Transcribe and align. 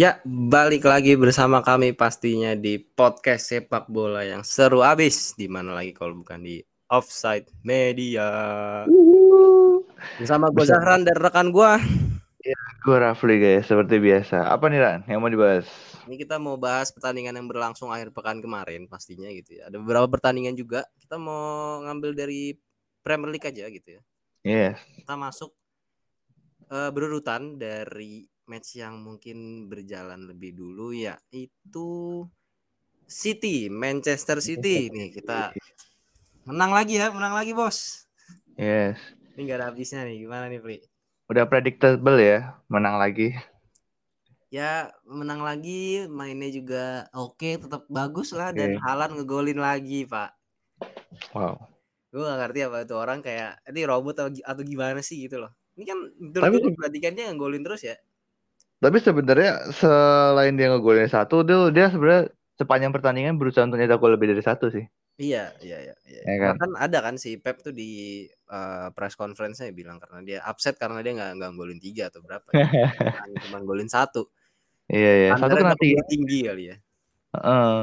Ya, 0.00 0.16
balik 0.24 0.88
lagi 0.88 1.12
bersama 1.12 1.60
kami 1.60 1.92
pastinya 1.92 2.56
di 2.56 2.80
podcast 2.80 3.52
sepak 3.52 3.84
bola 3.84 4.24
yang 4.24 4.40
seru 4.40 4.80
abis. 4.80 5.36
Di 5.36 5.44
mana 5.44 5.76
lagi 5.76 5.92
kalau 5.92 6.24
bukan 6.24 6.40
di 6.40 6.56
Offside 6.88 7.52
Media. 7.60 8.24
Bersama 10.16 10.48
gue 10.48 10.64
Zahran 10.64 11.04
dan 11.04 11.20
rekan 11.20 11.52
gue. 11.52 11.72
Gue 12.80 12.96
Rafli 12.96 13.36
guys, 13.36 13.68
seperti 13.68 14.00
biasa. 14.00 14.48
Apa 14.48 14.72
nih 14.72 14.80
Ran 14.80 15.00
yang 15.04 15.20
mau 15.20 15.28
dibahas? 15.28 15.68
Ini 16.08 16.16
kita 16.16 16.40
mau 16.40 16.56
bahas 16.56 16.88
pertandingan 16.88 17.36
yang 17.36 17.44
berlangsung 17.44 17.92
akhir 17.92 18.16
pekan 18.16 18.40
kemarin 18.40 18.88
pastinya 18.88 19.28
gitu 19.28 19.60
ya. 19.60 19.68
Ada 19.68 19.76
beberapa 19.76 20.08
pertandingan 20.08 20.56
juga. 20.56 20.88
Kita 20.96 21.20
mau 21.20 21.84
ngambil 21.84 22.16
dari 22.16 22.56
Premier 23.04 23.36
League 23.36 23.44
aja 23.44 23.68
gitu 23.68 23.88
ya. 24.00 24.02
Yes. 24.40 24.80
Kita 24.96 25.20
masuk 25.20 25.52
eh, 26.72 26.90
berurutan 26.90 27.60
dari 27.60 28.24
match 28.48 28.80
yang 28.80 29.04
mungkin 29.04 29.68
berjalan 29.68 30.24
lebih 30.24 30.56
dulu 30.56 30.96
ya 30.96 31.14
itu 31.30 32.24
City, 33.04 33.68
Manchester 33.68 34.40
City. 34.40 34.88
Nih 34.88 35.12
kita 35.12 35.52
menang 36.48 36.72
lagi 36.72 36.96
ya, 36.96 37.12
menang 37.12 37.36
lagi 37.36 37.52
bos. 37.52 38.08
Yes. 38.56 38.96
Ini 39.36 39.44
gak 39.44 39.58
ada 39.60 39.66
habisnya 39.68 40.08
nih, 40.08 40.24
gimana 40.26 40.48
nih 40.48 40.60
Pri? 40.62 40.78
Udah 41.30 41.46
predictable 41.46 42.18
ya, 42.18 42.58
menang 42.66 42.98
lagi. 42.98 43.38
Ya 44.50 44.90
menang 45.06 45.46
lagi, 45.46 46.10
mainnya 46.10 46.50
juga 46.50 47.06
oke, 47.14 47.62
tetap 47.62 47.86
bagus 47.86 48.34
lah 48.34 48.50
dan 48.50 48.74
Oke. 48.74 48.82
Halan 48.82 49.10
ngegolin 49.14 49.62
lagi 49.62 50.10
pak. 50.10 50.34
Wow. 51.30 51.54
Gue 52.10 52.26
gak 52.26 52.40
ngerti 52.42 52.60
apa 52.66 52.82
itu 52.82 52.94
orang 52.98 53.22
kayak 53.22 53.62
ini 53.70 53.86
robot 53.86 54.18
atau, 54.18 54.30
atau 54.42 54.62
gimana 54.66 54.98
sih 55.06 55.30
gitu 55.30 55.38
loh. 55.38 55.54
Ini 55.78 55.84
kan 55.86 55.98
Tapi- 56.34 56.58
gue 56.58 56.74
perhatikan 56.74 57.14
dia 57.14 57.30
ngegolin 57.30 57.62
terus 57.62 57.86
ya. 57.86 57.94
Tapi 58.82 58.98
sebenarnya 58.98 59.70
selain 59.70 60.58
dia 60.58 60.74
ngegolin 60.74 61.06
satu, 61.06 61.46
dia 61.46 61.70
dia 61.70 61.86
sebenarnya 61.94 62.34
sepanjang 62.58 62.90
pertandingan 62.90 63.38
berusaha 63.38 63.62
untuk 63.62 63.78
nyetak 63.78 64.02
gol 64.02 64.18
lebih 64.18 64.34
dari 64.34 64.42
satu 64.42 64.66
sih. 64.72 64.82
Iya, 65.20 65.52
iya, 65.60 65.78
iya. 65.84 65.94
iya. 66.08 66.22
Ya 66.24 66.34
kan? 66.40 66.48
Bahkan 66.56 66.70
ada 66.80 66.98
kan 67.04 67.14
si 67.20 67.36
Pep 67.36 67.60
tuh 67.60 67.76
di 67.76 68.24
eh, 68.24 68.88
press 68.96 69.12
conference-nya 69.20 69.68
bilang 69.76 70.00
karena 70.00 70.24
dia 70.24 70.38
upset 70.48 70.80
karena 70.80 71.04
dia 71.04 71.12
nggak 71.12 71.30
nggak 71.36 71.52
golin 71.60 71.76
tiga 71.76 72.08
atau 72.08 72.24
berapa 72.24 72.48
ya. 72.56 72.64
cuma 73.44 73.60
golin 73.60 73.84
satu. 73.84 74.24
Iya 74.88 75.10
iya. 75.28 75.30
Satu 75.36 75.60
kena 75.60 75.76
tiang. 75.76 76.08
tinggi 76.08 76.38
kali 76.48 76.64
ya. 76.72 76.76
Heeh. 77.36 77.76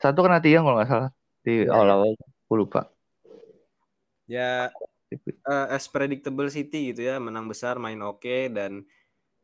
Satu 0.00 0.24
kena 0.24 0.40
tiang 0.40 0.64
kalau 0.64 0.76
nggak 0.80 0.88
salah 0.88 1.10
di 1.44 1.68
Iya, 1.68 1.76
awal-awal. 1.76 2.16
Gue 2.48 2.56
lupa. 2.56 2.88
Ya 4.24 4.72
eh, 5.12 5.66
as 5.68 5.84
predictable 5.84 6.48
City 6.48 6.96
gitu 6.96 7.04
ya, 7.04 7.20
menang 7.20 7.44
besar, 7.44 7.76
main 7.76 8.00
oke 8.00 8.56
dan 8.56 8.88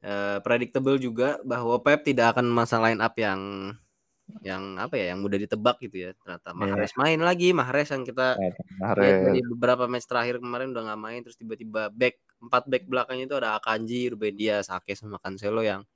eh, 0.00 0.40
predictable 0.40 0.96
juga 0.96 1.36
bahwa 1.44 1.84
Pep 1.84 2.00
tidak 2.00 2.32
akan 2.32 2.48
memasang 2.48 2.80
line 2.80 3.04
up 3.04 3.12
yang 3.20 3.76
yang 4.42 4.74
apa 4.76 4.94
ya, 4.94 5.14
yang 5.14 5.20
mudah 5.20 5.38
ditebak 5.38 5.78
gitu 5.80 5.96
ya. 6.02 6.10
Ternyata 6.14 6.50
Iya. 6.50 6.58
Mahrez 6.58 6.92
main 6.94 7.20
lagi, 7.20 7.48
Mahrez 7.50 7.88
yang 7.90 8.02
kita 8.02 8.34
lihat 8.34 8.54
Mahrez. 8.76 9.16
dari 9.24 9.40
beberapa 9.44 9.84
match 9.86 10.06
terakhir 10.06 10.38
kemarin 10.38 10.70
udah 10.70 10.82
nggak 10.84 11.00
main 11.00 11.20
terus 11.22 11.34
tiba-tiba 11.34 11.88
back 11.90 12.18
empat 12.38 12.62
back 12.66 12.84
belakangnya 12.84 13.24
itu 13.26 13.36
ada 13.36 13.50
Akanji, 13.54 14.10
Ruben 14.10 14.34
Dias, 14.34 14.66
Ake 14.68 14.92
sama 14.92 15.16
Cancelo 15.16 15.60
yang 15.60 15.86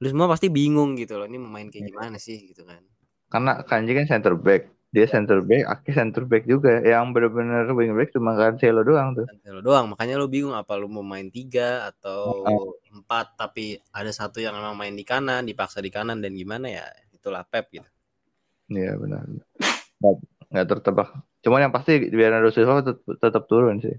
lu 0.00 0.06
semua 0.06 0.26
pasti 0.26 0.48
bingung 0.48 0.96
gitu 0.96 1.14
loh 1.14 1.26
ini 1.26 1.36
main 1.36 1.68
kayak 1.68 1.82
Iya. 1.82 1.90
gimana 1.90 2.16
sih 2.16 2.38
gitu 2.46 2.64
kan. 2.64 2.80
Karena 3.28 3.60
Kanji 3.62 3.92
kan 3.92 4.06
center 4.06 4.34
back. 4.34 4.64
Dia 4.90 5.06
center 5.06 5.38
back, 5.38 5.70
Aki 5.70 5.90
center 5.92 6.26
back 6.26 6.42
juga. 6.44 6.82
Yang 6.82 7.14
benar-benar 7.14 7.70
wing 7.70 7.94
back 7.94 8.10
cuma 8.10 8.34
Cancelo 8.34 8.82
doang 8.82 9.14
tuh. 9.14 9.22
Cancelo 9.24 9.60
doang 9.60 9.86
makanya 9.86 10.14
lu 10.16 10.26
bingung 10.26 10.50
apa 10.50 10.74
lu 10.74 10.86
mau 10.86 11.02
main 11.02 11.28
tiga 11.28 11.86
atau 11.86 12.42
Oh. 12.42 12.74
empat 12.90 13.34
tapi 13.36 13.78
ada 13.90 14.10
satu 14.10 14.38
yang 14.38 14.50
emang 14.52 14.74
main 14.74 14.90
di 14.90 15.02
kanan 15.02 15.44
dipaksa 15.44 15.78
di 15.78 15.90
kanan 15.90 16.18
dan 16.18 16.32
gimana 16.32 16.66
ya 16.66 16.86
itulah 17.20 17.44
Pep 17.44 17.68
gitu. 17.68 17.88
Iya 18.72 18.96
benar. 18.96 19.28
Nggak, 20.50 20.66
tertebak. 20.66 21.08
Cuman 21.44 21.68
yang 21.68 21.72
pasti 21.74 22.08
Bernardo 22.08 22.48
Silva 22.48 22.80
tetap, 22.80 23.04
tetap 23.04 23.44
turun 23.44 23.78
sih. 23.84 23.96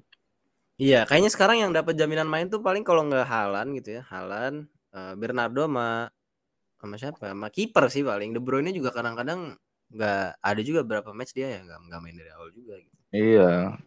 Iya 0.81 1.05
kayaknya 1.05 1.29
sekarang 1.29 1.57
yang 1.61 1.71
dapat 1.71 1.93
jaminan 1.93 2.25
main 2.25 2.49
tuh 2.49 2.57
paling 2.57 2.81
kalau 2.81 3.05
nggak 3.05 3.29
Halan 3.29 3.77
gitu 3.77 4.01
ya 4.01 4.03
Halan 4.09 4.65
eh, 4.97 5.13
Bernardo 5.13 5.69
sama 5.69 6.09
sama 6.81 6.95
siapa 6.97 7.21
sama 7.21 7.53
kiper 7.53 7.85
sih 7.93 8.01
paling 8.01 8.33
De 8.33 8.41
Bruyne 8.41 8.73
juga 8.73 8.89
kadang-kadang 8.89 9.53
nggak 9.93 10.41
ada 10.41 10.61
juga 10.65 10.81
berapa 10.81 11.13
match 11.13 11.37
dia 11.37 11.53
ya 11.53 11.59
nggak 11.61 11.79
nggak 11.85 11.99
main 12.01 12.15
dari 12.17 12.31
awal 12.33 12.49
juga 12.49 12.81
gitu. 12.81 12.97
Iya. 13.13 13.77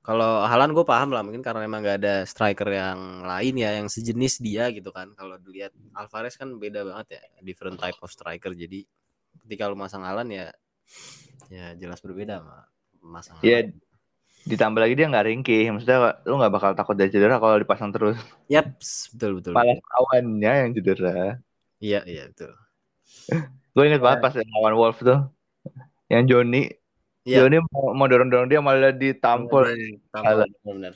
Kalau 0.00 0.48
Halan 0.48 0.72
gue 0.72 0.84
paham 0.88 1.12
lah 1.12 1.20
mungkin 1.20 1.44
karena 1.44 1.68
emang 1.68 1.84
gak 1.84 2.00
ada 2.00 2.24
striker 2.24 2.64
yang 2.72 3.20
lain 3.20 3.54
ya 3.60 3.76
yang 3.76 3.88
sejenis 3.92 4.40
dia 4.40 4.72
gitu 4.72 4.88
kan. 4.88 5.12
Kalau 5.12 5.36
dilihat 5.36 5.76
Alvarez 5.92 6.40
kan 6.40 6.56
beda 6.56 6.88
banget 6.88 7.20
ya, 7.20 7.22
different 7.44 7.76
type 7.76 8.00
of 8.00 8.08
striker. 8.08 8.56
Jadi 8.56 8.88
ketika 9.44 9.68
lu 9.68 9.76
masang 9.76 10.02
Halan 10.02 10.32
ya 10.32 10.48
ya 11.52 11.76
jelas 11.76 12.00
berbeda 12.00 12.40
sama 12.40 12.64
masang 13.04 13.36
Iya. 13.44 13.68
Haaland. 13.68 13.76
Ditambah 14.40 14.80
lagi 14.80 14.94
dia 14.96 15.06
nggak 15.12 15.26
ringkih. 15.28 15.64
Maksudnya 15.68 15.98
lu 16.24 16.34
nggak 16.40 16.52
bakal 16.56 16.70
takut 16.72 16.96
dia 16.96 17.12
cedera 17.12 17.36
kalau 17.36 17.60
dipasang 17.60 17.92
terus. 17.92 18.16
Yaps, 18.48 19.12
betul 19.12 19.36
betul. 19.36 19.52
Malah 19.52 19.76
betul. 19.76 19.84
kawannya 19.84 20.52
yang 20.64 20.70
cedera. 20.72 21.36
Iya 21.76 22.00
iya 22.08 22.24
betul. 22.32 22.56
Gue 23.76 23.84
inget 23.86 24.00
banget 24.00 24.24
pas 24.24 24.32
lawan 24.32 24.74
Wolf 24.80 25.04
tuh. 25.04 25.28
Yang 26.08 26.24
Joni. 26.32 26.79
Iya. 27.22 27.44
Joni 27.44 27.60
mau, 27.68 27.92
mau 27.92 28.06
dorong-dorong 28.08 28.48
dia 28.48 28.60
malah 28.60 28.92
ditampol. 28.92 29.68
Tampol, 30.08 30.48
bener. 30.64 30.94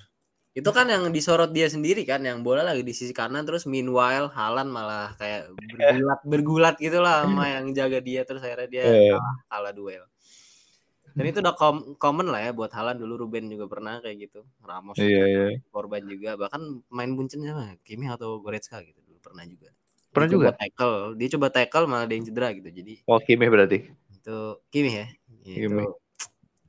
Itu 0.55 0.71
kan 0.71 0.87
yang 0.87 1.11
disorot 1.11 1.51
dia 1.51 1.67
sendiri 1.67 2.07
kan, 2.07 2.23
yang 2.23 2.41
bola 2.41 2.63
lagi 2.63 2.81
di 2.81 2.95
sisi 2.95 3.11
kanan 3.11 3.43
terus 3.43 3.67
meanwhile 3.67 4.31
Halan 4.31 4.71
malah 4.71 5.11
kayak 5.19 5.51
bergulat 5.51 6.21
bergulat 6.23 6.75
gitu 6.79 7.03
lah 7.03 7.27
sama 7.27 7.45
yang 7.59 7.75
jaga 7.75 7.99
dia 7.99 8.23
terus 8.23 8.39
akhirnya 8.41 8.71
dia 8.71 8.85
Iya. 8.87 9.19
kalah, 9.19 9.37
kalah 9.51 9.73
duel. 9.75 10.05
Dan 11.15 11.31
itu 11.31 11.39
udah 11.39 11.55
com- 11.55 11.95
common 11.95 12.27
lah 12.27 12.41
ya 12.43 12.51
buat 12.51 12.71
Halan 12.71 12.99
dulu 12.99 13.27
Ruben 13.27 13.47
juga 13.47 13.67
pernah 13.67 13.99
kayak 13.99 14.31
gitu. 14.31 14.47
Ramos 14.63 14.95
Iya, 14.99 15.23
iya. 15.27 15.47
korban 15.71 16.03
juga 16.07 16.35
bahkan 16.35 16.63
main 16.91 17.15
buncen 17.15 17.43
sama 17.43 17.75
Kimi 17.83 18.07
atau 18.07 18.39
Goretzka 18.39 18.83
gitu 18.83 18.99
dulu 19.03 19.19
pernah 19.23 19.43
juga. 19.45 19.71
Pernah 20.11 20.27
Dia 20.27 20.35
juga? 20.35 20.47
coba 20.47 20.59
tackle, 20.59 20.95
dia 21.19 21.29
coba 21.35 21.47
tackle 21.51 21.87
malah 21.87 22.07
ada 22.07 22.15
yang 22.15 22.27
cedera 22.27 22.49
gitu. 22.55 22.71
Jadi 22.71 22.95
Oh, 23.07 23.19
Kimi 23.19 23.47
berarti. 23.47 23.79
itu 24.15 24.39
Kimi 24.71 24.91
ya. 24.95 25.07
Itu, 25.43 25.67
Kimi. 25.67 25.85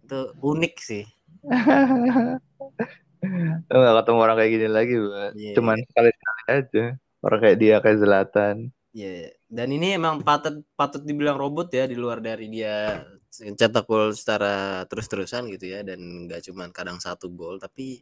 Itu 0.06 0.20
unik 0.40 0.76
sih. 0.78 1.04
Lu 3.74 3.78
gak 3.82 4.06
ketemu 4.06 4.20
orang 4.22 4.38
kayak 4.38 4.52
gini 4.54 4.68
lagi, 4.70 4.94
Mbak. 5.02 5.32
Iya. 5.34 5.54
Cuman 5.58 5.78
sekali-sekali 5.82 6.42
aja. 6.46 6.86
Orang 7.26 7.40
kayak 7.42 7.58
dia, 7.58 7.76
kayak 7.82 7.98
Zlatan. 7.98 8.70
Iya, 8.96 9.36
dan 9.52 9.76
ini 9.76 10.00
emang 10.00 10.24
patut 10.24 10.64
patut 10.80 11.04
dibilang 11.04 11.36
robot 11.36 11.68
ya 11.68 11.84
di 11.84 12.00
luar 12.00 12.24
dari 12.24 12.48
dia 12.48 13.04
cetak 13.36 13.84
gol 13.84 14.16
secara 14.16 14.88
terus-terusan 14.88 15.52
gitu 15.52 15.68
ya 15.68 15.84
dan 15.84 16.00
nggak 16.00 16.40
cuman 16.48 16.72
kadang 16.72 17.04
satu 17.04 17.28
gol 17.28 17.60
tapi 17.60 18.00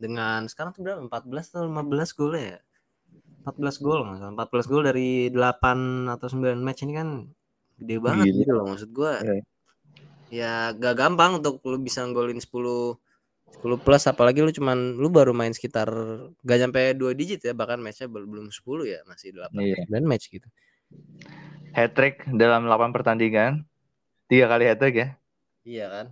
dengan 0.00 0.48
sekarang 0.48 0.72
tuh 0.72 0.80
berapa 0.80 1.04
14 1.04 1.52
atau 1.52 1.68
15 1.68 2.16
gol 2.16 2.32
ya 2.40 2.56
14 3.44 3.84
gol 3.84 4.00
nggak 4.08 4.18
salah 4.24 4.34
14 4.48 4.72
gol 4.72 4.82
dari 4.88 5.28
8 5.28 6.16
atau 6.16 6.26
9 6.32 6.64
match 6.64 6.88
ini 6.88 6.92
kan 6.96 7.08
gede 7.76 7.96
banget 8.00 8.24
Gila. 8.32 8.40
gitu 8.40 8.52
loh 8.56 8.64
maksud 8.72 8.90
gua 8.96 9.12
Iya. 9.20 9.44
Ya 10.30 10.70
gak 10.72 10.94
gampang 10.94 11.42
untuk 11.42 11.58
lu 11.66 11.76
bisa 11.76 12.06
golin 12.08 12.38
10 12.38 12.96
10 13.50 13.82
plus 13.82 14.02
apalagi 14.06 14.40
lu 14.40 14.50
cuman 14.50 14.94
lu 14.94 15.10
baru 15.10 15.34
main 15.34 15.50
sekitar 15.50 15.90
gak 16.40 16.58
sampai 16.60 16.94
2 16.94 17.12
digit 17.12 17.42
ya 17.42 17.50
bahkan 17.50 17.82
matchnya 17.82 18.06
bel- 18.06 18.24
belum 18.24 18.48
10 18.48 18.62
ya 18.86 19.02
masih 19.04 19.34
8 19.34 19.50
Iya. 19.58 19.76
9 19.90 20.06
match 20.06 20.30
gitu 20.30 20.46
Hat-trick 21.70 22.26
dalam 22.34 22.66
8 22.66 22.90
pertandingan. 22.90 23.62
Tiga 24.26 24.50
kali 24.50 24.66
hat-trick 24.66 24.96
ya. 24.96 25.08
iya 25.62 25.86
kan 25.86 26.06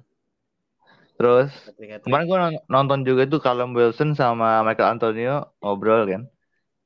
Terus 1.15 1.51
Hat-trick, 1.51 1.91
hat-trick. 1.99 2.07
Kemarin 2.07 2.25
gue 2.27 2.39
nonton 2.67 3.03
juga 3.03 3.27
tuh 3.27 3.43
Callum 3.43 3.75
Wilson 3.75 4.15
sama 4.15 4.63
Michael 4.63 4.95
Antonio 4.95 5.51
ngobrol 5.59 6.07
kan. 6.07 6.23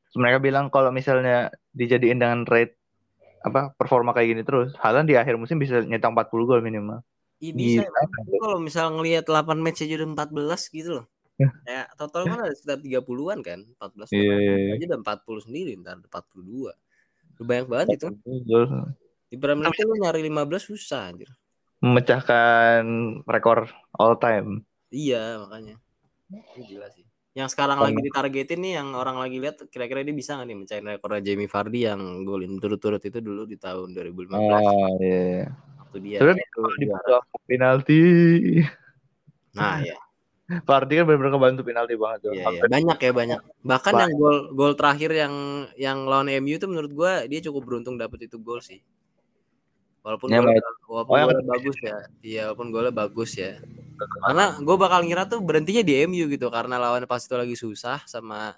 Terus 0.08 0.16
mereka 0.16 0.38
bilang 0.40 0.68
kalau 0.68 0.88
misalnya 0.88 1.52
dijadiin 1.72 2.16
dengan 2.16 2.48
rate 2.48 2.76
apa 3.44 3.76
performa 3.76 4.14
kayak 4.14 4.28
gini 4.30 4.42
terus, 4.42 4.72
Haaland 4.78 5.04
di 5.04 5.20
akhir 5.20 5.36
musim 5.36 5.58
bisa 5.58 5.84
nyetak 5.84 6.12
40 6.14 6.48
gol 6.48 6.60
minimal. 6.64 7.04
Ih, 7.42 7.50
bisa 7.50 7.82
Gila. 7.82 7.90
ya, 7.90 7.90
Bang. 7.90 8.10
Lu 8.30 8.36
kalau 8.38 8.58
misal 8.62 8.86
ngelihat 8.94 9.26
8 9.26 9.58
match 9.58 9.82
aja 9.82 9.94
udah 9.98 10.08
14 10.14 10.62
gitu 10.70 10.90
loh. 11.02 11.06
Kayak 11.66 11.90
total 11.98 12.22
kan 12.30 12.38
ada 12.46 12.54
sekitar 12.54 12.78
30-an 12.78 13.38
kan, 13.42 13.60
14 13.82 14.14
Iya, 14.14 14.22
iya, 14.22 14.54
iya. 14.62 14.72
aja 14.78 14.84
udah 14.94 15.00
40 15.02 15.40
sendiri, 15.42 15.70
ntar 15.74 15.98
ada 15.98 16.06
42. 16.06 16.70
Lu 17.34 17.42
banyak 17.42 17.66
banget 17.66 17.88
itu. 17.98 18.06
Di 19.26 19.36
Premier 19.36 19.66
League 19.66 19.82
lu 19.82 19.96
nyari 19.98 20.22
15 20.22 20.62
susah 20.62 21.10
anjir. 21.10 21.26
Memecahkan 21.82 22.82
rekor 23.26 23.66
all 23.92 24.14
time. 24.16 24.62
Iya, 24.88 25.42
makanya. 25.42 25.82
Ini 26.30 26.62
gila 26.62 26.86
sih. 26.88 27.02
yang 27.32 27.48
sekarang 27.48 27.80
Pernah. 27.80 27.96
lagi 27.96 28.00
ditargetin 28.04 28.60
nih 28.60 28.72
yang 28.76 28.92
orang 28.92 29.16
lagi 29.16 29.40
lihat 29.40 29.56
kira-kira 29.72 30.04
dia 30.04 30.12
bisa 30.12 30.36
nggak 30.36 30.46
nih 30.46 30.56
mencapai 30.60 30.84
rekornya 30.84 31.20
Jamie 31.24 31.48
Vardy 31.48 31.80
yang 31.88 32.00
golin 32.28 32.60
turut-turut 32.60 33.00
itu 33.00 33.24
dulu 33.24 33.48
di 33.48 33.56
tahun 33.56 33.88
2015 33.96 34.36
Oh 34.36 34.92
iya. 35.00 35.48
Waktu 35.92 36.08
dia 36.08 36.18
Sebenarnya 36.24 36.44
itu 36.48 36.60
kalau 37.04 37.20
penalti, 37.44 38.00
Nah, 39.52 39.84
ya. 39.84 39.96
Vardy 40.68 40.94
kan 41.00 41.04
benar-benar 41.04 41.32
kebantu 41.36 41.60
penalti 41.64 41.94
banget 42.00 42.18
tuh. 42.24 42.32
Iya, 42.32 42.40
iya. 42.40 42.44
Hampir- 42.48 42.70
banyak 42.72 42.98
ya 43.04 43.12
banyak. 43.12 43.40
Bahkan 43.62 43.92
Banyak. 43.92 44.02
yang 44.08 44.12
gol 44.16 44.36
gol 44.56 44.72
terakhir 44.76 45.10
yang 45.12 45.34
yang 45.76 45.98
lawan 46.08 46.28
MU 46.32 46.56
itu 46.56 46.66
menurut 46.68 46.92
gua 46.92 47.12
dia 47.28 47.40
cukup 47.44 47.62
beruntung 47.68 47.96
dapet 48.00 48.24
itu 48.28 48.36
gol 48.40 48.60
sih. 48.64 48.80
Walaupun 50.02 50.28
Ya, 50.34 50.40
Mas. 50.42 50.58
walaupun 50.88 51.14
Oh, 51.14 51.24
golnya 51.30 51.46
bagus 51.46 51.76
ya. 51.78 51.96
Iya, 52.24 52.42
walaupun 52.50 52.68
golnya 52.74 52.92
bagus 52.92 53.30
ya. 53.38 53.52
Karena 54.24 54.44
gue 54.58 54.76
bakal 54.76 55.06
ngira 55.06 55.24
tuh 55.30 55.38
berhentinya 55.40 55.80
di 55.86 55.94
MU 56.10 56.26
gitu 56.26 56.50
karena 56.50 56.74
lawan 56.80 57.06
pas 57.06 57.22
itu 57.22 57.36
lagi 57.38 57.54
susah 57.54 58.02
sama 58.08 58.56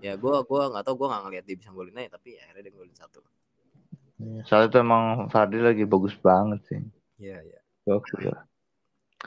ya 0.00 0.16
gua 0.16 0.42
gua 0.42 0.66
nggak 0.72 0.82
tahu 0.82 0.94
gua 0.98 1.08
nggak 1.14 1.22
ngeliat 1.28 1.44
dia 1.46 1.56
bisa 1.60 1.70
golin 1.70 1.94
aja 1.94 2.16
tapi 2.18 2.34
akhirnya 2.40 2.62
dia 2.68 2.74
golin 2.74 2.96
satu. 2.96 3.20
Soalnya 4.46 4.68
itu 4.68 4.78
emang 4.80 5.04
Vardy 5.32 5.58
lagi 5.60 5.84
bagus 5.88 6.14
banget 6.20 6.60
sih. 6.68 6.80
Iya, 7.20 7.38
iya. 7.44 7.60
Bagus 7.88 8.10
juga. 8.16 8.44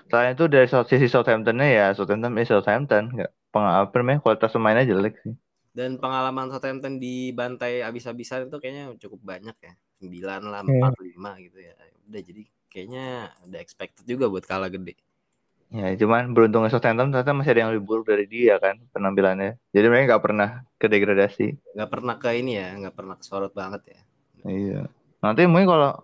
Selain 0.10 0.34
itu 0.34 0.46
dari 0.50 0.66
sisi 0.66 1.08
Southampton-nya 1.10 1.68
ya 1.70 1.88
Southampton 1.94 2.34
eh 2.42 2.48
Southampton 2.50 3.04
nggak 3.14 3.32
apa 3.54 3.94
namanya 4.02 4.20
kualitas 4.26 4.50
pemainnya 4.50 4.90
jelek 4.90 5.22
sih. 5.22 5.34
Dan 5.74 5.98
pengalaman 5.98 6.50
Southampton 6.50 6.98
di 7.02 7.34
bantai 7.34 7.82
abis-abisan 7.82 8.50
itu 8.50 8.58
kayaknya 8.62 8.94
cukup 8.98 9.22
banyak 9.22 9.58
ya. 9.62 9.74
9 10.02 10.42
lah, 10.50 10.62
Iya. 10.66 10.90
4, 10.90 10.94
5 11.02 11.32
gitu 11.40 11.58
ya. 11.62 11.74
Udah 12.10 12.22
jadi 12.22 12.42
kayaknya 12.70 13.06
udah 13.46 13.60
expected 13.62 14.04
juga 14.10 14.26
buat 14.30 14.46
kalah 14.46 14.70
gede. 14.74 14.98
Ya 15.74 15.90
cuman 15.98 16.38
beruntungnya 16.38 16.70
Southampton 16.70 17.10
ternyata 17.10 17.34
masih 17.34 17.52
ada 17.54 17.62
yang 17.66 17.72
lebih 17.74 17.86
buruk 17.86 18.06
dari 18.06 18.30
dia 18.30 18.62
kan 18.62 18.78
penampilannya. 18.94 19.58
Jadi 19.74 19.86
mereka 19.90 20.14
nggak 20.14 20.24
pernah 20.26 20.50
ke 20.78 20.86
degradasi. 20.86 21.48
nggak 21.74 21.90
pernah 21.90 22.16
ke 22.22 22.30
ini 22.38 22.52
ya, 22.62 22.70
nggak 22.78 22.94
pernah 22.94 23.16
kesorot 23.18 23.54
banget 23.58 23.98
ya. 23.98 24.00
Iya. 24.44 24.92
Nanti 25.24 25.48
mungkin 25.48 25.68
kalau 25.72 26.04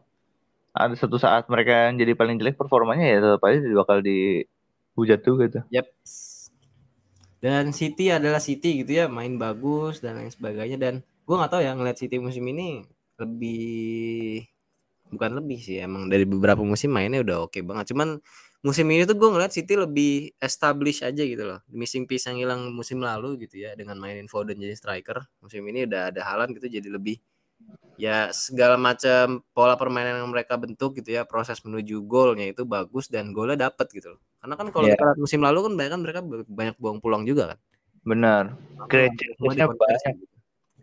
ada 0.72 0.96
satu 0.96 1.20
saat 1.20 1.50
mereka 1.52 1.90
yang 1.90 2.00
jadi 2.00 2.14
paling 2.16 2.40
jelek 2.40 2.56
performanya 2.56 3.04
ya 3.04 3.18
tetap 3.20 3.42
aja 3.44 3.60
bakal 3.76 4.00
dihujat 4.00 5.20
tuh. 5.24 5.36
Yep. 5.70 5.86
Dan 7.40 7.72
City 7.72 8.12
adalah 8.12 8.44
City 8.44 8.84
gitu 8.84 8.92
ya, 9.04 9.06
main 9.08 9.40
bagus 9.40 10.04
dan 10.04 10.20
lain 10.20 10.32
sebagainya. 10.32 10.76
Dan 10.80 11.04
gue 11.04 11.36
nggak 11.36 11.52
tahu 11.52 11.62
ya 11.64 11.72
ngeliat 11.76 11.98
City 12.00 12.20
musim 12.20 12.44
ini 12.48 12.84
lebih 13.20 14.44
bukan 15.10 15.42
lebih 15.42 15.60
sih 15.60 15.82
emang 15.82 16.06
dari 16.08 16.24
beberapa 16.24 16.62
musim 16.62 16.94
mainnya 16.94 17.24
udah 17.24 17.48
oke 17.48 17.60
banget. 17.64 17.92
Cuman 17.96 18.20
musim 18.60 18.86
ini 18.92 19.08
tuh 19.08 19.16
gue 19.16 19.30
ngeliat 19.32 19.52
City 19.56 19.74
lebih 19.80 20.36
establish 20.40 21.04
aja 21.04 21.24
gitu 21.24 21.44
loh. 21.44 21.60
Missing 21.72 22.08
piece 22.08 22.28
yang 22.28 22.40
hilang 22.40 22.62
musim 22.76 23.00
lalu 23.00 23.48
gitu 23.48 23.64
ya 23.68 23.76
dengan 23.76 24.00
mainin 24.00 24.28
Foden 24.28 24.60
jadi 24.60 24.76
striker. 24.76 25.24
Musim 25.40 25.64
ini 25.68 25.88
udah 25.88 26.12
ada 26.12 26.22
Haaland 26.24 26.56
gitu 26.60 26.68
jadi 26.68 26.92
lebih 26.92 27.20
ya 28.00 28.32
segala 28.32 28.80
macam 28.80 29.44
pola 29.52 29.76
permainan 29.76 30.24
yang 30.24 30.32
mereka 30.32 30.56
bentuk 30.56 30.96
gitu 31.04 31.20
ya 31.20 31.28
proses 31.28 31.60
menuju 31.60 32.00
golnya 32.08 32.48
itu 32.48 32.64
bagus 32.64 33.12
dan 33.12 33.36
golnya 33.36 33.68
dapet 33.68 33.92
gitu 33.92 34.16
loh 34.16 34.22
karena 34.40 34.56
kan 34.56 34.68
kalau 34.72 34.88
kita 34.88 35.04
lihat 35.04 35.20
musim 35.20 35.44
lalu 35.44 35.68
kan 35.68 35.74
banyak 35.76 35.92
kan 35.92 36.02
mereka 36.02 36.20
banyak 36.48 36.76
buang 36.80 37.00
pulang 37.04 37.28
juga 37.28 37.56
kan 37.56 37.60
Benar. 38.00 38.56
Chance-nya 38.88 39.68
dikonversi 39.68 39.76
banyak. 39.76 40.16
gitu. 40.24 40.36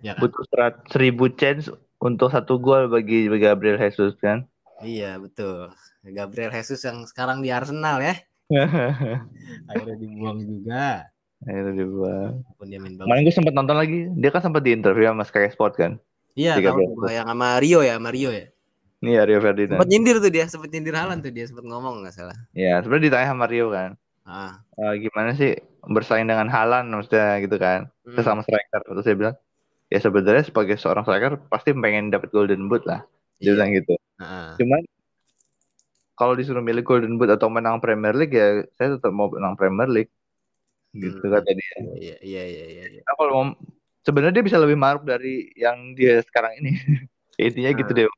ya 0.05 0.13
kan? 0.13 0.21
Butuh 0.21 0.45
serat, 0.53 0.75
seribu 0.93 1.33
chance 1.33 1.73
untuk 1.97 2.29
satu 2.29 2.61
gol 2.61 2.93
bagi 2.93 3.25
Gabriel 3.41 3.81
Jesus 3.81 4.13
kan. 4.21 4.45
iya 4.85 5.17
betul 5.17 5.73
Gabriel 6.05 6.53
Jesus 6.53 6.85
yang 6.85 7.09
sekarang 7.09 7.41
di 7.41 7.49
Arsenal 7.49 7.97
ya 8.05 8.13
akhirnya 9.73 9.97
dibuang 9.97 10.45
juga 10.45 11.09
Akhirnya 11.45 11.85
dibuang. 11.85 12.33
Kemarin 12.65 13.29
gue 13.29 13.35
sempat 13.35 13.53
nonton 13.53 13.77
lagi. 13.77 14.09
Dia 14.17 14.33
kan 14.33 14.41
sempat 14.41 14.65
di 14.65 14.73
interview 14.73 15.05
sama 15.13 15.25
Sky 15.29 15.53
Sport 15.53 15.77
kan. 15.77 15.93
Iya 16.37 16.53
tahu 16.61 17.09
yang 17.09 17.27
sama 17.27 17.49
Rio 17.59 17.81
ya 17.81 17.97
sama 17.97 18.11
Rio 18.13 18.31
ya 18.31 18.47
Nih 18.97 19.13
Rio 19.25 19.39
Ferdinand. 19.41 19.77
sempat 19.77 19.89
nyindir 19.89 20.17
tuh 20.19 20.33
dia 20.33 20.45
sempat 20.49 20.69
nyindir 20.73 20.95
Haaland 20.97 21.21
tuh 21.21 21.29
dia 21.31 21.45
sempat 21.45 21.65
ngomong 21.65 22.01
nggak 22.01 22.15
salah 22.15 22.37
Ya 22.53 22.81
sebenarnya 22.81 23.05
ditanya 23.09 23.29
sama 23.33 23.47
Rio 23.47 23.67
kan. 23.69 23.91
ah 24.25 24.53
"Eh, 24.75 24.93
gimana 25.03 25.31
sih 25.33 25.53
bersaing 25.87 26.27
dengan 26.27 26.49
Haaland 26.49 26.91
maksudnya 26.91 27.39
gitu 27.39 27.57
kan. 27.57 27.87
hmm. 28.03 28.15
Sesama 28.15 28.43
striker. 28.43 28.81
Terus 28.83 29.05
dia 29.05 29.15
bilang. 29.15 29.37
Ya 29.87 29.99
sebenarnya 30.01 30.43
sebagai 30.43 30.75
seorang 30.75 31.05
striker 31.05 31.39
pasti 31.47 31.71
pengen 31.73 32.11
dapat 32.11 32.29
Golden 32.31 32.67
Boot 32.67 32.83
lah. 32.85 33.07
Dia 33.39 33.45
iya. 33.47 33.51
bilang 33.55 33.71
gitu. 33.73 33.95
Ah. 34.19 34.57
Cuman 34.59 34.83
kalau 36.15 36.35
disuruh 36.35 36.59
milih 36.61 36.83
Golden 36.83 37.15
Boot 37.15 37.29
atau 37.29 37.47
menang 37.47 37.79
Premier 37.79 38.11
League 38.13 38.33
ya 38.33 38.65
saya 38.75 38.97
tetap 38.97 39.13
mau 39.13 39.29
menang 39.29 39.55
Premier 39.55 39.87
League. 39.87 40.11
Gitu 40.91 41.21
Hmm. 41.21 41.31
kata 41.31 41.51
dia. 41.53 41.77
iya 41.95 42.17
iya 42.19 42.43
iya 42.45 42.65
iya 42.67 42.85
iya. 42.91 43.01
Nah, 43.05 43.15
kalau 43.15 43.31
mau 43.31 43.45
sebenarnya 44.07 44.39
dia 44.39 44.47
bisa 44.47 44.57
lebih 44.57 44.79
maruk 44.79 45.03
dari 45.03 45.51
yang 45.59 45.93
dia 45.93 46.23
sekarang 46.23 46.55
ini. 46.63 46.71
Intinya 47.43 47.71
gitu 47.75 47.91
Nah. 47.91 47.99
deh. 47.99 48.09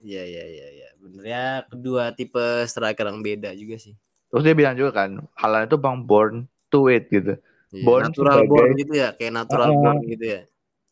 Iya 0.00 0.22
iya 0.22 0.44
iya. 0.46 0.88
Bener 1.02 1.24
ya 1.26 1.44
kedua 1.66 2.14
tipe 2.14 2.40
striker 2.64 3.10
yang 3.10 3.20
beda 3.20 3.50
juga 3.52 3.76
sih. 3.76 3.98
Terus 4.30 4.42
dia 4.42 4.54
bilang 4.54 4.74
juga 4.74 4.90
kan, 4.94 5.10
Haaland 5.34 5.66
itu 5.66 5.76
bang 5.76 5.98
born 6.00 6.34
to 6.68 6.86
it 6.86 7.10
gitu. 7.10 7.34
Iya, 7.70 7.82
Born 7.82 8.02
natural 8.10 8.36
sebagai- 8.42 8.50
born 8.50 8.70
gitu 8.74 8.92
ya, 8.94 9.08
kayak 9.12 9.32
natural 9.34 9.68
Ah. 9.68 9.74
born 9.74 9.98
gitu 10.06 10.24
ya. 10.24 10.40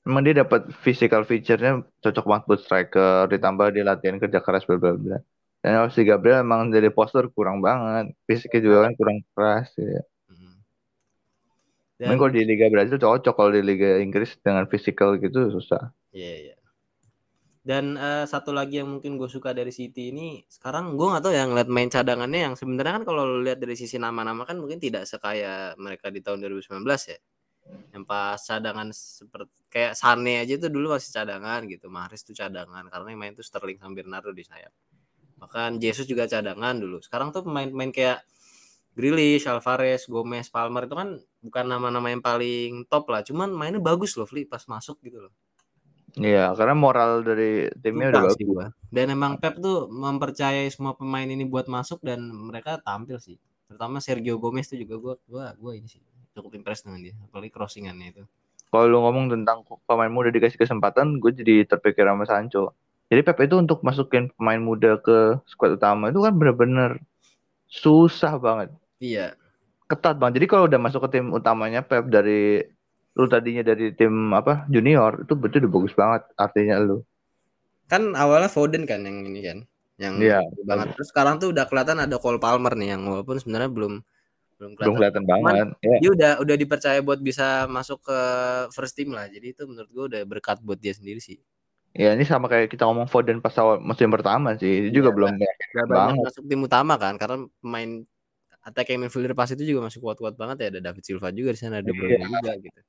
Emang 0.05 0.21
dia 0.21 0.35
dapat 0.37 0.69
physical 0.85 1.25
feature-nya 1.25 1.81
cocok 1.99 2.25
banget 2.29 2.45
buat 2.45 2.61
striker, 2.61 3.25
ditambah 3.27 3.67
dia 3.73 3.85
latihan 3.87 4.21
kerja 4.21 4.39
keras 4.39 4.69
bla 4.69 4.77
bla 4.77 4.93
bla. 4.95 5.19
Dan 5.65 5.89
si 5.89 6.05
Gabriel 6.05 6.45
emang 6.45 6.69
dari 6.69 6.93
postur 6.93 7.33
kurang 7.33 7.65
banget, 7.65 8.13
fisiknya 8.29 8.61
juga 8.61 8.77
kan 8.85 8.93
kurang 8.95 9.19
keras 9.33 9.73
ya. 9.81 10.03
Mhm. 11.95 12.11
Mungkin 12.11 12.11
Dan 12.11 12.19
kalau 12.19 12.33
di 12.35 12.43
Liga 12.43 12.67
Brazil 12.75 12.99
cocok, 12.99 13.35
kalau 13.39 13.51
di 13.55 13.63
Liga 13.63 14.03
Inggris 14.03 14.35
dengan 14.43 14.67
physical 14.67 15.15
gitu 15.23 15.51
susah. 15.55 15.95
iya 16.11 16.51
iya. 16.51 16.57
Dan 17.65 17.97
eh, 17.97 18.29
satu 18.29 18.53
lagi 18.53 18.77
yang 18.83 18.93
mungkin 18.93 19.17
gue 19.17 19.25
suka 19.31 19.57
dari 19.57 19.73
City 19.73 20.13
ini 20.13 20.45
sekarang 20.53 21.01
gue 21.01 21.07
nggak 21.09 21.23
tahu 21.25 21.33
ya 21.33 21.49
ngeliat 21.49 21.71
main 21.73 21.89
cadangannya 21.89 22.41
yang 22.51 22.55
sebenarnya 22.61 23.01
kan 23.01 23.05
kalau 23.09 23.41
lihat 23.41 23.57
dari 23.57 23.73
sisi 23.73 23.97
nama-nama 23.97 24.45
kan 24.45 24.61
mungkin 24.61 24.77
tidak 24.77 25.09
sekaya 25.09 25.73
mereka 25.81 26.13
di 26.13 26.21
tahun 26.21 26.45
2019 26.45 26.85
ya. 27.09 27.19
Yang 27.97 28.05
pas 28.05 28.37
cadangan 28.37 28.89
seperti 28.93 29.55
kayak 29.73 29.93
Sane 29.97 30.45
aja 30.45 30.55
tuh 30.61 30.69
dulu 30.69 30.93
masih 30.93 31.11
cadangan 31.17 31.61
gitu, 31.65 31.87
Mahrez 31.89 32.21
tuh 32.21 32.37
cadangan 32.37 32.85
karena 32.93 33.09
yang 33.09 33.21
main 33.25 33.33
tuh 33.33 33.47
Sterling 33.47 33.81
sambil 33.81 34.05
Bernardo 34.05 34.31
di 34.37 34.45
sayap. 34.45 34.73
Bahkan 35.41 35.81
Jesus 35.81 36.05
juga 36.05 36.29
cadangan 36.29 36.77
dulu. 36.77 37.01
Sekarang 37.01 37.33
tuh 37.33 37.49
pemain-pemain 37.49 37.89
kayak 37.89 38.19
Grealish, 38.95 39.51
Alvarez, 39.51 40.07
Gomez, 40.07 40.47
Palmer 40.49 40.87
itu 40.87 40.95
kan 40.95 41.19
bukan 41.43 41.65
nama-nama 41.67 42.09
yang 42.15 42.23
paling 42.23 42.87
top 42.87 43.11
lah, 43.11 43.27
cuman 43.27 43.51
mainnya 43.51 43.83
bagus 43.83 44.15
loh, 44.15 44.25
Fli, 44.25 44.47
pas 44.47 44.63
masuk 44.71 45.03
gitu 45.03 45.19
loh. 45.29 45.35
Iya, 46.15 46.55
karena 46.55 46.79
moral 46.79 47.27
dari 47.27 47.67
timnya 47.83 48.15
udah 48.15 48.23
Suka 48.23 48.31
bagus. 48.31 48.47
gua. 48.47 48.67
Dan 48.95 49.07
emang 49.11 49.35
Pep 49.43 49.59
tuh 49.59 49.91
mempercayai 49.91 50.71
semua 50.71 50.95
pemain 50.95 51.27
ini 51.27 51.43
buat 51.43 51.67
masuk 51.67 51.99
dan 52.07 52.23
mereka 52.31 52.79
tampil 52.79 53.19
sih. 53.19 53.35
Terutama 53.67 53.99
Sergio 53.99 54.39
Gomez 54.39 54.71
tuh 54.71 54.79
juga 54.79 54.95
gua 55.03 55.15
gua 55.27 55.45
gua 55.59 55.73
ini 55.75 55.91
sih 55.91 55.99
cukup 56.35 56.55
impress 56.55 56.87
dengan 56.87 57.03
dia, 57.03 57.15
apalagi 57.19 57.51
crossingannya 57.51 58.15
itu. 58.15 58.23
Kalau 58.71 58.91
lu 58.91 58.99
ngomong 59.03 59.31
tentang 59.31 59.63
pemain 59.87 60.11
muda 60.11 60.35
dikasih 60.35 60.59
kesempatan, 60.59 61.23
gue 61.23 61.31
jadi 61.31 61.63
terpikir 61.63 62.11
sama 62.11 62.27
Sancho. 62.27 62.75
Jadi 63.07 63.23
Pep 63.23 63.39
itu 63.47 63.55
untuk 63.55 63.87
masukin 63.87 64.35
pemain 64.35 64.59
muda 64.59 64.99
ke 64.99 65.39
skuad 65.47 65.79
utama 65.79 66.11
itu 66.11 66.19
kan 66.19 66.35
bener-bener 66.35 66.99
susah 67.71 68.35
banget. 68.35 68.75
Iya, 69.03 69.35
ketat 69.91 70.15
bang. 70.21 70.33
Jadi 70.37 70.47
kalau 70.51 70.65
udah 70.71 70.81
masuk 70.81 71.01
ke 71.07 71.11
tim 71.19 71.27
utamanya 71.39 71.81
Pep 71.89 72.05
dari 72.11 72.63
lu 73.19 73.27
tadinya 73.31 73.63
dari 73.63 73.95
tim 73.99 74.13
apa 74.35 74.67
junior 74.75 75.13
itu 75.25 75.35
betul 75.39 75.59
udah 75.67 75.73
bagus 75.77 75.95
banget 75.95 76.23
artinya 76.39 76.77
lu. 76.83 76.97
kan 77.91 78.03
awalnya 78.17 78.49
Foden 78.49 78.85
kan 78.91 79.01
yang 79.05 79.19
ini 79.29 79.41
kan, 79.45 79.59
yang 80.01 80.15
Iya. 80.19 80.41
banget. 80.65 80.87
Terus 80.97 81.09
sekarang 81.13 81.35
tuh 81.41 81.49
udah 81.53 81.65
kelihatan 81.69 81.99
ada 82.01 82.17
Cole 82.23 82.41
Palmer 82.41 82.73
nih 82.81 82.97
yang 82.97 83.03
walaupun 83.11 83.37
sebenarnya 83.41 83.71
belum 83.73 83.93
belum 84.59 84.73
Belum 84.81 84.95
kelihatan. 84.97 84.97
kelihatan 84.97 85.25
banget. 85.29 85.67
Ya. 85.83 85.99
Dia 86.03 86.11
udah 86.17 86.33
udah 86.45 86.57
dipercaya 86.63 86.99
buat 87.05 87.21
bisa 87.21 87.67
masuk 87.69 87.99
ke 88.09 88.19
first 88.77 88.95
team 88.99 89.11
lah. 89.17 89.27
Jadi 89.29 89.47
itu 89.55 89.63
menurut 89.69 89.91
gua 89.93 90.05
udah 90.11 90.23
berkat 90.27 90.59
buat 90.65 90.79
dia 90.81 90.95
sendiri 90.97 91.21
sih. 91.21 91.39
ya 91.95 92.11
ini 92.17 92.27
sama 92.27 92.51
kayak 92.51 92.75
kita 92.75 92.83
ngomong 92.91 93.07
Foden 93.07 93.39
pas 93.39 93.55
awal 93.63 93.79
musim 93.79 94.11
pertama 94.11 94.59
sih. 94.59 94.91
Dia 94.91 94.93
juga 94.99 95.11
Iya, 95.11 95.17
belum 95.17 95.33
banyak 95.39 95.89
banget. 95.95 96.27
masuk 96.27 96.45
tim 96.51 96.61
utama 96.67 96.95
kan 96.99 97.15
karena 97.21 97.37
pemain 97.63 97.91
attacking 98.65 98.99
midfielder 98.99 99.33
pas 99.33 99.47
itu 99.47 99.63
juga 99.63 99.87
masih 99.87 100.01
kuat-kuat 100.01 100.35
banget 100.35 100.57
ya 100.59 100.67
ada 100.73 100.81
David 100.91 101.05
Silva 101.05 101.29
juga 101.31 101.53
di 101.53 101.61
sana 101.61 101.79
ada 101.79 101.89
Iya. 101.89 102.25
juga 102.25 102.53
gitu. 102.59 102.81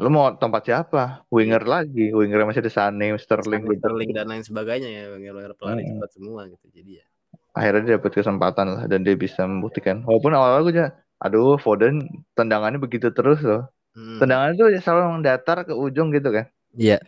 Lu 0.00 0.08
mau 0.08 0.32
tempat 0.32 0.64
siapa? 0.64 1.28
Winger 1.28 1.60
lagi. 1.68 2.08
Winger 2.08 2.48
masih 2.48 2.64
ada 2.64 2.72
Sané, 2.72 3.12
Sterling, 3.20 3.60
Sterling, 3.68 3.78
Sterling 3.84 4.10
dan 4.16 4.26
lain 4.32 4.40
sebagainya 4.40 4.88
ya 4.88 5.04
winger-winger 5.12 5.52
pelari 5.54 5.84
Hmm. 5.84 6.00
cepat 6.00 6.10
semua 6.16 6.40
gitu. 6.48 6.66
Jadi 6.72 6.92
ya 7.02 7.06
Akhirnya 7.50 7.82
dia 7.84 7.94
dapat 7.98 8.12
kesempatan 8.14 8.66
lah 8.70 8.82
dan 8.86 9.02
dia 9.02 9.12
bisa 9.12 9.42
membuktikan. 9.44 10.06
Walaupun 10.06 10.32
awal-awal 10.32 10.70
gue 10.70 10.78
aja, 10.78 10.86
aduh 11.18 11.58
Foden 11.58 12.00
tendangannya 12.32 12.78
begitu 12.78 13.10
terus 13.10 13.42
loh. 13.42 13.68
Hmm. 13.92 14.22
Tendangannya 14.22 14.54
tuh 14.56 14.70
selalu 14.78 15.20
mendatar 15.20 15.68
ke 15.68 15.74
ujung 15.74 16.14
gitu 16.14 16.30
kan. 16.32 16.46
Iya. 16.72 17.02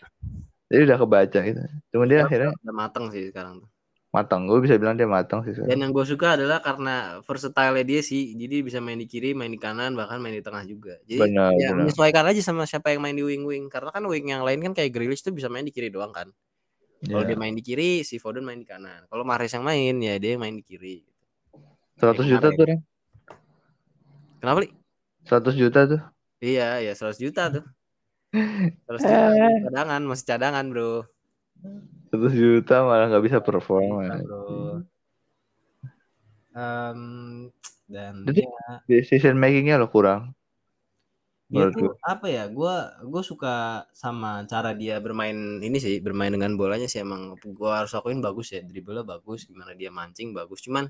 Jadi 0.68 0.80
udah 0.84 0.98
kebaca 0.98 1.38
gitu. 1.46 1.60
Cuma 1.94 2.04
dia 2.10 2.26
akhirnya 2.26 2.50
udah 2.60 2.74
mateng 2.76 3.08
sih 3.08 3.30
sekarang 3.30 3.62
tuh. 3.62 3.70
Matang. 4.12 4.44
Gue 4.44 4.60
bisa 4.60 4.76
bilang 4.76 4.94
dia 4.94 5.08
matang 5.08 5.40
sih. 5.42 5.56
Dan 5.56 5.80
yang 5.80 5.90
gue 5.90 6.04
suka 6.04 6.36
adalah 6.36 6.60
karena 6.60 7.18
versatile 7.24 7.80
dia 7.82 8.04
sih, 8.04 8.36
jadi 8.36 8.60
bisa 8.60 8.78
main 8.78 9.00
di 9.00 9.08
kiri, 9.08 9.32
main 9.32 9.48
di 9.48 9.56
kanan, 9.56 9.96
bahkan 9.96 10.20
main 10.20 10.36
di 10.36 10.44
tengah 10.44 10.62
juga. 10.68 11.00
Jadi 11.08 11.32
Benar, 11.32 11.56
ya 11.56 11.72
benar. 11.72 11.88
menyesuaikan 11.88 12.24
aja 12.28 12.40
sama 12.44 12.68
siapa 12.68 12.92
yang 12.92 13.00
main 13.00 13.16
di 13.16 13.24
wing-wing. 13.24 13.72
Karena 13.72 13.88
kan 13.88 14.04
wing 14.04 14.28
yang 14.28 14.44
lain 14.44 14.60
kan 14.60 14.72
kayak 14.76 14.92
Grealish 14.92 15.24
tuh 15.24 15.32
bisa 15.32 15.48
main 15.48 15.64
di 15.64 15.72
kiri 15.72 15.88
doang 15.88 16.12
kan. 16.12 16.28
Kalau 17.02 17.24
Iya. 17.26 17.34
dia 17.34 17.38
main 17.40 17.56
di 17.56 17.64
kiri, 17.64 18.04
si 18.06 18.20
Foden 18.22 18.46
main 18.46 18.60
di 18.62 18.68
kanan. 18.68 19.08
Kalau 19.10 19.24
Mahrez 19.26 19.50
yang 19.50 19.64
main, 19.66 19.96
ya 19.98 20.20
dia 20.22 20.36
yang 20.36 20.42
main 20.44 20.54
di 20.54 20.62
kiri. 20.62 21.02
100 21.98 22.22
juta 22.28 22.46
tuh, 22.52 22.62
Ren. 22.68 22.78
Kenapa, 24.38 24.58
Li? 24.62 24.70
100 25.26 25.54
juta 25.56 25.80
tuh. 25.88 26.00
Iya, 26.38 26.78
ya 26.78 26.92
100 26.94 27.18
juta 27.18 27.48
tuh. 27.50 27.64
100 28.86 29.02
juta 29.02 29.18
cadangan, 29.66 30.02
masih 30.06 30.26
cadangan, 30.28 30.64
Bro. 30.70 31.08
100 32.12 32.36
juta 32.36 32.84
malah 32.84 33.08
nggak 33.08 33.24
bisa 33.24 33.38
perform. 33.40 34.04
Ya. 34.04 34.20
Em, 36.52 37.00
dan 37.88 38.14
Jadi- 38.28 38.44
ya, 38.44 38.72
Decision 38.84 39.40
makingnya 39.40 39.80
lo 39.80 39.88
kurang. 39.88 40.36
dia 41.48 41.68
Menurut 41.68 41.74
tuh 41.76 41.92
apa 42.00 42.32
ya? 42.32 42.48
Gua 42.48 42.96
gue 43.00 43.22
suka 43.24 43.84
sama 43.92 44.44
cara 44.48 44.72
dia 44.72 44.96
bermain 45.00 45.36
ini 45.60 45.76
sih, 45.76 46.00
bermain 46.00 46.32
dengan 46.32 46.56
bolanya 46.56 46.88
sih 46.88 47.04
emang 47.04 47.36
gua 47.56 47.84
harus 47.84 47.92
akuin 47.92 48.24
bagus 48.24 48.56
ya, 48.56 48.64
dribblenya 48.64 49.04
bagus, 49.04 49.44
gimana 49.44 49.76
dia 49.76 49.92
mancing 49.92 50.32
bagus. 50.32 50.64
Cuman 50.64 50.88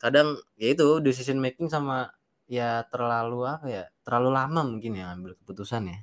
kadang 0.00 0.36
ya 0.56 0.72
itu 0.72 1.00
decision 1.04 1.36
making 1.40 1.68
sama 1.68 2.08
ya 2.48 2.88
terlalu 2.88 3.44
apa 3.44 3.68
ya? 3.68 3.84
Terlalu 4.00 4.30
lama 4.32 4.60
mungkin 4.64 4.96
ya 4.96 5.12
ambil 5.12 5.36
keputusan 5.44 5.92
ya. 5.92 5.98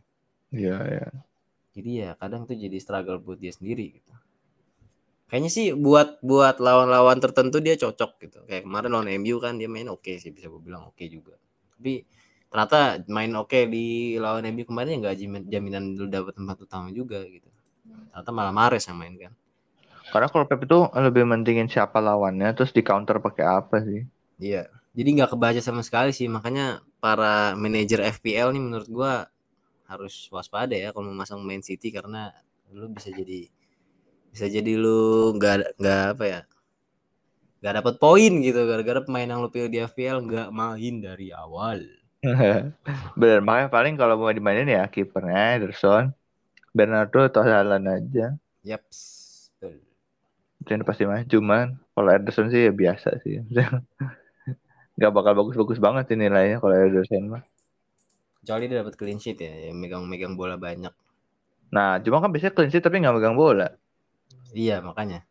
Iya, 0.54 0.78
iya. 0.94 1.08
Jadi 1.74 1.92
ya 2.06 2.10
kadang 2.14 2.46
tuh 2.46 2.54
jadi 2.54 2.78
struggle 2.78 3.18
buat 3.26 3.42
dia 3.42 3.50
sendiri 3.50 3.98
gitu. 3.98 4.13
Kayaknya 5.34 5.50
sih 5.50 5.74
buat 5.74 6.22
buat 6.22 6.62
lawan-lawan 6.62 7.18
tertentu 7.18 7.58
dia 7.58 7.74
cocok 7.74 8.22
gitu. 8.22 8.46
Kayak 8.46 8.70
kemarin 8.70 8.90
lawan 8.94 9.10
MU 9.18 9.42
kan 9.42 9.58
dia 9.58 9.66
main 9.66 9.90
oke 9.90 10.14
sih 10.22 10.30
bisa 10.30 10.46
gue 10.46 10.62
bilang 10.62 10.94
oke 10.94 11.02
juga. 11.10 11.34
Tapi 11.74 12.06
ternyata 12.54 13.02
main 13.10 13.34
oke 13.34 13.66
di 13.66 14.14
lawan 14.22 14.46
MU 14.54 14.62
kemarin 14.70 14.94
ya 14.94 14.98
nggak 15.10 15.16
jamin- 15.18 15.48
jaminan 15.50 15.98
lu 15.98 16.06
dapat 16.06 16.38
tempat 16.38 16.62
utama 16.62 16.94
juga 16.94 17.26
gitu. 17.26 17.50
Ternyata 18.14 18.30
malah 18.30 18.54
Mares 18.54 18.86
yang 18.86 19.02
main 19.02 19.18
kan. 19.18 19.34
Karena 20.14 20.30
kalau 20.30 20.46
Pep 20.46 20.70
itu 20.70 20.86
lebih 20.94 21.26
mentingin 21.26 21.66
siapa 21.66 21.98
lawannya, 21.98 22.54
terus 22.54 22.70
di 22.70 22.86
counter 22.86 23.18
pakai 23.18 23.46
apa 23.50 23.82
sih? 23.82 24.06
Iya. 24.38 24.70
Jadi 24.94 25.10
nggak 25.18 25.34
kebaca 25.34 25.62
sama 25.66 25.82
sekali 25.82 26.14
sih. 26.14 26.30
Makanya 26.30 26.86
para 27.02 27.58
manajer 27.58 28.06
FPL 28.06 28.54
nih 28.54 28.62
menurut 28.62 28.86
gua 28.86 29.26
harus 29.90 30.30
waspada 30.30 30.78
ya 30.78 30.94
kalau 30.94 31.10
memasang 31.10 31.42
main 31.42 31.66
City 31.66 31.90
karena 31.90 32.30
lu 32.70 32.86
bisa 32.94 33.10
jadi 33.10 33.50
bisa 34.34 34.50
jadi 34.50 34.74
lu 34.74 35.38
nggak 35.38 35.78
nggak 35.78 36.04
apa 36.18 36.26
ya 36.26 36.40
nggak 37.64 37.76
dapat 37.80 37.96
poin 37.96 38.34
gitu 38.44 38.60
gara-gara 38.68 39.00
pemain 39.00 39.24
yang 39.24 39.40
lu 39.40 39.48
pilih 39.48 39.72
di 39.72 39.80
FPL 39.80 40.20
nggak 40.28 40.50
main 40.52 40.96
dari 41.00 41.32
awal. 41.32 41.80
Bener, 43.20 43.40
makanya 43.40 43.72
paling 43.72 43.96
kalau 43.96 44.20
mau 44.20 44.28
dimainin 44.36 44.68
ya 44.68 44.84
kipernya 44.92 45.60
Ederson, 45.60 46.12
Bernardo 46.76 47.24
atau 47.24 47.40
Haaland 47.40 47.88
aja. 47.88 48.36
Betul. 48.68 49.80
Itu 50.60 50.70
yang 50.76 50.84
pasti 50.84 51.08
main. 51.08 51.24
Cuman 51.24 51.80
kalau 51.96 52.10
Ederson 52.12 52.52
sih 52.52 52.68
ya 52.68 52.76
biasa 52.76 53.24
sih. 53.24 53.40
Gak 55.00 55.12
bakal 55.16 55.32
bagus-bagus 55.32 55.80
banget 55.80 56.12
sih 56.12 56.20
nilainya 56.20 56.60
kalau 56.60 56.76
Ederson 56.76 57.32
mah. 57.32 57.44
Kecuali 58.44 58.68
dia 58.68 58.84
dapat 58.84 59.00
clean 59.00 59.24
sheet 59.24 59.40
ya, 59.40 59.72
megang-megang 59.72 60.36
bola 60.36 60.60
banyak. 60.60 60.92
Nah, 61.72 61.96
cuma 62.04 62.20
kan 62.20 62.28
biasanya 62.28 62.52
clean 62.52 62.72
sheet 62.76 62.84
tapi 62.84 63.00
nggak 63.00 63.16
megang 63.16 63.40
bola. 63.40 63.72
Iya 64.54 64.82
makanya. 64.86 65.26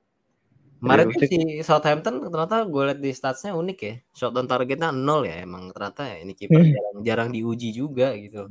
Kemarin 0.82 1.14
tuh 1.14 1.30
si 1.30 1.38
Southampton 1.62 2.26
ternyata 2.26 2.66
gue 2.66 2.82
liat 2.90 2.98
di 2.98 3.14
statsnya 3.14 3.54
unik 3.54 3.78
ya. 3.78 3.94
Shot 4.18 4.34
on 4.34 4.50
targetnya 4.50 4.90
nol 4.90 5.22
ya. 5.22 5.46
Emang 5.46 5.70
ternyata 5.70 6.10
ya 6.10 6.26
ini 6.26 6.34
kiper 6.34 6.58
Hmm. 6.58 6.74
jarang, 6.74 6.96
jarang 7.06 7.28
diuji 7.30 7.70
juga 7.70 8.10
gitu. 8.18 8.50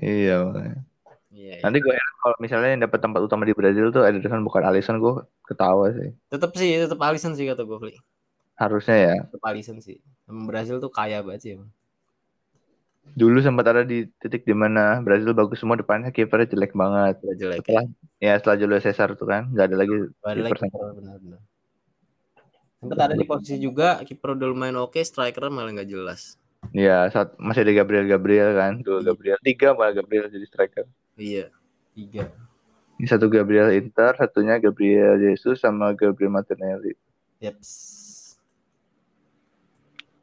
Iya. 0.00 0.48
Iya. 0.48 0.74
iya. 1.28 1.54
Nanti 1.60 1.84
gue 1.84 1.92
kalau 2.24 2.36
misalnya 2.40 2.72
yang 2.72 2.82
dapat 2.88 3.04
tempat 3.04 3.20
utama 3.20 3.44
di 3.44 3.52
Brazil 3.52 3.92
tuh 3.92 4.08
Ederson 4.08 4.40
bukan 4.40 4.64
Alisson, 4.64 4.96
gue 4.96 5.20
ketawa 5.44 5.92
sih. 5.92 6.16
Tetap 6.32 6.56
sih, 6.56 6.72
tetap 6.88 6.98
Alisson 7.04 7.36
sih 7.36 7.44
kata 7.44 7.68
gue. 7.68 8.00
Harusnya 8.56 8.96
ya. 8.96 9.16
Tetap 9.28 9.44
Alisson 9.44 9.78
sih. 9.84 10.00
Emang 10.24 10.48
Brazil 10.48 10.80
tuh 10.80 10.88
kaya 10.88 11.20
banget 11.20 11.40
sih 11.44 11.50
emang. 11.60 11.68
Dulu 13.14 13.38
sempat 13.40 13.66
ada 13.70 13.82
di 13.86 14.08
titik 14.20 14.44
di 14.44 14.52
mana 14.52 15.00
Brazil 15.00 15.32
bagus 15.32 15.60
semua 15.60 15.78
depannya 15.78 16.12
kipernya 16.12 16.52
jelek 16.52 16.72
banget. 16.76 17.16
Udah 17.24 17.36
jelek. 17.36 17.58
Setelah 17.64 17.84
ya 18.18 18.32
setelah 18.36 18.56
Julio 18.58 18.78
Cesar 18.82 19.14
tuh 19.14 19.26
kan 19.28 19.48
nggak 19.52 19.66
ada 19.72 19.76
lagi 19.78 19.94
Gak 20.20 20.32
ada 20.34 20.42
lagi 20.44 20.54
kiper 20.58 20.90
benar-benar. 20.98 21.40
Sempat 22.78 22.98
ada 23.10 23.14
di 23.18 23.26
posisi 23.26 23.56
juga 23.58 23.98
kiper 24.06 24.38
udah 24.38 24.48
lumayan 24.50 24.78
oke, 24.78 25.02
striker 25.02 25.50
malah 25.50 25.74
nggak 25.74 25.90
jelas. 25.90 26.38
Ya 26.74 27.06
saat 27.10 27.34
masih 27.38 27.66
ada 27.66 27.72
Gabriel 27.74 28.06
Gabriel 28.06 28.50
kan, 28.54 28.82
dua 28.82 29.02
Iya. 29.02 29.14
Gabriel, 29.14 29.38
tiga 29.42 29.68
malah 29.74 29.92
Gabriel 29.94 30.26
jadi 30.30 30.46
striker. 30.46 30.86
Iya, 31.18 31.50
tiga. 31.94 32.30
Ini 32.98 33.06
satu 33.06 33.30
Gabriel 33.30 33.70
Inter, 33.78 34.14
satunya 34.18 34.58
Gabriel 34.58 35.22
Jesus 35.22 35.62
sama 35.62 35.94
Gabriel 35.94 36.34
Martinelli. 36.34 36.98
Yaps. 37.38 37.70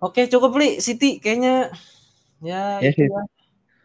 Oke, 0.04 0.28
cukup 0.28 0.60
Li. 0.60 0.84
City 0.84 1.24
kayaknya 1.24 1.72
ya 2.42 2.80
Ya, 2.82 2.90
itu 2.92 3.06
City. 3.06 3.34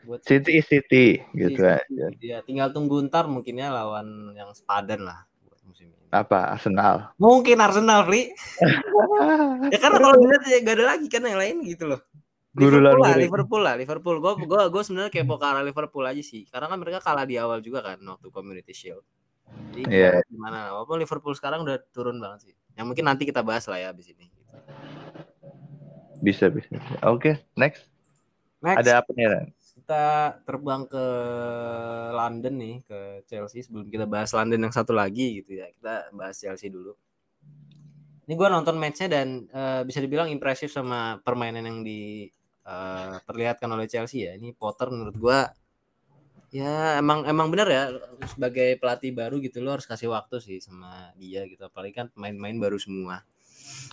Buat 0.00 0.20
City 0.24 0.50
is 0.56 0.66
City 0.66 1.06
gitu 1.36 1.60
City. 1.60 1.76
aja. 1.76 2.06
Ya, 2.18 2.38
tinggal 2.40 2.72
tunggu 2.72 3.04
ntar 3.04 3.28
mungkin 3.28 3.60
ya 3.60 3.68
lawan 3.68 4.32
yang 4.32 4.48
sepadan 4.56 5.04
lah 5.04 5.28
buat 5.44 5.60
musim 5.68 5.92
ini. 5.92 6.08
Apa 6.08 6.56
Arsenal? 6.56 7.12
Mungkin 7.20 7.60
Arsenal, 7.60 8.08
Fli. 8.08 8.32
Ya 9.70 9.78
karena 9.78 9.98
kalau 10.00 10.16
dilihat 10.16 10.42
ya 10.48 10.58
gak 10.64 10.76
ada 10.80 10.84
lagi 10.96 11.06
kan 11.12 11.22
yang 11.22 11.36
lain 11.36 11.56
gitu 11.68 11.84
loh. 11.84 12.00
Liverpool 12.56 12.98
lah. 12.98 13.14
Liverpool 13.14 13.62
lah, 13.62 13.74
Liverpool. 13.78 14.16
Gue 14.18 14.32
gue 14.42 14.62
gue 14.72 14.82
sebenarnya 14.82 15.12
kepo 15.12 15.38
ke 15.38 15.46
arah 15.46 15.62
Liverpool 15.62 16.02
aja 16.02 16.18
sih. 16.24 16.48
Karena 16.48 16.66
kan 16.66 16.78
mereka 16.82 16.98
kalah 16.98 17.22
di 17.28 17.38
awal 17.38 17.62
juga 17.62 17.84
kan 17.84 18.00
waktu 18.00 18.26
Community 18.32 18.72
Shield. 18.74 19.04
Jadi 19.70 19.86
Iya. 19.86 20.18
yeah. 20.18 20.26
gimana? 20.26 20.74
Walaupun 20.74 20.98
Liverpool 20.98 21.34
sekarang 21.36 21.62
udah 21.62 21.78
turun 21.94 22.18
banget 22.18 22.50
sih. 22.50 22.54
Yang 22.74 22.86
mungkin 22.90 23.04
nanti 23.06 23.22
kita 23.28 23.44
bahas 23.46 23.68
lah 23.70 23.78
ya 23.78 23.94
abis 23.94 24.10
ini. 24.10 24.26
Bisa 26.20 26.50
bisa. 26.50 26.74
Oke, 27.06 27.38
next. 27.54 27.86
Next, 28.60 28.84
Ada 28.84 29.00
apa 29.00 29.10
nih 29.16 29.26
Ren? 29.26 29.46
kita 29.90 30.36
terbang 30.44 30.84
ke 30.86 31.04
London 32.12 32.54
nih 32.60 32.74
ke 32.84 32.98
Chelsea 33.26 33.64
sebelum 33.64 33.88
kita 33.88 34.04
bahas 34.06 34.30
London 34.36 34.68
yang 34.68 34.74
satu 34.74 34.92
lagi 34.94 35.40
gitu 35.42 35.56
ya. 35.58 35.66
Kita 35.72 36.14
bahas 36.14 36.36
Chelsea 36.36 36.68
dulu. 36.70 36.94
Ini 38.28 38.38
gue 38.38 38.48
nonton 38.52 38.78
matchnya 38.78 39.10
dan 39.10 39.50
eh, 39.50 39.82
bisa 39.82 39.98
dibilang 39.98 40.30
impresif 40.30 40.70
sama 40.70 41.18
permainan 41.24 41.66
yang 41.66 41.82
diperlihatkan 41.82 43.66
oleh 43.66 43.90
Chelsea 43.90 44.30
ya. 44.30 44.38
Ini 44.38 44.54
Potter 44.54 44.92
menurut 44.92 45.16
gue 45.18 45.40
ya 46.50 46.98
emang 46.98 47.22
emang 47.30 47.46
benar 47.46 47.70
ya 47.70 47.94
sebagai 48.26 48.74
pelatih 48.82 49.14
baru 49.14 49.38
gitu 49.38 49.62
lo 49.62 49.78
harus 49.78 49.86
kasih 49.86 50.10
waktu 50.10 50.38
sih 50.38 50.58
sama 50.62 51.10
dia 51.18 51.42
gitu. 51.48 51.66
Apalagi 51.66 51.96
kan 51.96 52.06
pemain-pemain 52.14 52.70
baru 52.70 52.78
semua. 52.78 53.26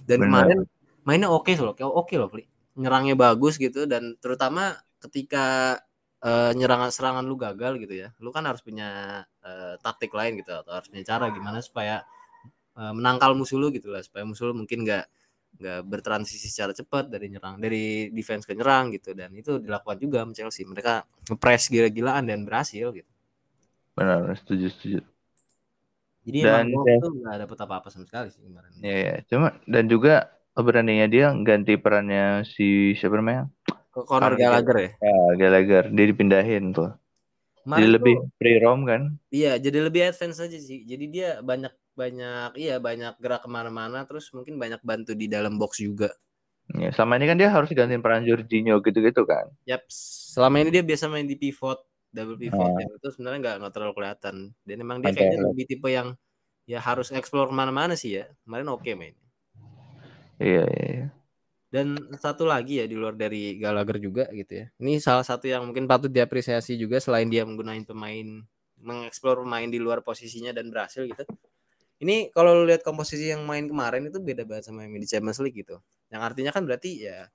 Dan 0.05 0.21
Benar. 0.21 0.45
kemarin 0.45 0.59
mainnya 1.07 1.31
oke 1.31 1.49
loh, 1.57 1.73
kayak 1.73 1.89
oke 1.89 2.13
loh, 2.19 2.29
Pli. 2.29 2.56
Nyerangnya 2.77 3.15
bagus 3.17 3.57
gitu 3.57 3.85
dan 3.89 4.15
terutama 4.23 4.77
ketika 5.03 5.45
eh, 6.21 6.51
nyerangan 6.57 6.89
serangan 6.93 7.25
lu 7.29 7.35
gagal 7.39 7.73
gitu 7.83 7.93
ya. 8.05 8.09
Lu 8.23 8.29
kan 8.35 8.43
harus 8.49 8.61
punya 8.65 8.87
eh, 9.45 9.75
taktik 9.85 10.11
lain 10.13 10.39
gitu 10.41 10.51
atau 10.53 10.71
harus 10.77 10.87
punya 10.91 11.03
cara 11.05 11.25
gimana 11.33 11.59
supaya 11.65 12.05
eh, 12.79 12.93
menangkal 12.97 13.31
musuh 13.39 13.57
lu 13.61 13.67
gitu 13.75 13.89
lah 13.93 14.01
supaya 14.05 14.23
musuh 14.29 14.45
lu 14.51 14.55
mungkin 14.65 14.79
nggak 14.85 15.05
nggak 15.57 15.79
bertransisi 15.89 16.47
secara 16.53 16.73
cepat 16.75 17.09
dari 17.13 17.27
nyerang 17.33 17.57
dari 17.57 18.13
defense 18.13 18.45
ke 18.45 18.53
nyerang 18.53 18.93
gitu 18.95 19.11
dan 19.17 19.31
itu 19.33 19.57
dilakukan 19.63 19.97
juga 19.97 20.17
sama 20.23 20.33
Chelsea 20.37 20.63
mereka 20.69 21.03
ngepres 21.29 21.63
gila-gilaan 21.73 22.25
dan 22.29 22.45
berhasil 22.45 22.93
gitu 22.93 23.09
Benar, 23.97 24.35
setuju 24.37 24.69
setuju. 24.69 24.99
jadi 26.25 26.37
Dan- 26.37 26.51
emang 26.51 26.65
gol 26.73 26.87
tuh 27.01 27.09
nggak 27.19 27.35
dapet 27.41 27.57
apa-apa 27.65 27.87
sama 27.91 28.05
sekali 28.09 28.27
sih 28.33 28.41
kemarin 28.45 28.73
Ya, 28.77 28.93
ya. 29.05 29.13
Cuma 29.29 29.47
dan 29.65 29.85
juga 29.89 30.29
beraninya 30.65 31.07
dia 31.09 31.33
ganti 31.45 31.77
perannya 31.77 32.45
si 32.47 32.93
siapa 32.97 33.17
namanya? 33.19 33.51
ke 33.97 34.01
Conor 34.05 34.37
Gallagher 34.37 34.77
ya 34.77 34.89
Ya, 35.01 35.17
Gallagher. 35.37 35.85
Dia 35.89 36.05
dipindahin 36.13 36.69
tuh. 36.73 36.93
Kemarin 37.65 37.81
Jadi 37.83 37.93
lebih 37.99 38.15
free 38.39 38.57
roam 38.63 38.81
kan? 38.87 39.01
Iya, 39.27 39.59
jadi 39.59 39.77
lebih 39.83 40.01
advance 40.07 40.39
aja 40.39 40.55
sih. 40.55 40.87
Jadi 40.87 41.05
dia 41.11 41.43
banyak 41.43 41.73
banyak 41.97 42.55
iya 42.55 42.77
banyak 42.79 43.17
gerak 43.19 43.43
ke 43.43 43.49
mana-mana, 43.51 44.05
terus 44.07 44.31
mungkin 44.31 44.55
banyak 44.55 44.79
bantu 44.85 45.17
di 45.17 45.27
dalam 45.27 45.57
box 45.59 45.81
juga. 45.83 46.13
Ya, 46.77 46.93
sama 46.95 47.17
ini 47.19 47.27
kan 47.27 47.35
dia 47.35 47.51
harus 47.51 47.67
gantiin 47.73 47.99
peran 47.99 48.23
Jorginho 48.23 48.79
gitu-gitu 48.79 49.27
kan. 49.27 49.51
Yap, 49.67 49.83
selama 49.91 50.63
ini 50.63 50.69
dia 50.71 50.83
biasa 50.85 51.11
main 51.11 51.27
di 51.27 51.35
pivot, 51.35 51.79
double 52.11 52.39
pivot, 52.39 52.71
Ah. 52.71 52.79
yang 52.79 52.91
itu 52.91 53.07
sebenarnya 53.11 53.39
nggak 53.43 53.55
nggak 53.65 53.73
terlalu 53.73 53.93
kelihatan. 53.99 54.35
Dan 54.63 54.75
emang 54.79 54.97
dia 55.03 55.11
kayaknya 55.11 55.43
lebih 55.47 55.65
tipe 55.67 55.87
yang 55.91 56.15
ya 56.67 56.79
harus 56.79 57.11
explore 57.11 57.51
ke 57.51 57.55
mana-mana 57.55 57.99
sih 57.99 58.19
ya. 58.21 58.31
Kemarin 58.47 58.67
oke 58.71 58.91
main. 58.95 59.15
Iya, 60.37 60.63
iya, 60.69 60.87
iya. 60.93 61.07
Dan 61.67 61.99
satu 62.15 62.47
lagi 62.47 62.79
ya 62.79 62.85
di 62.87 62.95
luar 62.95 63.19
dari 63.19 63.59
Gallagher 63.59 63.99
juga 63.99 64.23
gitu 64.31 64.63
ya. 64.63 64.65
Ini 64.79 65.03
salah 65.03 65.25
satu 65.27 65.51
yang 65.51 65.67
mungkin 65.67 65.83
patut 65.83 66.07
diapresiasi 66.07 66.79
juga 66.79 67.03
selain 67.03 67.27
dia 67.27 67.43
menggunakan 67.43 67.83
pemain 67.83 68.47
mengeksplor 68.77 69.43
pemain 69.43 69.67
di 69.67 69.81
luar 69.81 70.05
posisinya 70.05 70.53
dan 70.53 70.69
berhasil 70.69 71.03
gitu. 71.03 71.25
ini 71.97 72.29
kalau 72.29 72.53
lu 72.53 72.69
lihat 72.69 72.85
komposisi 72.85 73.33
yang 73.33 73.41
main 73.41 73.65
kemarin 73.65 74.05
itu 74.05 74.21
beda 74.21 74.45
banget 74.45 74.69
sama 74.69 74.85
yang 74.85 75.01
di 75.01 75.09
Champions 75.09 75.41
League 75.41 75.57
gitu. 75.57 75.81
Yang 76.13 76.21
artinya 76.29 76.51
kan 76.53 76.63
berarti 76.69 77.09
ya 77.09 77.25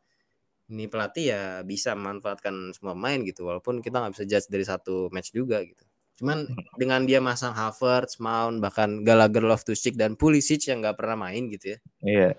ini 0.71 0.87
pelatih 0.87 1.25
ya 1.35 1.42
bisa 1.66 1.99
memanfaatkan 1.99 2.71
semua 2.71 2.94
main 2.94 3.26
gitu 3.26 3.50
walaupun 3.50 3.82
kita 3.82 3.99
nggak 3.99 4.14
bisa 4.14 4.25
judge 4.25 4.47
dari 4.47 4.62
satu 4.62 5.11
match 5.11 5.35
juga 5.35 5.61
gitu. 5.66 5.82
Cuman 6.23 6.47
dengan 6.78 7.02
dia 7.02 7.18
masang 7.18 7.52
Havertz, 7.59 8.23
Mount, 8.23 8.62
bahkan 8.62 9.02
Gallagher, 9.02 9.42
Loftus-Cheek 9.42 9.99
dan 9.99 10.14
Pulisic 10.14 10.71
yang 10.71 10.78
nggak 10.78 10.94
pernah 10.94 11.26
main 11.26 11.50
gitu 11.50 11.75
ya. 11.75 11.78
Iya. 12.06 12.30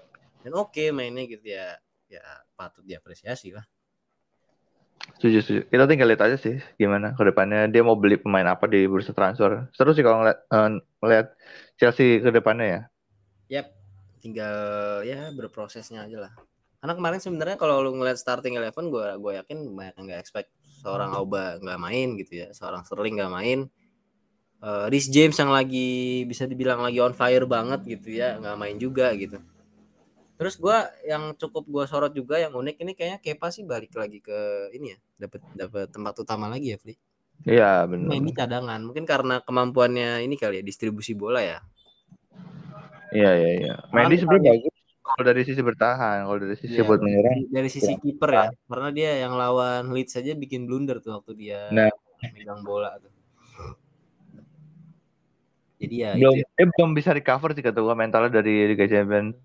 Dan 0.44 0.52
oke 0.60 0.76
okay, 0.76 0.88
mainnya 0.92 1.24
gitu 1.24 1.56
ya 1.56 1.80
ya 2.12 2.22
patut 2.54 2.84
diapresiasi 2.84 3.56
lah. 3.56 3.66
Setuju, 5.20 5.38
setuju. 5.44 5.62
Kita 5.68 5.84
tinggal 5.88 6.08
lihat 6.12 6.24
aja 6.24 6.38
sih 6.40 6.60
gimana 6.80 7.12
ke 7.16 7.24
depannya 7.28 7.68
dia 7.68 7.84
mau 7.84 7.96
beli 7.96 8.16
pemain 8.20 8.48
apa 8.48 8.68
di 8.68 8.88
bursa 8.88 9.12
transfer. 9.12 9.68
Seru 9.76 9.92
sih 9.92 10.04
kalau 10.04 10.24
ngeliat, 10.24 10.40
uh, 10.52 10.80
ngeliat 11.04 11.28
Chelsea 11.76 12.24
ke 12.24 12.30
depannya 12.32 12.68
ya. 12.68 12.82
Yap, 13.60 13.68
tinggal 14.24 14.56
ya 15.04 15.32
berprosesnya 15.36 16.08
aja 16.08 16.28
lah. 16.28 16.34
Karena 16.80 17.00
kemarin 17.00 17.20
sebenarnya 17.24 17.56
kalau 17.60 17.80
lu 17.84 17.96
ngeliat 17.96 18.20
starting 18.20 18.60
eleven 18.60 18.92
gue 18.92 19.08
gue 19.20 19.32
yakin 19.40 19.72
banyak 19.72 19.96
yang 19.96 20.06
nggak 20.08 20.22
expect 20.24 20.52
seorang 20.84 21.16
Auba 21.16 21.60
nggak 21.60 21.80
main 21.80 22.08
gitu 22.20 22.44
ya, 22.44 22.48
seorang 22.52 22.84
Sterling 22.84 23.20
nggak 23.20 23.32
main. 23.32 23.60
Uh, 24.64 24.88
Rhys 24.88 25.12
James 25.12 25.36
yang 25.36 25.52
lagi 25.52 26.24
bisa 26.24 26.48
dibilang 26.48 26.80
lagi 26.80 27.04
on 27.04 27.12
fire 27.12 27.44
banget 27.44 27.84
gitu 27.88 28.16
ya, 28.16 28.40
nggak 28.40 28.56
main 28.56 28.76
juga 28.80 29.12
gitu. 29.16 29.40
Terus 30.44 30.60
gue 30.60 30.78
yang 31.08 31.32
cukup 31.40 31.64
gue 31.72 31.84
sorot 31.88 32.12
juga 32.12 32.36
yang 32.36 32.52
unik 32.52 32.84
ini 32.84 32.92
kayaknya 33.00 33.20
Kepa 33.24 33.48
sih 33.48 33.64
balik 33.64 33.96
lagi 33.96 34.20
ke 34.20 34.68
ini 34.76 34.92
ya, 34.92 34.98
dapat 35.16 35.40
dapat 35.56 35.88
tempat 35.88 36.14
utama 36.20 36.52
lagi 36.52 36.76
ya, 36.76 36.78
Fli. 36.84 37.00
Iya 37.48 37.88
benar. 37.88 38.12
Main 38.12 38.28
di 38.28 38.36
cadangan, 38.36 38.80
mungkin 38.84 39.08
karena 39.08 39.40
kemampuannya 39.40 40.20
ini 40.20 40.36
kali 40.36 40.60
ya 40.60 40.64
distribusi 40.68 41.16
bola 41.16 41.40
ya. 41.40 41.64
Iya 43.16 43.32
iya 43.40 43.50
iya. 43.56 43.74
Mendy 43.96 44.20
sebenarnya 44.20 44.52
bagus 44.60 44.76
kalau 45.04 45.24
dari 45.24 45.42
sisi 45.48 45.62
bertahan, 45.64 46.18
kalau 46.28 46.40
dari 46.44 46.56
sisi 46.60 46.76
Iya, 46.76 46.84
buat 46.84 47.00
menyerang. 47.00 47.40
dari 47.48 47.70
sisi 47.72 47.94
kiper 47.96 48.30
ya, 48.36 48.48
karena 48.68 48.90
dia 48.92 49.12
yang 49.24 49.40
lawan 49.40 49.96
Leeds 49.96 50.12
saja 50.12 50.36
bikin 50.36 50.68
blunder 50.68 51.00
tuh 51.00 51.24
waktu 51.24 51.32
dia 51.40 51.72
Nah. 51.72 51.88
megang 52.36 52.68
bola 52.68 53.00
tuh. 53.00 53.12
Jadi 55.80 55.96
ya 56.04 56.16
Belum, 56.20 56.36
itu 56.36 56.44
ya. 56.44 56.48
dia 56.56 56.66
belum 56.68 56.90
bisa 56.96 57.16
recover 57.16 57.56
sih 57.56 57.64
kata 57.64 57.80
gua 57.80 57.96
mentalnya 57.96 58.44
dari 58.44 58.68
Liga 58.76 58.88
Champions. 58.92 59.36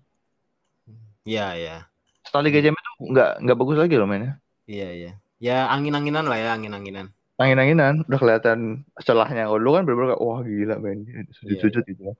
Iya, 1.29 1.47
ya. 1.53 1.77
Setelah 2.25 2.43
Liga 2.49 2.59
Champions 2.65 2.89
tuh 2.89 3.05
nggak 3.13 3.31
nggak 3.45 3.57
bagus 3.61 3.77
lagi 3.77 3.95
loh 4.01 4.09
mainnya. 4.09 4.41
Iya, 4.65 4.89
iya. 4.97 5.11
Ya 5.37 5.57
angin-anginan 5.69 6.25
lah 6.25 6.41
ya, 6.41 6.49
angin-anginan. 6.57 7.13
Angin-anginan 7.37 8.01
udah 8.09 8.19
kelihatan 8.19 8.81
celahnya. 9.05 9.45
Kalau 9.45 9.61
dulu 9.61 9.71
kan 9.77 9.83
bener-bener 9.85 10.09
kayak, 10.17 10.21
wah 10.25 10.41
gila 10.41 10.75
main 10.81 10.99
sujud-sujud 11.37 11.83
gitu. 11.85 12.17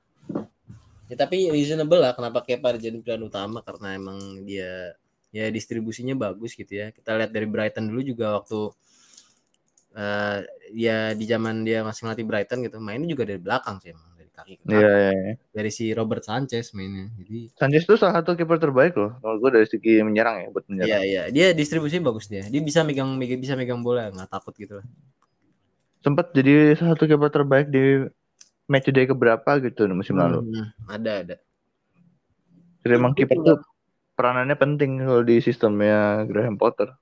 Ya 1.10 1.16
tapi 1.18 1.50
reasonable 1.50 2.06
lah 2.06 2.13
kenapa 2.13 2.46
Kepa 2.46 2.78
jadi 2.78 3.01
pilihan 3.01 3.25
utama 3.25 3.66
karena 3.66 3.98
emang 3.98 4.46
dia 4.46 4.94
ya 5.34 5.50
distribusinya 5.50 6.13
bagus 6.13 6.54
gitu 6.54 6.70
ya. 6.70 6.94
Kita 6.94 7.18
lihat 7.18 7.34
dari 7.34 7.50
Brighton 7.50 7.89
dulu 7.89 8.01
juga 8.06 8.38
waktu 8.38 8.70
eh 9.89 10.38
ya 10.78 11.18
di 11.18 11.25
zaman 11.25 11.66
dia 11.66 11.82
masih 11.82 12.06
ngelatih 12.06 12.25
Brighton 12.30 12.62
gitu, 12.62 12.78
mainnya 12.78 13.10
juga 13.10 13.25
dari 13.25 13.42
belakang 13.42 13.82
sih 13.82 13.89
emang 13.89 14.09
kaki 14.41 14.53
ke 14.58 14.63
kaki. 14.63 14.74
Iya, 14.74 14.91
iya, 14.96 15.12
iya. 15.13 15.34
Dari 15.51 15.72
si 15.72 15.86
Robert 15.91 16.24
Sanchez 16.24 16.72
mainnya. 16.72 17.12
Jadi 17.19 17.51
Sanchez 17.53 17.84
tuh 17.84 18.00
salah 18.00 18.24
satu 18.24 18.34
kiper 18.34 18.58
terbaik 18.58 18.96
loh. 18.96 19.15
Kalau 19.19 19.36
gue 19.38 19.50
dari 19.60 19.67
segi 19.67 20.00
menyerang 20.00 20.43
ya 20.43 20.48
buat 20.50 20.65
Iya 20.65 20.72
menyerang. 20.72 21.03
iya, 21.03 21.24
dia 21.29 21.48
distribusi 21.53 22.00
bagus 22.00 22.31
dia. 22.31 22.48
Dia 22.48 22.62
bisa 22.63 22.81
megang 22.88 23.19
bisa 23.19 23.53
megang 23.60 23.84
bola, 23.84 24.10
nggak 24.10 24.29
takut 24.31 24.55
gitu 24.55 24.79
lah. 24.79 24.88
Sempat 26.00 26.31
jadi 26.31 26.79
salah 26.79 26.96
satu 26.96 27.05
kiper 27.05 27.29
terbaik 27.29 27.67
di 27.67 28.08
match 28.69 28.88
day 28.89 29.05
keberapa 29.05 29.60
gitu 29.60 29.86
musim 29.91 30.15
lalu. 30.15 30.41
Hmm, 30.48 30.67
ada 30.88 31.12
ada. 31.22 31.36
Jadi 32.81 32.93
emang 32.96 33.12
kiper 33.12 33.38
tuh 33.43 33.58
peranannya 34.15 34.55
penting 34.55 35.03
kalau 35.03 35.22
di 35.22 35.43
sistemnya 35.43 36.24
Graham 36.25 36.55
Potter. 36.55 36.96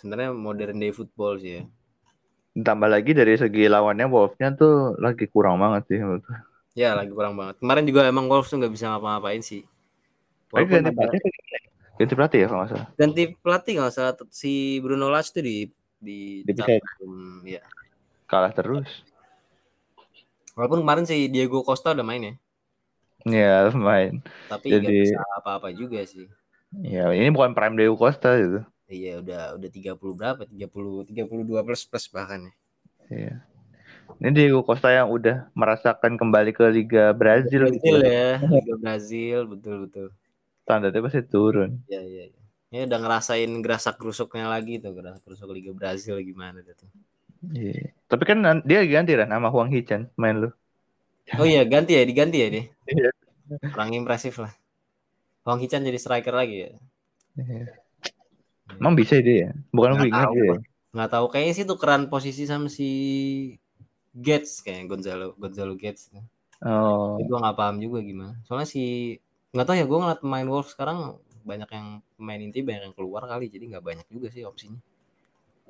Sebenarnya 0.00 0.32
modern 0.32 0.80
day 0.80 0.96
football 0.96 1.36
sih 1.36 1.60
ya. 1.60 1.62
Ditambah 2.50 2.88
lagi 2.90 3.14
dari 3.14 3.38
segi 3.38 3.70
lawannya 3.70 4.10
Wolves-nya 4.10 4.58
tuh 4.58 4.98
lagi 4.98 5.30
kurang 5.30 5.62
banget 5.62 5.86
sih 5.86 5.98
menurut. 6.02 6.26
Ya 6.74 6.94
lagi 6.98 7.10
kurang 7.14 7.38
banget. 7.38 7.58
Kemarin 7.62 7.84
juga 7.86 8.06
emang 8.06 8.26
Wolves 8.26 8.50
tuh 8.50 8.58
nggak 8.58 8.72
bisa 8.74 8.90
ngapa-ngapain 8.90 9.42
sih. 9.42 9.62
Walaupun 10.50 10.82
ganti 10.82 10.90
pelatih, 10.90 11.20
ganti 11.94 12.14
pelatih 12.18 12.38
ya 12.42 12.46
kalau 12.50 12.60
nggak 12.66 12.70
salah. 12.74 12.88
ganti 12.98 13.22
pelatih 13.38 13.72
nggak 13.78 13.92
salah 13.94 14.12
si 14.34 14.82
Bruno 14.82 15.06
Lage 15.06 15.30
tuh 15.30 15.42
di 15.46 15.70
di. 16.02 16.42
Hmm, 16.98 17.46
ya. 17.46 17.62
Kalah 18.26 18.50
terus. 18.50 19.06
Walaupun 20.58 20.82
kemarin 20.82 21.06
si 21.06 21.30
Diego 21.30 21.62
Costa 21.62 21.94
udah 21.94 22.02
main 22.02 22.22
ya, 22.22 22.34
Ya 23.30 23.54
main. 23.70 24.18
tapi 24.50 24.74
nggak 24.74 24.82
Jadi- 24.90 25.00
bisa 25.06 25.22
apa-apa 25.38 25.70
juga 25.70 26.02
sih. 26.02 26.26
Ya 26.82 27.10
ini 27.14 27.30
bukan 27.30 27.54
prime 27.54 27.78
Diego 27.78 27.94
Costa 27.94 28.34
gitu. 28.38 28.62
Iya 28.90 29.22
udah 29.22 29.42
udah 29.54 29.70
30 29.70 30.12
berapa? 30.18 30.42
30 30.50 31.06
32 31.06 31.62
plus 31.62 31.82
plus 31.86 32.06
bahkan 32.10 32.50
ya. 32.50 32.52
Iya. 33.10 33.34
Ini 34.18 34.30
Diego 34.34 34.66
Costa 34.66 34.90
yang 34.90 35.06
udah 35.06 35.46
merasakan 35.54 36.18
kembali 36.18 36.50
ke 36.50 36.66
Liga 36.74 37.14
Brazil, 37.14 37.70
Brazil 37.70 38.02
gitu. 38.02 38.10
ya, 38.10 38.42
Liga 38.42 38.74
Brazil 38.82 39.38
betul 39.46 39.86
betul. 39.86 40.06
Standarnya 40.66 41.00
pasti 41.06 41.22
turun. 41.22 41.78
Iya 41.86 42.02
iya 42.02 42.24
iya. 42.34 42.42
Ya 42.70 42.86
udah 42.86 42.98
ngerasain 42.98 43.50
gerasak 43.62 43.98
gerusuknya 43.98 44.50
lagi 44.50 44.82
tuh, 44.82 44.90
gerasak 44.94 45.22
gerusuk 45.22 45.54
Liga 45.54 45.70
Brazil 45.70 46.18
gimana 46.26 46.58
tuh. 46.66 46.90
Iya. 47.54 47.94
Tapi 48.10 48.22
kan 48.26 48.42
dia 48.66 48.82
ganti 48.84 49.14
kan 49.14 49.30
sama 49.30 49.48
Huang 49.54 49.70
Hichan 49.70 50.10
main 50.18 50.42
lu. 50.42 50.50
Oh 51.38 51.46
iya, 51.46 51.62
ganti 51.62 51.94
ya, 51.94 52.02
diganti 52.02 52.42
ya 52.42 52.48
dia. 52.50 52.64
Iya. 52.90 53.10
Kurang 53.70 53.94
impresif 53.94 54.42
lah. 54.42 54.50
Wang 55.46 55.62
Hichan 55.62 55.86
jadi 55.86 55.98
striker 55.98 56.34
lagi 56.34 56.66
ya. 56.66 56.70
Iya. 57.38 57.79
Emang 58.78 58.94
bisa 58.94 59.18
dia 59.18 59.48
ya? 59.48 59.50
Bukan 59.74 59.96
Nggak 59.96 60.04
winger 60.06 60.26
tahu, 60.28 60.34
dia. 60.36 60.44
ya? 60.44 60.58
Nggak 60.90 61.10
tahu 61.10 61.26
kayaknya 61.30 61.54
sih 61.54 61.66
tukeran 61.66 62.02
posisi 62.06 62.42
sama 62.46 62.68
si 62.70 62.90
Gates 64.10 64.62
kayak 64.62 64.90
Gonzalo 64.90 65.34
Gonzalo 65.38 65.74
Gates. 65.74 66.10
Oh. 66.60 67.16
Tapi 67.16 67.24
gue 67.26 67.38
nggak 67.40 67.56
paham 67.56 67.76
juga 67.80 67.98
gimana. 68.04 68.34
Soalnya 68.44 68.68
si 68.68 69.16
nggak 69.50 69.66
tahu 69.66 69.76
ya 69.78 69.86
gue 69.86 69.98
ngeliat 69.98 70.20
pemain 70.22 70.46
Wolves 70.46 70.70
sekarang 70.74 71.18
banyak 71.40 71.70
yang 71.72 71.86
pemain 72.14 72.40
inti 72.40 72.60
banyak 72.60 72.82
yang 72.92 72.94
keluar 72.94 73.24
kali 73.26 73.48
jadi 73.48 73.64
nggak 73.74 73.84
banyak 73.84 74.06
juga 74.12 74.28
sih 74.30 74.44
opsinya. 74.44 74.78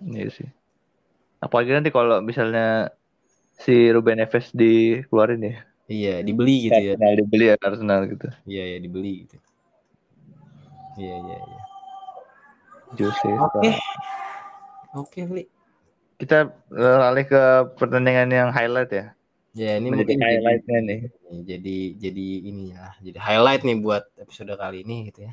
Iya 0.02 0.28
sih. 0.32 0.48
Apalagi 1.40 1.72
nanti 1.72 1.88
kalau 1.92 2.20
misalnya 2.20 2.92
si 3.60 3.92
Ruben 3.92 4.20
Neves 4.20 4.52
dikeluarin 4.52 5.44
ya. 5.44 5.56
Iya 5.90 6.14
dibeli 6.22 6.70
gitu 6.70 6.80
ya. 6.80 6.94
Arsenal 6.94 7.12
dibeli 7.18 7.44
ya 7.44 7.56
Arsenal 7.60 8.00
gitu. 8.08 8.28
Iya 8.48 8.64
ya 8.76 8.78
dibeli 8.80 9.12
gitu. 9.26 9.36
Iya 11.00 11.16
iya 11.16 11.38
iya. 11.38 11.59
Jose. 12.98 13.30
Oke. 13.38 13.70
Oke, 14.96 15.20
Fli. 15.26 15.44
Kita 16.20 16.50
beralih 16.68 17.24
ke 17.24 17.42
pertandingan 17.80 18.28
yang 18.28 18.48
highlight 18.52 18.90
ya. 18.92 19.06
Ya, 19.50 19.82
ini 19.82 19.90
Menjadi 19.90 20.14
mungkin 20.14 20.18
jadi, 20.22 20.30
highlightnya 20.30 20.78
nih. 20.86 21.00
jadi 21.42 21.78
jadi 21.98 22.26
ini 22.46 22.64
ya, 22.70 22.94
jadi 23.02 23.18
highlight 23.18 23.62
nih 23.66 23.76
buat 23.82 24.06
episode 24.22 24.54
kali 24.54 24.86
ini 24.86 25.10
gitu 25.10 25.26
ya. 25.26 25.32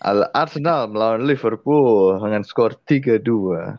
Al 0.00 0.30
Arsenal 0.32 0.88
melawan 0.88 1.26
Liverpool 1.28 2.16
dengan 2.22 2.40
skor 2.46 2.78
3-2. 2.88 3.76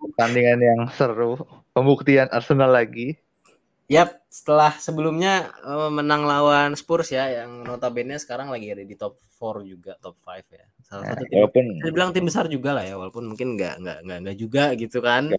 Pertandingan 0.00 0.60
yang 0.62 0.80
seru. 0.94 1.36
Pembuktian 1.76 2.30
Arsenal 2.32 2.72
lagi. 2.72 3.18
Yap, 3.88 4.20
setelah 4.28 4.76
sebelumnya 4.76 5.48
eh, 5.58 5.88
menang 5.88 6.28
lawan 6.28 6.76
Spurs 6.76 7.08
ya, 7.08 7.24
yang 7.40 7.64
notabene 7.64 8.20
sekarang 8.20 8.52
lagi 8.52 8.68
ada 8.68 8.84
di 8.84 8.92
top 8.92 9.16
4 9.40 9.64
juga, 9.64 9.96
top 9.96 10.20
5 10.20 10.44
ya. 10.52 10.66
Salah 10.84 11.02
Nah, 11.02 11.10
satu 11.16 11.24
tim, 11.24 11.32
walaupun 11.34 11.64
bisa 11.72 11.86
dibilang 11.88 12.10
tim 12.12 12.24
besar 12.28 12.44
juga 12.46 12.76
lah 12.76 12.84
ya, 12.84 12.94
walaupun 12.94 13.24
mungkin 13.24 13.56
nggak 13.56 13.80
nggak 13.80 13.98
nggak 14.04 14.18
nggak 14.22 14.36
juga 14.36 14.64
gitu 14.76 15.00
kan. 15.00 15.32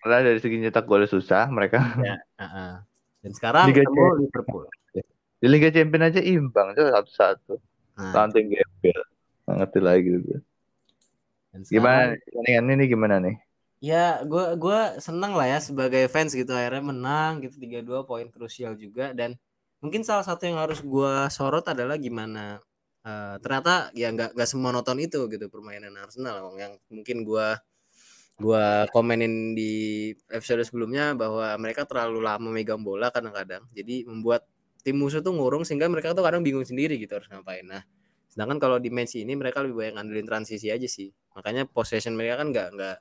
karena 0.00 0.24
dari 0.24 0.38
segi 0.38 0.56
nyetak 0.56 0.86
gol 0.86 1.02
susah 1.04 1.50
mereka. 1.50 1.82
Ya, 1.98 2.16
uh-uh. 2.38 2.72
Dan 3.26 3.32
sekarang 3.34 3.68
Liga 3.68 3.82
ketemu 3.82 3.98
Champions. 3.98 4.20
Liverpool. 4.22 4.64
Di 5.36 5.46
Liga 5.50 5.68
Champions 5.68 6.04
aja 6.08 6.20
imbang 6.22 6.68
tuh 6.72 6.86
satu-satu. 6.88 7.54
Nah, 7.98 8.24
gembel. 8.32 9.00
Ngerti 9.44 9.80
lagi 9.82 10.08
gitu. 10.08 10.38
sekarang- 11.50 11.66
Gimana 11.68 12.02
pertandingan 12.16 12.66
ini 12.70 12.84
gimana 12.86 13.14
nih? 13.18 13.36
Ya, 13.80 14.20
gua 14.28 14.52
gua 14.60 15.00
senang 15.00 15.32
lah 15.32 15.48
ya 15.48 15.58
sebagai 15.64 16.04
fans 16.12 16.36
gitu 16.36 16.52
akhirnya 16.52 16.84
menang 16.92 17.40
gitu 17.40 17.56
3-2 17.56 18.04
poin 18.04 18.28
krusial 18.28 18.76
juga. 18.76 19.16
Dan 19.16 19.40
mungkin 19.80 20.04
salah 20.04 20.20
satu 20.20 20.44
yang 20.44 20.60
harus 20.60 20.84
gua 20.84 21.32
sorot 21.32 21.64
adalah 21.64 21.96
gimana 21.96 22.60
eh, 23.08 23.36
ternyata 23.40 23.88
ya 23.96 24.12
nggak 24.12 24.36
nggak 24.36 24.48
nonton 24.76 24.96
itu 25.00 25.24
gitu 25.32 25.48
permainan 25.48 25.96
Arsenal 25.96 26.52
yang 26.60 26.76
mungkin 26.92 27.24
gua 27.24 27.56
gua 28.40 28.88
komenin 28.94 29.52
di 29.58 29.72
episode 30.32 30.64
sebelumnya 30.68 31.12
bahwa 31.18 31.56
mereka 31.60 31.84
terlalu 31.88 32.20
lama 32.24 32.48
megang 32.52 32.82
bola 32.84 33.08
kadang-kadang. 33.12 33.64
Jadi 33.72 34.04
membuat 34.08 34.44
tim 34.84 34.96
musuh 35.00 35.20
tuh 35.24 35.32
ngurung 35.36 35.64
sehingga 35.68 35.88
mereka 35.92 36.12
tuh 36.16 36.24
kadang 36.24 36.44
bingung 36.44 36.64
sendiri 36.68 36.96
gitu 37.00 37.16
harus 37.16 37.28
ngapain. 37.32 37.64
Nah 37.68 37.84
sedangkan 38.30 38.58
kalau 38.62 38.78
di 38.78 38.88
match 38.92 39.16
ini 39.20 39.34
mereka 39.36 39.64
lebih 39.64 39.76
banyak 39.80 39.94
ngandelin 40.00 40.26
transisi 40.28 40.68
aja 40.72 40.86
sih. 40.88 41.10
Makanya 41.36 41.68
possession 41.68 42.14
mereka 42.16 42.44
kan 42.44 42.48
nggak 42.54 42.68
nggak 42.76 42.96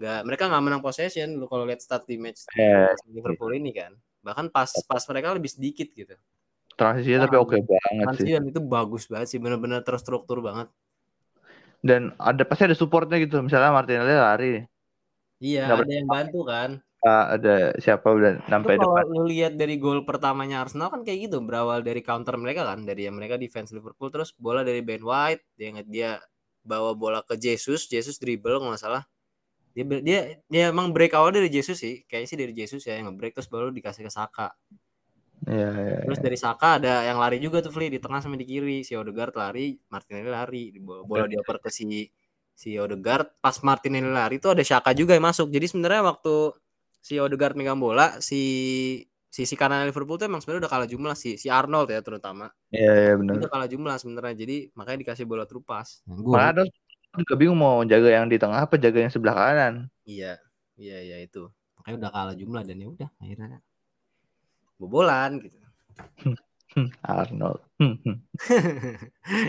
nggak 0.00 0.20
mereka 0.24 0.48
nggak 0.48 0.64
menang 0.64 0.82
possession 0.82 1.36
lu 1.36 1.44
kalau 1.44 1.68
lihat 1.68 1.84
stat 1.84 2.08
di 2.08 2.16
match 2.16 2.48
Ya, 2.56 2.88
Liverpool 3.12 3.52
ini 3.52 3.76
kan 3.76 3.92
Bahkan 4.20 4.52
pas 4.52 4.68
pas 4.84 5.02
mereka 5.08 5.32
lebih 5.32 5.50
sedikit 5.50 5.88
gitu. 5.96 6.12
Transisinya 6.76 7.28
tapi 7.28 7.36
oke 7.40 7.56
banget 7.60 8.06
sih. 8.20 8.28
Transition 8.28 8.42
itu 8.48 8.60
bagus 8.64 9.04
banget 9.08 9.28
sih, 9.36 9.38
benar-benar 9.40 9.84
terstruktur 9.84 10.40
banget. 10.44 10.68
Dan 11.80 12.12
ada 12.20 12.44
pasti 12.44 12.68
ada 12.68 12.76
supportnya 12.76 13.16
gitu. 13.20 13.40
Misalnya 13.40 13.72
Martinelli 13.72 14.16
lari, 14.16 14.54
Iya, 15.40 15.72
Nggak 15.72 15.88
ada 15.88 15.94
yang 15.96 16.08
bantu 16.08 16.40
kan. 16.44 16.70
ah, 17.00 17.32
ada 17.32 17.72
siapa 17.80 18.12
udah 18.12 18.36
Itu 18.36 18.44
sampai 18.52 18.76
kalau 18.76 18.92
depan. 18.92 19.04
lu 19.08 19.24
lihat 19.24 19.56
dari 19.56 19.80
gol 19.80 20.04
pertamanya 20.04 20.60
Arsenal 20.60 20.92
kan 20.92 21.00
kayak 21.00 21.32
gitu, 21.32 21.40
berawal 21.40 21.80
dari 21.80 22.04
counter 22.04 22.36
mereka 22.36 22.68
kan, 22.68 22.84
dari 22.84 23.08
yang 23.08 23.16
mereka 23.16 23.40
defense 23.40 23.72
Liverpool 23.72 24.12
terus 24.12 24.36
bola 24.36 24.60
dari 24.60 24.84
Ben 24.84 25.00
White, 25.00 25.56
dia 25.56 25.72
ingat 25.72 25.88
dia 25.88 26.20
bawa 26.60 26.92
bola 26.92 27.24
ke 27.24 27.40
Jesus, 27.40 27.88
Jesus 27.88 28.20
dribble 28.20 28.60
kalau 28.60 28.76
nggak 28.76 28.84
salah. 28.84 29.02
Dia 29.70 29.84
dia 30.02 30.20
dia 30.50 30.62
emang 30.74 30.90
break 30.90 31.14
awal 31.14 31.30
dari 31.30 31.46
Jesus 31.46 31.78
sih, 31.78 32.02
kayaknya 32.06 32.28
sih 32.28 32.38
dari 32.38 32.52
Jesus 32.52 32.82
ya 32.82 32.98
yang 32.98 33.14
nge-break 33.14 33.38
terus 33.38 33.46
baru 33.46 33.70
dikasih 33.70 34.02
ke 34.06 34.12
Saka. 34.12 34.50
Iya, 35.46 35.70
iya. 35.72 35.98
Terus 36.04 36.20
dari 36.20 36.36
Saka 36.36 36.76
ada 36.82 37.06
yang 37.06 37.16
lari 37.16 37.40
juga 37.40 37.64
tuh 37.64 37.72
Fli 37.72 37.88
di 37.88 37.96
tengah 38.02 38.20
sama 38.20 38.36
di 38.36 38.44
kiri, 38.44 38.84
si 38.84 38.92
Odegaard 38.92 39.32
lari, 39.32 39.78
Martinelli 39.88 40.28
lari, 40.28 40.62
bola, 40.76 41.02
bola 41.06 41.24
dioper 41.30 41.62
ke 41.62 41.70
si 41.72 42.04
si 42.52 42.76
Odegaard, 42.76 43.40
pas 43.40 43.56
Martinelli 43.64 44.10
lari 44.12 44.36
tuh 44.36 44.52
ada 44.52 44.60
Saka 44.66 44.92
juga 44.92 45.16
yang 45.16 45.24
masuk. 45.30 45.48
Jadi 45.48 45.66
sebenarnya 45.70 46.02
waktu 46.04 46.34
si 47.00 47.16
Odegaard 47.16 47.56
megang 47.56 47.80
bola, 47.80 48.20
si 48.20 48.42
sisi 49.30 49.54
kanan 49.54 49.86
Liverpool 49.86 50.18
tuh 50.18 50.26
emang 50.26 50.42
sebenarnya 50.42 50.66
udah 50.66 50.72
kalah 50.74 50.88
jumlah 50.90 51.14
sih, 51.14 51.38
si 51.38 51.46
Arnold 51.46 51.88
ya 51.94 52.02
terutama. 52.02 52.50
Iya, 52.74 52.92
iya 52.98 53.12
Dia 53.14 53.20
benar. 53.22 53.34
udah 53.40 53.50
kalah 53.54 53.68
jumlah 53.70 53.96
sebenarnya. 53.96 54.34
Jadi 54.44 54.56
makanya 54.74 54.98
dikasih 55.06 55.24
bola 55.24 55.46
terupas. 55.46 56.02
Malah 56.04 56.48
ada 56.58 56.62
juga 57.18 57.34
bingung 57.34 57.58
mau 57.58 57.82
jaga 57.82 58.08
yang 58.10 58.26
di 58.30 58.38
tengah 58.38 58.62
apa 58.62 58.78
jaga 58.78 58.98
yang 59.02 59.12
sebelah 59.12 59.34
kanan. 59.34 59.74
Iya, 60.06 60.38
iya, 60.78 60.98
iya 61.02 61.16
itu. 61.22 61.50
Makanya 61.80 61.96
udah 62.06 62.10
kalah 62.12 62.34
jumlah 62.38 62.62
dan 62.62 62.76
ya 62.78 62.88
udah 62.90 63.08
akhirnya 63.18 63.58
bobolan 64.78 65.30
gitu. 65.42 65.58
Arnold. 67.02 67.60
Hmm, 67.82 67.98
hmm. 68.06 68.16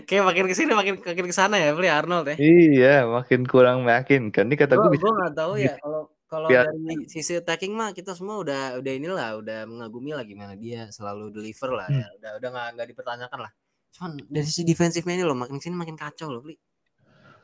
Kayak 0.10 0.24
makin 0.26 0.46
ke 0.50 0.56
sini 0.58 0.74
makin 0.74 0.98
makin 0.98 1.26
ke 1.30 1.36
sana 1.36 1.62
ya, 1.62 1.78
Fli 1.78 1.86
Arnold 1.86 2.34
ya. 2.34 2.36
Iya, 2.42 2.96
makin 3.06 3.46
kurang 3.46 3.86
meyakinkan. 3.86 4.50
Ini 4.50 4.56
kata 4.58 4.74
gue 4.82 4.98
gue 4.98 5.14
nggak 5.14 5.36
tahu 5.38 5.54
ya 5.62 5.78
kalau 5.78 6.10
kalau 6.32 6.48
dari 6.48 7.12
sisi 7.12 7.36
attacking 7.36 7.76
mah 7.76 7.92
kita 7.92 8.16
semua 8.16 8.40
udah 8.40 8.80
udah 8.80 8.94
inilah 8.96 9.30
udah 9.44 9.60
mengagumi 9.68 10.16
lah 10.16 10.24
gimana 10.24 10.56
dia 10.56 10.88
selalu 10.88 11.28
deliver 11.28 11.76
lah 11.76 11.92
ya 11.92 12.08
udah 12.16 12.32
udah 12.40 12.50
nggak 12.56 12.68
nggak 12.80 12.88
dipertanyakan 12.96 13.40
lah 13.44 13.52
cuman 13.92 14.12
dari 14.32 14.48
sisi 14.48 14.64
defensifnya 14.64 15.20
ini 15.20 15.28
loh 15.28 15.36
makin 15.36 15.60
sini 15.60 15.76
makin 15.76 16.00
kacau 16.00 16.32
loh 16.32 16.40
Pli. 16.40 16.56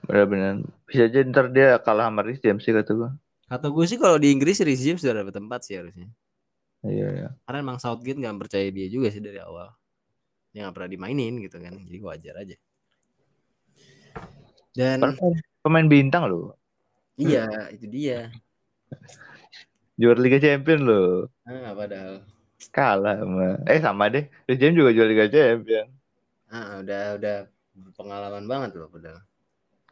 Benar-benar 0.06 0.62
bisa 0.86 1.10
aja 1.10 1.20
ntar 1.26 1.50
dia 1.50 1.80
kalah 1.82 2.08
sama 2.12 2.22
Rhys 2.24 2.40
James 2.40 2.62
sih 2.62 2.72
kata 2.72 2.92
gue. 2.94 3.10
kata 3.48 3.68
gue 3.72 3.86
sih 3.88 3.98
kalau 3.98 4.18
di 4.20 4.30
Inggris 4.30 4.60
Reece 4.62 4.84
James 4.84 5.02
sudah 5.02 5.24
dapat 5.24 5.34
tempat 5.34 5.64
sih 5.64 5.80
harusnya 5.80 6.08
Iya, 6.86 7.08
iya. 7.10 7.30
karena 7.44 7.60
emang 7.66 7.78
Southgate 7.82 8.22
nggak 8.22 8.38
percaya 8.38 8.70
dia 8.70 8.86
juga 8.88 9.10
sih 9.10 9.20
dari 9.20 9.42
awal 9.42 9.74
dia 10.54 10.64
nggak 10.68 10.76
pernah 10.78 10.90
dimainin 10.90 11.34
gitu 11.42 11.58
kan 11.58 11.74
jadi 11.84 12.00
wajar 12.06 12.36
aja 12.38 12.56
dan 14.78 15.02
Padahal 15.02 15.34
Pemain 15.66 15.88
bintang 15.90 16.30
loh. 16.30 16.56
iya 17.18 17.50
itu 17.74 17.90
dia 17.90 18.30
Juara 19.98 20.22
Liga 20.22 20.38
Champion 20.38 20.80
loh. 20.86 21.28
ah 21.44 21.74
padahal 21.74 22.22
Kalah 22.70 23.18
sama 23.22 23.46
eh 23.66 23.80
sama 23.82 24.04
deh. 24.08 24.26
Rhys 24.46 24.58
James 24.62 24.78
juga 24.78 24.94
juara 24.94 25.10
Liga 25.10 25.26
Champion. 25.28 25.88
ah 26.48 26.80
udah 26.80 27.04
udah 27.20 27.36
pengalaman 27.98 28.46
banget 28.48 28.72
loh 28.78 28.88
padahal 28.88 29.20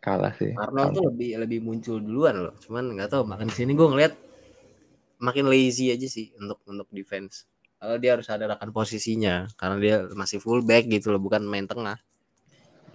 Kalah 0.05 0.33
sih. 0.37 0.53
Arnold 0.53 0.93
tuh 0.93 1.03
lebih 1.09 1.41
lebih 1.41 1.59
muncul 1.65 1.97
duluan 1.97 2.37
loh. 2.37 2.53
Cuman 2.61 2.93
nggak 2.93 3.09
tahu 3.09 3.25
makin 3.25 3.49
sini 3.49 3.73
gue 3.73 3.87
ngeliat 3.89 4.13
makin 5.17 5.49
lazy 5.49 5.89
aja 5.89 6.05
sih 6.05 6.29
untuk 6.37 6.61
untuk 6.69 6.85
defense. 6.93 7.49
Kalau 7.81 7.97
dia 7.97 8.13
harus 8.13 8.29
ada 8.29 8.45
akan 8.53 8.69
posisinya 8.69 9.49
karena 9.57 9.75
dia 9.81 9.95
masih 10.13 10.37
full 10.37 10.61
back 10.61 10.85
gitu 10.85 11.09
loh, 11.09 11.17
bukan 11.17 11.41
main 11.41 11.65
tengah. 11.65 11.97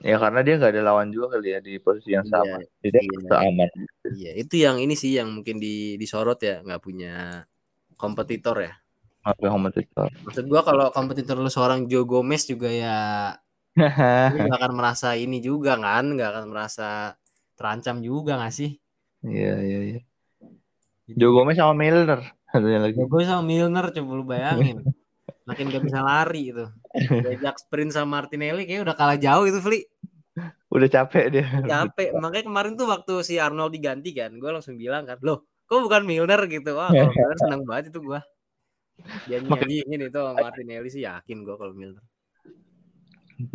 Ya 0.00 0.16
karena 0.22 0.40
dia 0.40 0.56
nggak 0.56 0.72
ada 0.72 0.82
lawan 0.86 1.10
juga 1.12 1.36
kali 1.36 1.52
ya 1.52 1.60
di 1.60 1.76
posisi 1.82 2.14
yang 2.14 2.24
Iya, 2.24 2.32
sama. 2.32 2.56
Iya. 2.86 3.00
merasa 3.04 3.36
aman. 3.44 3.68
Iya, 4.06 4.32
itu 4.38 4.54
yang 4.56 4.76
ini 4.80 4.94
sih 4.96 5.18
yang 5.18 5.28
mungkin 5.34 5.60
di 5.60 5.98
disorot 6.00 6.40
ya, 6.40 6.62
nggak 6.64 6.80
punya 6.80 7.44
kompetitor 8.00 8.56
ya. 8.64 8.72
Apa 9.20 9.52
kompetitor? 9.52 10.08
Maksud 10.24 10.48
gua 10.48 10.64
kalau 10.64 10.88
kompetitor 10.94 11.36
lu 11.36 11.52
seorang 11.52 11.84
Joe 11.84 12.08
Gomez 12.08 12.48
juga 12.48 12.72
ya 12.72 12.96
nggak 14.36 14.58
akan 14.60 14.72
merasa 14.76 15.16
ini 15.16 15.40
juga 15.40 15.76
kan, 15.80 16.04
nggak 16.14 16.28
akan 16.36 16.44
merasa 16.50 17.16
terancam 17.56 18.00
juga 18.00 18.36
nggak 18.40 18.54
sih? 18.54 18.70
Iya 19.24 19.54
iya 19.60 19.78
iya. 19.84 20.00
Jadi- 21.10 21.18
Joe 21.18 21.34
Gomez 21.34 21.58
sama 21.58 21.74
Milner 21.74 22.20
satunya 22.46 22.80
lagi. 22.80 22.96
Gue 22.96 23.22
sama 23.26 23.42
Milner 23.42 23.90
coba 23.90 24.10
lu 24.14 24.24
bayangin. 24.24 24.78
Makin 25.48 25.66
gak 25.66 25.82
bisa 25.82 25.98
lari 25.98 26.54
itu. 26.54 26.62
Diajak 26.94 27.58
sprint 27.58 27.90
sama 27.90 28.22
Martinelli 28.22 28.70
kayak 28.70 28.86
udah 28.86 28.94
kalah 28.94 29.18
jauh 29.18 29.42
itu 29.50 29.58
Fli. 29.58 29.82
Udah 30.70 30.86
capek 30.86 31.24
dia. 31.34 31.46
Capek. 31.66 32.14
Makanya 32.14 32.46
kemarin 32.46 32.72
tuh 32.78 32.86
waktu 32.86 33.26
si 33.26 33.34
Arnold 33.42 33.74
diganti 33.74 34.14
kan, 34.14 34.30
gue 34.38 34.50
langsung 34.50 34.78
bilang 34.78 35.02
kan, 35.10 35.18
loh 35.26 35.50
kok 35.66 35.82
bukan 35.82 36.06
Milner 36.06 36.38
gitu. 36.46 36.78
Wah 36.78 36.94
kalau 36.94 37.10
Milner 37.10 37.38
seneng 37.42 37.62
banget 37.66 37.90
itu 37.90 37.98
gue. 37.98 38.20
Dia 39.26 39.38
nyanyiin 39.42 40.00
itu 40.06 40.14
sama 40.14 40.38
Martinelli 40.38 40.88
sih 40.92 41.02
yakin 41.02 41.42
gue 41.42 41.56
kalau 41.58 41.74
Milner. 41.74 42.04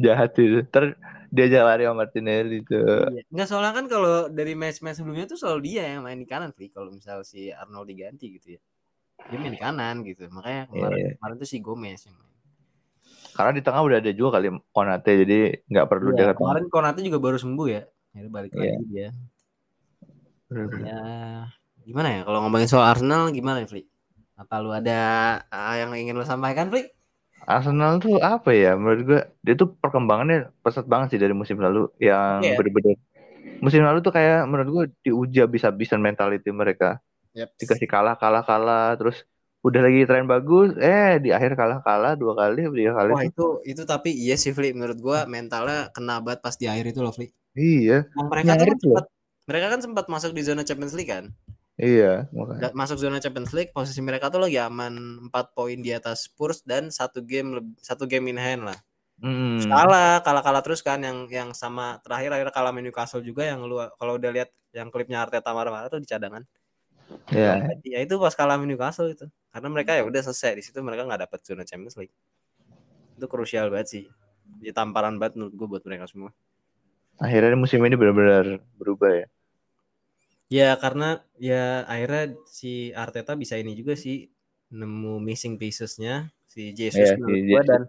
Jahat 0.01 0.33
itu. 0.39 0.61
Ter 0.69 0.97
dia 1.35 1.45
jalan 1.51 1.67
lari 1.67 1.83
sama 1.83 1.97
Martinelli 2.05 2.63
tuh. 2.63 3.11
Iya. 3.11 3.21
Nggak 3.27 3.47
soalnya 3.51 3.73
kan 3.75 3.85
kalau 3.91 4.15
dari 4.31 4.53
match-match 4.55 5.03
sebelumnya 5.03 5.25
tuh 5.27 5.35
selalu 5.35 5.59
dia 5.67 5.83
yang 5.97 6.01
main 6.07 6.15
di 6.15 6.27
kanan 6.27 6.55
Fli. 6.55 6.71
Kalau 6.71 6.89
misal 6.89 7.21
si 7.27 7.51
Arnold 7.51 7.91
diganti 7.91 8.39
gitu 8.39 8.55
ya. 8.55 8.61
Dia 9.31 9.37
main 9.41 9.53
di 9.53 9.59
kanan 9.59 9.95
gitu. 10.07 10.27
Makanya 10.31 10.71
kemarin, 10.71 10.97
Iya. 10.97 11.11
kemarin 11.19 11.35
tuh 11.37 11.49
si 11.49 11.57
Gomez 11.59 12.01
yang 12.07 12.15
main. 12.15 12.33
Karena 13.35 13.51
di 13.51 13.61
tengah 13.67 13.81
udah 13.83 13.97
ada 13.99 14.11
juga 14.15 14.39
kali 14.39 14.47
Konate 14.71 15.11
jadi 15.27 15.39
nggak 15.67 15.87
perlu 15.91 16.15
Iya, 16.15 16.31
dia 16.31 16.35
kemarin 16.39 16.65
Konate 16.71 16.99
juga 17.03 17.19
baru 17.19 17.35
sembuh 17.35 17.67
ya. 17.67 17.83
Akhirnya 18.15 18.31
balik 18.31 18.51
Iya. 18.55 18.63
lagi 18.63 18.85
dia. 18.87 19.09
Ya, 20.85 21.03
gimana 21.83 22.07
ya 22.15 22.21
kalau 22.23 22.39
ngomongin 22.47 22.69
soal 22.71 22.87
Arsenal 22.87 23.27
gimana 23.35 23.59
ya, 23.59 23.67
Fli? 23.67 23.83
Apa 24.39 24.63
lu 24.63 24.71
ada 24.71 24.99
ah, 25.51 25.75
yang 25.75 25.91
ingin 25.99 26.15
lu 26.15 26.23
sampaikan, 26.23 26.71
Fli? 26.71 26.94
Arsenal 27.45 28.01
tuh 28.03 28.17
apa 28.21 28.49
ya 28.53 28.73
menurut 28.79 29.01
gua 29.09 29.21
dia 29.45 29.53
tuh 29.61 29.69
perkembangannya 29.83 30.49
pesat 30.65 30.85
banget 30.89 31.07
sih 31.15 31.19
dari 31.23 31.33
musim 31.37 31.57
lalu 31.61 31.79
yang 32.01 32.41
Iya. 32.41 32.57
bener-bener 32.57 32.95
musim 33.63 33.81
lalu 33.87 33.99
tuh 34.05 34.13
kayak 34.17 34.45
menurut 34.49 34.69
gua 34.75 34.83
diuji 35.05 35.37
habis-habisan 35.45 36.01
mentality 36.01 36.49
mereka 36.51 36.99
Yep. 37.37 37.49
dikasih 37.61 37.87
kalah 37.93 38.15
kalah 38.21 38.43
kalah 38.49 38.95
terus 38.99 39.17
udah 39.65 39.81
lagi 39.81 40.05
tren 40.09 40.25
bagus 40.29 40.77
eh 40.77 41.17
di 41.23 41.29
akhir 41.33 41.57
kalah 41.59 41.79
kalah 41.81 42.13
dua 42.21 42.33
kali 42.37 42.69
tiga 42.69 42.93
kali 42.97 43.11
Wah, 43.13 43.23
tuh. 43.23 43.29
itu 43.29 43.45
itu 43.71 43.81
tapi 43.85 44.09
iya 44.13 44.35
sih, 44.37 44.51
Fli. 44.53 44.69
Menurut 44.77 44.97
gua 45.01 45.19
mentalnya 45.25 45.89
kena 45.95 46.21
banget 46.21 46.39
pas 46.45 46.55
di 46.57 46.65
akhir 46.69 46.85
itu 46.93 46.99
loh, 47.01 47.13
Fli. 47.13 47.27
iya 47.57 48.05
Yang 48.13 48.27
mereka 48.31 48.53
kan 48.61 48.77
sempat 48.81 49.05
mereka 49.45 49.67
kan 49.73 49.81
sempat 49.85 50.05
masuk 50.09 50.31
di 50.37 50.41
zona 50.41 50.61
Champions 50.65 50.93
League 50.97 51.11
kan? 51.11 51.25
Iya 51.75 52.27
makanya 52.31 52.71
Masuk 52.71 52.97
zona 52.99 53.19
Champions 53.19 53.51
League, 53.51 53.75
posisi 53.75 53.99
mereka 53.99 54.31
tuh 54.31 54.43
lagi 54.43 54.55
aman 54.59 55.27
4 55.27 55.55
poin 55.55 55.77
di 55.79 55.91
atas 55.91 56.27
Spurs 56.31 56.63
dan 56.63 56.87
satu 56.91 57.19
game 57.19 57.75
satu 57.79 58.07
game 58.07 58.31
in 58.31 58.39
hand 58.39 58.63
lah. 58.67 58.79
Hmm. 59.19 59.63
Kalah, 59.63 60.19
kalah-kalah 60.23 60.59
terus 60.59 60.83
kan 60.83 60.99
yang 60.99 61.27
yang 61.31 61.55
sama 61.55 62.03
terakhir 62.03 62.35
akhirnya 62.35 62.51
kalah 62.51 62.71
sama 62.75 62.83
Newcastle 62.83 63.23
juga 63.23 63.47
yang 63.47 63.63
lu 63.63 63.79
kalau 63.95 64.19
udah 64.19 64.31
lihat 64.31 64.51
yang 64.75 64.91
klipnya 64.91 65.23
Arteta 65.23 65.55
marah-marah 65.55 65.87
tuh 65.87 66.03
di 66.03 66.07
cadangan. 66.07 66.43
ya 67.31 67.63
Ya 67.85 67.99
itu 68.03 68.19
pas 68.19 68.35
kalah 68.35 68.59
sama 68.59 68.67
Newcastle 68.67 69.07
itu. 69.07 69.25
Karena 69.55 69.67
mereka 69.71 69.95
ya 69.95 70.03
udah 70.03 70.19
selesai 70.19 70.59
di 70.59 70.63
situ 70.63 70.83
mereka 70.83 71.07
nggak 71.07 71.31
dapat 71.31 71.39
zona 71.47 71.63
Champions 71.63 71.95
League. 71.95 72.15
Itu 73.15 73.27
krusial 73.31 73.71
banget 73.71 73.87
sih. 73.87 74.03
Jadi 74.59 74.71
tamparan 74.75 75.15
banget 75.15 75.39
menurut 75.39 75.53
gue 75.55 75.67
buat 75.67 75.83
mereka 75.87 76.07
semua. 76.11 76.31
akhirnya 77.15 77.55
musim 77.55 77.79
ini 77.79 77.95
benar-benar 77.95 78.59
berubah 78.75 79.23
ya 79.23 79.25
Ya 80.45 80.77
karena 80.77 81.25
ya 81.41 81.83
akhirnya 81.89 82.37
si 82.45 82.93
Arteta 82.93 83.33
bisa 83.33 83.57
ini 83.57 83.73
juga 83.73 83.97
sih 83.97 84.29
nemu 84.69 85.17
missing 85.21 85.57
piecesnya 85.57 86.29
si 86.45 86.73
Jesus 86.73 87.13
si 87.13 87.17
menurut 87.17 87.41
gua 87.49 87.61
Jesus. 87.61 87.69
dan 87.69 87.81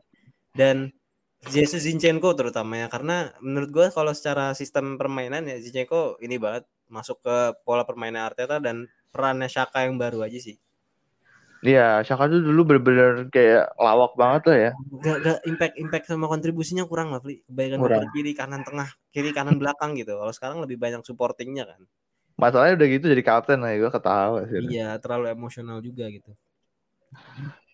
dan 0.57 0.77
Jesus 1.53 1.85
Zinchenko 1.85 2.33
terutama 2.33 2.81
ya 2.81 2.87
karena 2.89 3.37
menurut 3.45 3.71
gua 3.73 3.87
kalau 3.93 4.13
secara 4.17 4.57
sistem 4.57 4.97
permainan 4.97 5.45
ya 5.45 5.61
Zinchenko 5.61 6.17
ini 6.25 6.41
banget 6.41 6.65
masuk 6.89 7.21
ke 7.21 7.37
pola 7.67 7.85
permainan 7.85 8.25
Arteta 8.25 8.57
dan 8.57 8.89
perannya 9.13 9.49
Shaka 9.49 9.85
yang 9.85 10.01
baru 10.01 10.25
aja 10.25 10.39
sih. 10.41 10.57
Iya, 11.65 12.05
Shaka 12.05 12.29
tuh 12.29 12.45
dulu 12.45 12.69
bener-bener 12.69 13.27
kayak 13.33 13.75
lawak 13.81 14.13
banget 14.15 14.41
tuh 14.45 14.55
ya. 14.55 14.71
Gak, 15.03 15.17
gak 15.25 15.39
impact 15.49 15.75
impact 15.81 16.05
sama 16.07 16.29
kontribusinya 16.29 16.85
kurang 16.85 17.11
lah, 17.11 17.19
Fli. 17.19 17.43
Kebanyakan 17.49 17.81
Kurang. 17.81 18.07
kiri 18.13 18.33
kanan 18.37 18.63
tengah, 18.63 18.89
kiri 19.11 19.33
kanan 19.33 19.57
belakang 19.57 19.97
gitu. 19.97 20.15
Kalau 20.15 20.33
sekarang 20.37 20.59
lebih 20.63 20.77
banyak 20.77 21.03
supportingnya 21.03 21.65
kan. 21.67 21.81
Masalahnya 22.37 22.77
udah 22.77 22.89
gitu 22.93 23.05
jadi 23.09 23.25
kapten 23.25 23.65
lah, 23.65 23.73
gue 23.73 23.89
ketawa 23.89 24.45
sih. 24.45 24.61
Iya, 24.61 25.01
terlalu 25.01 25.33
emosional 25.33 25.81
juga 25.81 26.05
gitu. 26.13 26.37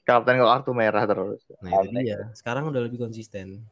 Kapten 0.06 0.38
kalau 0.38 0.50
kartu 0.54 0.72
merah 0.74 1.02
terus. 1.02 1.42
Nah 1.62 1.82
itu 1.82 1.98
dia. 1.98 2.30
Sekarang 2.34 2.70
udah 2.70 2.82
lebih 2.86 3.02
konsisten. 3.02 3.62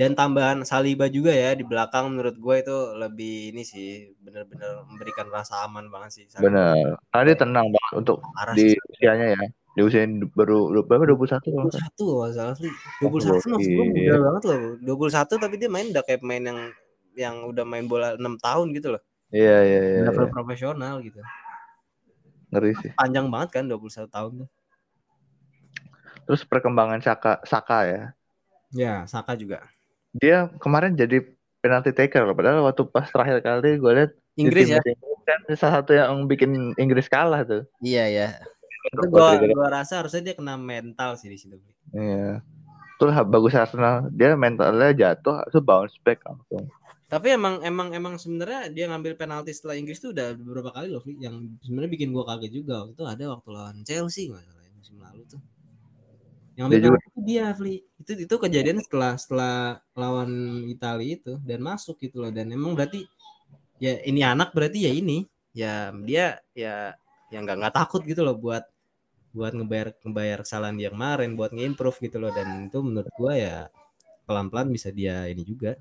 Dan 0.00 0.16
tambahan 0.16 0.64
Saliba 0.64 1.12
juga 1.12 1.28
ya 1.28 1.52
di 1.52 1.60
belakang 1.60 2.08
menurut 2.08 2.40
gue 2.40 2.54
itu 2.56 2.76
lebih 2.96 3.52
ini 3.52 3.68
sih 3.68 4.16
bener-bener 4.16 4.80
memberikan 4.88 5.28
rasa 5.28 5.68
aman 5.68 5.92
banget 5.92 6.10
sih. 6.16 6.24
Bener. 6.40 6.96
Karena 7.12 7.24
dia 7.28 7.36
tenang 7.36 7.68
banget 7.68 7.92
untuk 8.00 8.24
Parah 8.32 8.56
di 8.56 8.72
sih. 8.72 8.80
usianya 8.96 9.36
ya. 9.36 9.42
Di 9.76 9.80
usia 9.84 10.08
baru 10.32 10.72
berapa 10.88 11.04
21 11.04 11.44
kalau 11.44 11.68
nggak 11.68 11.76
21 11.76 11.76
salah. 11.76 11.92
kalau 11.92 12.16
nggak 12.16 12.32
salah 12.32 12.54
sih. 12.56 12.72
Oh, 13.04 13.12
21 13.12 13.28
maksud 13.28 13.52
gue 13.52 13.76
gokil. 13.76 13.92
muda 13.92 14.16
banget 14.24 14.42
loh. 14.48 14.58
21 15.04 15.44
tapi 15.44 15.54
dia 15.60 15.68
main 15.68 15.86
udah 15.92 16.02
kayak 16.08 16.20
pemain 16.24 16.44
yang 16.48 16.58
yang 17.12 17.34
udah 17.44 17.64
main 17.68 17.84
bola 17.84 18.08
6 18.16 18.24
tahun 18.40 18.66
gitu 18.72 18.88
loh. 18.96 19.02
Iya 19.30 19.56
iya 19.62 19.80
iya. 19.80 20.00
Level 20.10 20.26
iya. 20.26 20.34
profesional 20.34 20.94
gitu. 21.02 21.22
Ngeri 22.50 22.72
sih. 22.82 22.90
Panjang 22.98 23.30
banget 23.30 23.48
kan 23.58 23.64
21 23.70 24.10
tahun 24.10 24.32
tuh. 24.44 24.48
Terus 26.26 26.42
perkembangan 26.46 26.98
Saka 27.02 27.38
Saka 27.46 27.78
ya. 27.86 28.02
Ya, 28.74 28.94
Saka 29.06 29.34
juga. 29.38 29.66
Dia 30.14 30.50
kemarin 30.58 30.98
jadi 30.98 31.22
penalti 31.62 31.94
taker 31.94 32.26
loh. 32.26 32.34
Padahal 32.34 32.66
waktu 32.66 32.82
pas 32.90 33.06
terakhir 33.06 33.42
kali 33.42 33.78
gue 33.78 33.92
lihat 33.94 34.12
Inggris 34.34 34.66
ya. 34.66 34.82
Inggris 34.82 35.20
kan 35.26 35.40
salah 35.54 35.74
satu 35.82 35.94
yang 35.94 36.26
bikin 36.26 36.74
Inggris 36.74 37.06
kalah 37.06 37.46
tuh. 37.46 37.62
Iya 37.78 38.04
ya. 38.10 38.28
Itu 38.90 39.06
gua, 39.12 39.36
gua 39.38 39.68
rasa 39.70 40.02
harusnya 40.02 40.32
dia 40.32 40.34
kena 40.34 40.58
mental 40.58 41.14
sih 41.14 41.30
di 41.30 41.38
situ. 41.38 41.54
Iya. 41.94 42.42
Terus 42.98 43.14
bagus 43.28 43.54
Arsenal. 43.54 44.10
Dia 44.10 44.34
mentalnya 44.34 44.90
jatuh, 44.92 45.46
terus 45.48 45.62
bounce 45.62 45.96
back 46.02 46.20
langsung. 46.26 46.66
Tapi 47.10 47.26
emang 47.34 47.58
emang 47.66 47.90
emang 47.90 48.14
sebenarnya 48.22 48.70
dia 48.70 48.86
ngambil 48.86 49.18
penalti 49.18 49.50
setelah 49.50 49.74
Inggris 49.74 49.98
tuh 49.98 50.14
udah 50.14 50.30
beberapa 50.38 50.70
kali 50.70 50.94
loh, 50.94 51.02
yang 51.18 51.58
sebenarnya 51.58 51.90
bikin 51.90 52.14
gua 52.14 52.22
kaget 52.30 52.62
juga. 52.62 52.86
Waktu 52.86 52.94
itu 52.94 53.04
ada 53.04 53.24
waktu 53.34 53.48
lawan 53.50 53.76
Chelsea 53.82 54.30
nggak 54.30 54.44
salah 54.46 54.62
ya, 54.62 54.70
musim 54.78 54.96
lalu 55.02 55.22
tuh. 55.26 55.42
Yang 56.54 56.54
Dia 56.54 56.62
ambil 56.70 56.78
juga- 56.78 56.90
penalti 56.94 57.10
itu 57.10 57.20
dia, 57.26 57.44
Fli. 57.58 57.74
Itu 57.98 58.10
itu 58.14 58.34
kejadian 58.38 58.78
setelah 58.78 59.12
setelah 59.18 59.54
lawan 59.98 60.30
Italia 60.70 61.10
itu 61.18 61.34
dan 61.42 61.58
masuk 61.66 61.98
gitu 61.98 62.22
loh 62.22 62.30
dan 62.30 62.46
emang 62.54 62.78
berarti 62.78 63.02
ya 63.82 63.98
ini 64.06 64.20
anak 64.22 64.54
berarti 64.54 64.78
ya 64.86 64.92
ini 64.94 65.26
ya 65.50 65.90
dia 66.06 66.38
ya 66.54 66.94
yang 67.34 67.42
nggak 67.42 67.58
nggak 67.58 67.74
takut 67.74 68.06
gitu 68.06 68.22
loh 68.22 68.38
buat 68.38 68.62
buat 69.34 69.50
ngebayar 69.50 69.98
ngebayar 70.06 70.38
kesalahan 70.46 70.78
dia 70.78 70.90
kemarin 70.94 71.34
buat 71.34 71.50
nge-improve 71.50 71.98
gitu 72.06 72.22
loh 72.22 72.30
dan 72.30 72.70
itu 72.70 72.78
menurut 72.82 73.10
gua 73.18 73.34
ya 73.34 73.56
pelan-pelan 74.26 74.70
bisa 74.70 74.94
dia 74.94 75.26
ini 75.26 75.42
juga 75.42 75.74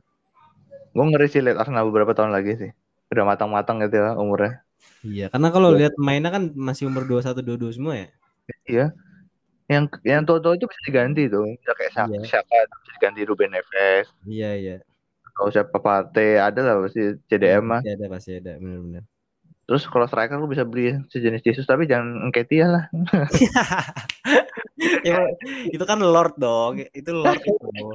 Gue 1.00 1.06
ngeri 1.16 1.32
sih 1.32 1.40
lihat 1.40 1.64
Arsenal 1.64 1.88
beberapa 1.88 2.12
tahun 2.12 2.36
lagi 2.36 2.60
sih. 2.60 2.72
Udah 3.08 3.24
matang-matang 3.24 3.80
gitu 3.88 4.04
ya 4.04 4.20
umurnya. 4.20 4.68
Iya, 5.00 5.32
karena 5.32 5.48
kalau 5.48 5.72
lihat 5.72 5.96
mainnya 5.96 6.28
kan 6.28 6.52
masih 6.52 6.92
umur 6.92 7.08
21 7.08 7.40
22 7.40 7.80
semua 7.80 7.96
ya. 7.96 8.08
Iya. 8.68 8.86
Yang 9.72 9.84
yang 10.04 10.28
tua-tua 10.28 10.60
itu 10.60 10.68
bisa 10.68 10.82
diganti 10.84 11.32
tuh. 11.32 11.48
Bisa 11.56 11.72
kayak 11.72 11.92
Saka, 11.96 12.12
Iya. 12.12 12.28
Saka 12.28 12.58
bisa 12.68 12.92
diganti 13.00 13.22
Ruben 13.24 13.56
Neves. 13.56 14.12
Iya, 14.28 14.52
iya. 14.60 14.76
Kalau 15.40 15.48
siapa 15.56 15.80
Pate 15.80 16.36
ada 16.36 16.60
lah 16.60 16.84
pasti 16.84 17.16
CDM 17.32 17.64
mah. 17.64 17.80
Pasti 17.80 17.96
ada, 17.96 18.06
pasti 18.12 18.32
ada, 18.36 18.52
benar-benar. 18.60 19.04
Terus 19.72 19.88
kalau 19.88 20.04
striker 20.04 20.36
lu 20.36 20.52
bisa 20.52 20.68
beli 20.68 21.00
sejenis 21.08 21.46
Jesus 21.48 21.64
tapi 21.64 21.88
jangan 21.88 22.28
Nketiah 22.28 22.68
lah. 22.68 22.84
Ya, 25.04 25.20
itu 25.76 25.84
kan 25.84 26.00
Lord 26.00 26.34
dong, 26.40 26.80
itu 26.96 27.12
Lord 27.12 27.42
itu. 27.44 27.88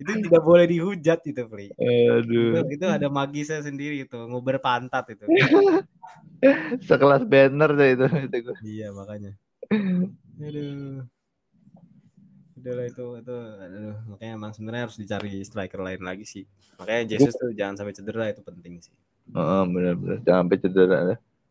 itu 0.00 0.10
tidak 0.28 0.42
boleh 0.44 0.66
dihujat 0.68 1.20
itu, 1.24 1.42
Pri. 1.48 1.72
Itu, 1.72 2.08
Aduh. 2.12 2.68
itu 2.68 2.84
ada 2.86 3.08
magisnya 3.08 3.60
sendiri 3.64 4.04
itu, 4.04 4.18
nguber 4.28 4.60
pantat 4.60 5.08
itu. 5.12 5.24
Sekelas 6.88 7.24
banner 7.26 7.70
tuh 7.74 7.88
itu. 7.88 8.06
itu 8.28 8.36
gua. 8.46 8.56
iya, 8.62 8.88
makanya. 8.94 9.32
Aduh. 10.38 11.02
Udahlah 12.58 12.86
itu 12.90 13.04
itu 13.22 13.36
aduh, 13.62 13.96
makanya 14.10 14.32
emang 14.34 14.50
sebenarnya 14.50 14.82
harus 14.90 14.98
dicari 14.98 15.30
striker 15.46 15.78
lain 15.78 16.02
lagi 16.02 16.24
sih. 16.26 16.44
Makanya 16.78 17.02
Jesus 17.06 17.34
tuh 17.38 17.54
jangan 17.54 17.78
sampai 17.78 17.94
cedera 17.94 18.24
itu 18.34 18.42
penting 18.42 18.82
sih. 18.82 18.94
Heeh, 19.30 19.62
benar-benar 19.70 20.18
jangan 20.26 20.40
sampai 20.46 20.58
cedera. 20.58 20.98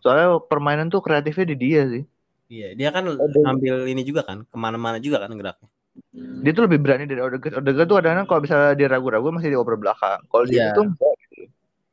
Soalnya 0.03 0.27
permainan 0.51 0.87
tuh 0.91 0.99
kreatifnya 0.99 1.45
di 1.51 1.55
dia 1.55 1.81
sih. 1.87 2.03
Iya, 2.47 2.67
dia 2.79 2.89
kan 2.95 3.03
Ada- 3.03 3.43
ngambil 3.43 3.75
ini 3.91 4.01
juga 4.07 4.23
kan, 4.23 4.47
ke 4.47 4.55
mana-mana 4.55 5.03
juga 5.03 5.19
kan 5.19 5.35
geraknya. 5.35 5.67
Dia 6.15 6.51
tuh 6.55 6.63
lebih 6.69 6.79
berani 6.79 7.03
dari 7.09 7.19
Odegaard. 7.19 7.59
Odegaard 7.59 7.87
tuh 7.89 7.95
kadang 7.99 8.23
kalau 8.29 8.39
misalnya 8.39 8.71
dia 8.77 8.87
ragu-ragu 8.87 9.27
masih 9.33 9.51
dioper 9.51 9.75
belakang. 9.75 10.21
Kalau 10.31 10.45
dia 10.47 10.71
Iya. 10.71 10.75
tuh 10.77 10.83
enggak. 10.87 11.13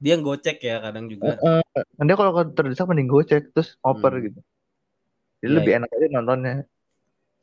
Dia 0.05 0.15
gocek 0.21 0.59
ya 0.61 0.77
kadang 0.85 1.05
juga. 1.09 1.41
Heeh. 1.41 1.63
Dia 2.05 2.15
kalau 2.15 2.31
terdesak 2.53 2.87
mending 2.87 3.09
gocek 3.09 3.51
terus 3.57 3.75
oper 3.81 4.13
Hmm. 4.15 4.25
gitu. 4.31 4.41
Jadi 5.41 5.51
Iya, 5.51 5.57
lebih 5.59 5.73
enak 5.81 5.89
aja 5.91 6.07
nontonnya. 6.13 6.55
Ya 6.55 6.65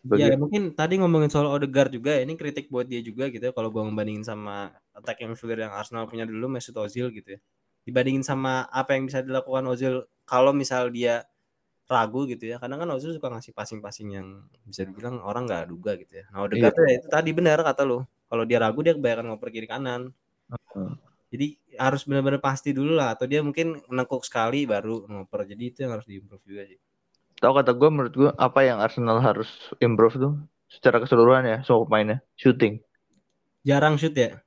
Begitu. 0.02 0.38
mungkin 0.38 0.62
tadi 0.74 0.97
ngomongin 0.97 1.30
soal 1.30 1.45
Odegaard 1.50 1.93
juga 1.93 2.17
ini 2.17 2.34
kritik 2.34 2.69
buat 2.74 2.89
dia 2.89 3.02
juga 3.06 3.30
gitu 3.30 3.41
ya 3.41 3.54
kalau 3.54 3.69
gua 3.69 3.86
ngebandingin 3.86 4.26
sama 4.26 4.74
attack 4.97 5.21
yang 5.21 5.34
midfielder 5.34 5.69
yang 5.69 5.74
Arsenal 5.78 6.10
punya 6.10 6.26
dulu 6.26 6.50
Mesut 6.50 6.74
Ozil 6.78 7.10
gitu 7.13 7.38
ya. 7.38 7.39
Dibandingin 7.86 8.26
sama 8.26 8.65
apa 8.69 8.97
yang 8.97 9.06
bisa 9.10 9.21
dilakukan 9.21 9.62
Ozil 9.69 10.06
kalau 10.26 10.54
misal 10.54 10.89
dia 10.89 11.26
ragu 11.91 12.23
gitu 12.25 12.47
ya. 12.47 12.56
Kadang 12.58 12.80
kan 12.82 12.89
Ozil 12.95 13.12
suka 13.12 13.27
ngasih 13.27 13.51
passing-passing 13.51 14.08
yang 14.15 14.27
bisa 14.63 14.88
dibilang 14.88 15.19
orang 15.19 15.43
nggak 15.43 15.67
duga 15.67 15.99
gitu 15.99 16.23
ya. 16.23 16.25
Nah 16.32 16.47
Odegaard 16.47 16.71
tuh 16.71 16.84
ya 16.88 16.93
itu 17.04 17.08
tadi 17.12 17.30
benar 17.36 17.60
kata 17.60 17.84
lu. 17.84 18.08
Kalau 18.32 18.43
dia 18.47 18.63
ragu 18.63 18.80
dia 18.80 18.95
kebanyakan 18.95 19.36
ngoper 19.36 19.49
kiri 19.51 19.67
kanan. 19.67 20.15
Heeh. 20.47 20.91
Jadi 21.32 21.47
harus 21.80 22.04
benar-benar 22.04 22.43
pasti 22.43 22.75
dulu 22.75 22.95
lah 22.95 23.15
atau 23.15 23.27
dia 23.27 23.43
mungkin 23.43 23.80
nekuk 23.91 24.23
sekali 24.23 24.63
baru 24.63 25.04
ngoper. 25.08 25.43
Jadi 25.47 25.63
itu 25.67 25.77
yang 25.84 25.95
harus 25.99 26.08
diimprove 26.08 26.43
juga 26.47 26.63
sih. 26.67 26.80
Tahu 27.41 27.51
kata 27.58 27.71
gue 27.73 27.89
menurut 27.91 28.13
gue 28.13 28.30
apa 28.38 28.60
yang 28.63 28.80
Arsenal 28.80 29.19
harus 29.19 29.49
improve 29.82 30.15
tuh 30.15 30.34
secara 30.71 31.04
keseluruhan 31.04 31.43
ya 31.43 31.58
semua 31.67 31.84
pemainnya 31.84 32.23
shooting. 32.39 32.80
Jarang 33.67 33.99
shoot 33.99 34.15
ya. 34.15 34.39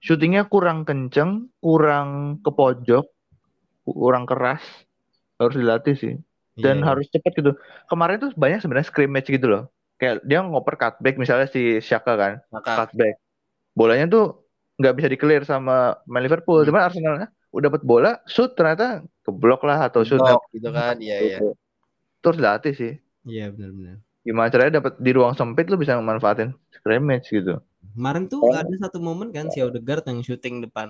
Shootingnya 0.00 0.48
kurang 0.48 0.88
kenceng, 0.88 1.52
kurang 1.60 2.40
ke 2.40 2.48
pojok, 2.48 3.04
kurang 3.84 4.24
keras. 4.24 4.64
Harus 5.36 5.56
dilatih 5.56 5.96
sih. 5.96 6.14
Dan 6.60 6.80
Iya. 6.80 6.86
harus 6.92 7.06
cepat 7.08 7.32
gitu. 7.34 7.52
Kemarin 7.86 8.16
tuh 8.18 8.30
banyak 8.36 8.60
sebenarnya 8.60 8.88
scrimmage 8.88 9.28
gitu 9.28 9.46
loh. 9.48 9.62
Kayak 9.96 10.24
dia 10.24 10.40
ngoper 10.40 10.76
cutback 10.76 11.16
misalnya 11.16 11.44
si 11.46 11.80
Shaka 11.80 12.16
kan, 12.16 12.32
Maka 12.48 12.86
cutback. 12.86 13.20
Bolanya 13.72 14.06
tuh 14.06 14.24
nggak 14.80 14.94
bisa 14.96 15.08
di-clear 15.08 15.42
sama 15.44 16.00
main 16.08 16.24
Liverpool. 16.24 16.64
Hmm. 16.64 16.68
Cuman 16.72 16.82
Arsenalnya 16.88 17.28
udah 17.50 17.64
dapat 17.68 17.82
bola, 17.82 18.12
shoot 18.24 18.54
ternyata 18.54 19.02
keblok 19.20 19.60
lah 19.62 19.90
atau 19.90 20.00
shoot 20.00 20.16
blok 20.18 20.44
gitu 20.52 20.70
kan. 20.70 20.96
Iya 20.96 21.16
iya. 21.20 21.38
Terus 22.20 22.36
dilatih 22.36 22.72
sih. 22.72 22.92
Iya 23.24 23.52
benar-benar. 23.52 24.00
Gimana 24.20 24.48
caranya 24.48 24.72
dapat 24.80 25.00
di 25.00 25.10
ruang 25.12 25.32
sempit 25.32 25.68
lu 25.68 25.76
bisa 25.76 25.96
memanfaatin 25.96 26.52
scrimmage 26.72 27.28
gitu. 27.28 27.60
Kemarin 27.90 28.28
tuh 28.28 28.40
Oh. 28.40 28.54
ada 28.54 28.70
satu 28.78 29.00
momen 29.00 29.32
kan 29.32 29.50
si 29.50 29.58
Odegaard 29.58 30.06
yang 30.06 30.22
syuting 30.22 30.62
depan 30.62 30.88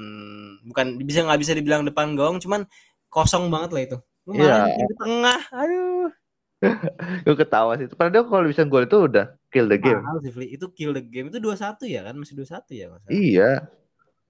bukan 0.67 1.01
bisa 1.01 1.25
nggak 1.25 1.41
bisa 1.41 1.57
dibilang 1.57 1.83
depan 1.83 2.13
gawang 2.13 2.39
cuman 2.39 2.67
kosong 3.09 3.49
banget 3.49 3.71
lah 3.73 3.83
itu. 3.83 3.97
Lu 4.29 4.33
Iya. 4.37 4.53
malah 4.67 4.69
di 4.77 4.95
tengah. 4.97 5.41
Aduh. 5.53 6.09
Gue 7.25 7.37
ketawa 7.37 7.73
sih. 7.75 7.89
Padahal 7.89 8.29
kalau 8.29 8.45
bisa 8.45 8.63
gol 8.65 8.85
itu 8.85 8.99
udah 9.01 9.33
kill 9.49 9.65
the 9.65 9.81
game. 9.81 10.01
Mahal 10.05 10.21
sih, 10.21 10.29
Fli. 10.29 10.47
Itu 10.53 10.69
kill 10.71 10.93
the 10.93 11.01
game. 11.01 11.33
Itu 11.33 11.41
21 11.41 11.89
ya 11.89 12.01
kan? 12.05 12.15
Masih 12.15 12.37
21 12.37 12.73
ya, 12.77 12.87
Mas? 12.93 13.01
Iya. 13.09 13.51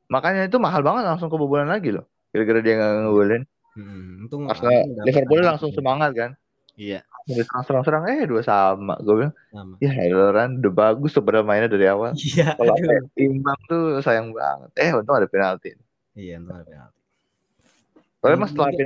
Makanya 0.07 0.47
itu 0.47 0.59
mahal 0.59 0.83
banget 0.83 1.07
langsung 1.07 1.27
kebobolan 1.27 1.67
lagi 1.67 1.91
loh. 1.91 2.07
Kira-kira 2.31 2.63
dia 2.63 2.79
nggak 2.79 2.93
ngegolin. 3.03 3.43
Hmm, 3.71 4.27
untung 4.27 4.51
Arsenal, 4.51 4.83
Liverpool 5.07 5.39
penalti. 5.39 5.51
langsung 5.51 5.71
semangat 5.71 6.11
kan. 6.15 6.31
Iya, 6.75 7.03
Udah 7.29 7.45
serang-serang 7.63 8.03
eh 8.09 8.27
dua 8.27 8.43
sama. 8.43 8.97
Gue 8.99 9.15
bilang, 9.23 9.35
sama. 9.53 9.75
ya 9.79 9.91
Heloran 9.93 10.59
udah 10.59 10.73
bagus 10.73 11.13
sebenarnya 11.13 11.47
mainnya 11.47 11.69
dari 11.69 11.87
awal. 11.87 12.11
Iya, 12.17 12.57
Kalau 12.57 12.75
imbang 13.15 13.59
tuh 13.67 13.83
sayang 14.01 14.31
banget. 14.33 14.71
Eh 14.75 14.91
untung 14.91 15.15
ada 15.15 15.29
penalti. 15.31 15.77
Iya, 16.15 16.39
untung 16.41 16.57
ada 16.57 16.67
penalti. 16.67 16.99
Soalnya 18.19 18.33
Yang 18.33 18.41
mas 18.41 18.51
setelah 18.51 18.71
penalti 18.71 18.85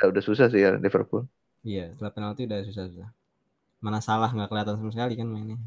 udah, 0.00 0.16
udah 0.16 0.22
susah 0.24 0.48
sih 0.48 0.64
ya 0.64 0.80
Liverpool. 0.80 1.28
Iya, 1.60 1.92
setelah 1.92 2.12
penalti 2.16 2.48
udah 2.48 2.64
susah-susah. 2.64 3.08
Mana 3.84 4.00
salah 4.00 4.32
nggak 4.32 4.48
kelihatan 4.48 4.74
sama 4.80 4.90
sekali 4.96 5.12
kan 5.20 5.28
mainnya. 5.28 5.60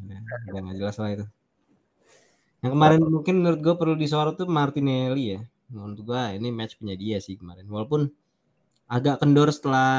Udah, 0.49 0.59
nggak 0.65 0.77
jelas 0.81 0.97
lah 0.97 1.09
itu. 1.13 1.25
Yang 2.65 2.71
kemarin 2.73 2.99
mungkin 3.05 3.35
menurut 3.43 3.59
gue 3.61 3.75
perlu 3.77 3.93
disorot 3.93 4.33
tuh 4.33 4.49
Martinelli 4.49 5.37
ya. 5.37 5.41
Menurut 5.69 5.99
gue 6.01 6.21
ini 6.41 6.49
match 6.49 6.81
punya 6.81 6.97
dia 6.97 7.21
sih 7.21 7.37
kemarin. 7.37 7.69
Walaupun 7.69 8.09
agak 8.89 9.21
kendor 9.21 9.49
setelah 9.53 9.91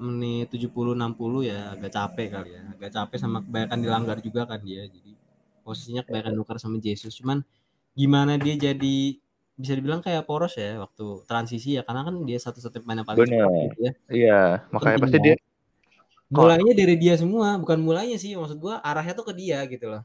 menit 0.00 0.48
70-60 0.52 1.48
ya 1.48 1.76
agak 1.76 1.90
capek 1.92 2.28
kali 2.32 2.50
ya. 2.56 2.62
Agak 2.72 2.90
capek 2.96 3.18
sama 3.20 3.44
kebanyakan 3.44 3.78
dilanggar 3.84 4.16
juga 4.24 4.48
kan 4.48 4.60
dia. 4.64 4.88
Jadi 4.88 5.12
posisinya 5.60 6.00
kebanyakan 6.06 6.32
nuker 6.40 6.56
sama 6.56 6.80
Jesus. 6.80 7.12
Cuman 7.20 7.44
gimana 7.92 8.40
dia 8.40 8.56
jadi 8.56 9.21
bisa 9.62 9.74
dibilang 9.78 10.00
kayak 10.06 10.22
poros 10.28 10.52
ya 10.62 10.66
waktu 10.84 11.04
transisi 11.30 11.68
ya 11.78 11.82
karena 11.86 12.02
kan 12.08 12.14
dia 12.28 12.38
satu-satunya 12.44 12.82
pemain 12.84 12.98
yang 13.00 13.08
paling 13.10 13.22
Bener. 13.22 13.46
cepat 13.46 13.50
gitu 13.64 13.78
ya. 13.86 13.92
Iya, 14.12 14.34
makanya 14.74 14.96
Penting 14.96 15.04
pasti 15.04 15.18
dia 15.26 15.34
mulainya 16.32 16.72
dari 16.80 16.94
dia 17.02 17.14
semua 17.22 17.48
bukan 17.62 17.78
mulainya 17.86 18.16
sih 18.22 18.30
maksud 18.40 18.58
gua 18.64 18.74
arahnya 18.88 19.12
tuh 19.18 19.26
ke 19.30 19.32
dia 19.40 19.58
gitu 19.72 19.86
loh 19.92 20.02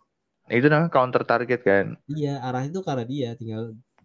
itu 0.57 0.67
namanya 0.71 0.91
counter 0.95 1.23
target 1.31 1.59
kan. 1.69 1.85
iya 2.13 2.29
arahnya 2.45 2.69
tuh 2.77 2.83
karena 2.87 3.03
dia 3.13 3.27
tinggal 3.39 3.61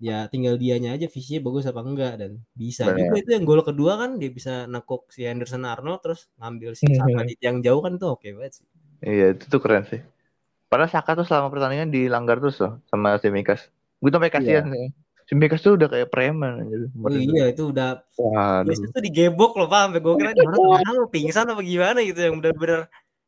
ya 0.08 0.14
tinggal 0.32 0.54
dianya 0.62 0.88
aja 0.96 1.06
visinya 1.14 1.40
bagus 1.46 1.64
apa 1.70 1.80
enggak 1.86 2.12
dan 2.20 2.30
bisa 2.62 2.82
Bener. 2.88 3.06
juga 3.06 3.14
itu 3.22 3.30
yang 3.36 3.44
gol 3.48 3.60
kedua 3.68 3.92
kan 4.02 4.10
dia 4.20 4.30
bisa 4.38 4.52
nekuk 4.72 5.02
si 5.14 5.20
Henderson 5.28 5.62
Arnold 5.72 6.00
terus 6.04 6.20
ngambil 6.40 6.70
si. 6.80 6.86
Saka 6.98 7.18
di 7.28 7.34
yang 7.46 7.56
jauh 7.66 7.80
kan 7.86 7.92
tuh 8.02 8.08
oke 8.14 8.26
banget 8.36 8.52
sih 8.58 8.66
Iya, 9.08 9.24
itu 9.34 9.44
tuh 9.52 9.60
keren 9.64 9.84
sih. 9.90 10.00
Padahal 10.70 10.90
Saka 10.94 11.10
tuh 11.18 11.26
selama 11.28 11.48
pertandingan 11.54 11.90
dilanggar 11.96 12.36
terus 12.42 12.56
loh 12.62 12.72
sama 12.90 13.08
Simikas. 13.22 13.60
Gue 14.02 14.10
sampai 14.14 14.30
kasihan 14.36 14.64
sih. 14.74 14.86
Simikas 15.32 15.64
tuh 15.64 15.80
udah 15.80 15.88
kayak 15.88 16.12
preman 16.12 16.60
anjir. 16.60 16.92
oh, 16.92 17.08
iya 17.08 17.48
itu 17.48 17.72
udah 17.72 18.04
Waduh. 18.20 18.68
Yesus 18.68 18.92
tuh 18.92 19.00
digebok 19.00 19.56
loh 19.56 19.64
pak 19.64 19.88
sampai 19.88 20.00
gue 20.04 20.14
kira 20.20 20.36
di 20.36 20.44
mana 20.44 20.60
tengah 20.60 20.92
lu 20.92 21.08
pingsan 21.08 21.48
apa 21.48 21.62
gimana 21.64 21.98
gitu 22.04 22.20
yang 22.20 22.36
bener-bener 22.36 22.80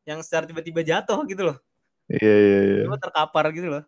yang 0.05 0.21
secara 0.21 0.45
tiba-tiba 0.45 0.85
jatuh 0.85 1.25
gitu 1.25 1.49
loh. 1.49 1.57
Iya 2.13 2.35
iya 2.37 2.61
iya. 2.61 2.83
Cuma 2.85 3.01
terkapar 3.01 3.49
gitu 3.57 3.73
loh. 3.73 3.83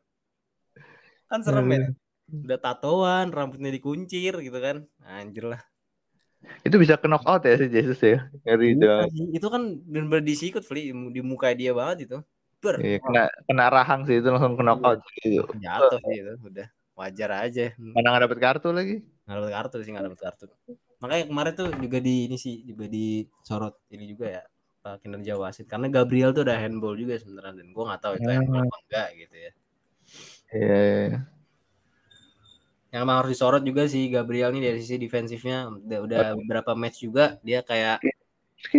Kan 1.28 1.44
serem 1.44 1.68
ya. 1.68 1.92
Udah 2.32 2.56
tatoan, 2.56 3.36
rambutnya 3.36 3.68
dikuncir 3.68 4.32
gitu 4.40 4.58
kan. 4.64 4.88
Anjir 5.04 5.52
lah. 5.52 5.60
Itu 6.64 6.80
bisa 6.80 6.96
ke 6.96 7.12
knock 7.12 7.28
out 7.28 7.44
ya 7.44 7.60
si 7.60 7.68
Jesus 7.68 8.00
ya. 8.00 8.32
Ngeri 8.48 8.80
itu. 8.80 8.84
Iya 8.88 9.12
sih, 9.12 9.24
itu 9.28 9.46
kan 9.52 9.76
bener-bener 9.84 10.24
disikut 10.24 10.64
Fli 10.64 10.88
di 10.88 11.20
muka 11.20 11.52
dia 11.52 11.76
banget 11.76 12.08
itu. 12.08 12.18
Ber, 12.64 12.80
Iya, 12.80 12.96
kena 13.04 13.28
kena 13.44 13.64
rahang 13.68 14.08
sih 14.08 14.24
itu 14.24 14.32
langsung 14.32 14.56
ke 14.56 14.64
knock 14.64 14.80
out 14.80 15.04
gitu. 15.20 15.44
jatuh 15.60 16.00
sih 16.00 16.16
itu 16.24 16.32
udah 16.40 16.68
wajar 16.96 17.30
aja. 17.44 17.76
Mana 17.76 18.16
nggak 18.16 18.24
dapet 18.26 18.38
kartu 18.40 18.68
lagi? 18.72 19.04
Nggak 19.28 19.36
dapet 19.36 19.52
kartu 19.52 19.76
sih 19.84 19.90
nggak 19.92 20.06
dapet 20.08 20.20
kartu. 20.24 20.44
Makanya 20.96 21.24
kemarin 21.28 21.52
tuh 21.52 21.68
juga 21.76 21.98
di 22.00 22.14
ini 22.24 22.36
sih 22.40 22.64
juga 22.64 22.88
disorot 22.88 23.76
ini 23.92 24.04
juga 24.08 24.26
ya 24.40 24.42
kinerja 25.02 25.34
wasit 25.34 25.66
karena 25.66 25.90
Gabriel 25.90 26.30
tuh 26.30 26.46
udah 26.46 26.56
handball 26.62 26.94
juga 26.94 27.18
sebenarnya 27.18 27.58
dan 27.58 27.68
gua 27.74 27.84
nggak 27.90 28.02
tahu 28.06 28.12
itu 28.16 28.28
Hmm. 28.30 28.36
handball 28.38 28.62
apa 28.64 28.76
enggak 28.86 29.08
gitu 29.18 29.34
ya. 29.36 29.52
Iya. 30.56 30.78
iya. 30.78 31.18
Yang 32.94 33.00
emang 33.02 33.16
harus 33.18 33.30
disorot 33.34 33.62
juga 33.66 33.82
sih 33.90 34.08
Gabriel 34.08 34.54
nih 34.54 34.62
dari 34.72 34.78
sisi 34.80 34.96
defensifnya 34.96 35.68
udah, 35.68 35.98
udah 36.06 36.24
beberapa 36.38 36.72
match 36.78 37.02
juga 37.02 37.36
dia 37.42 37.60
kayak 37.60 38.00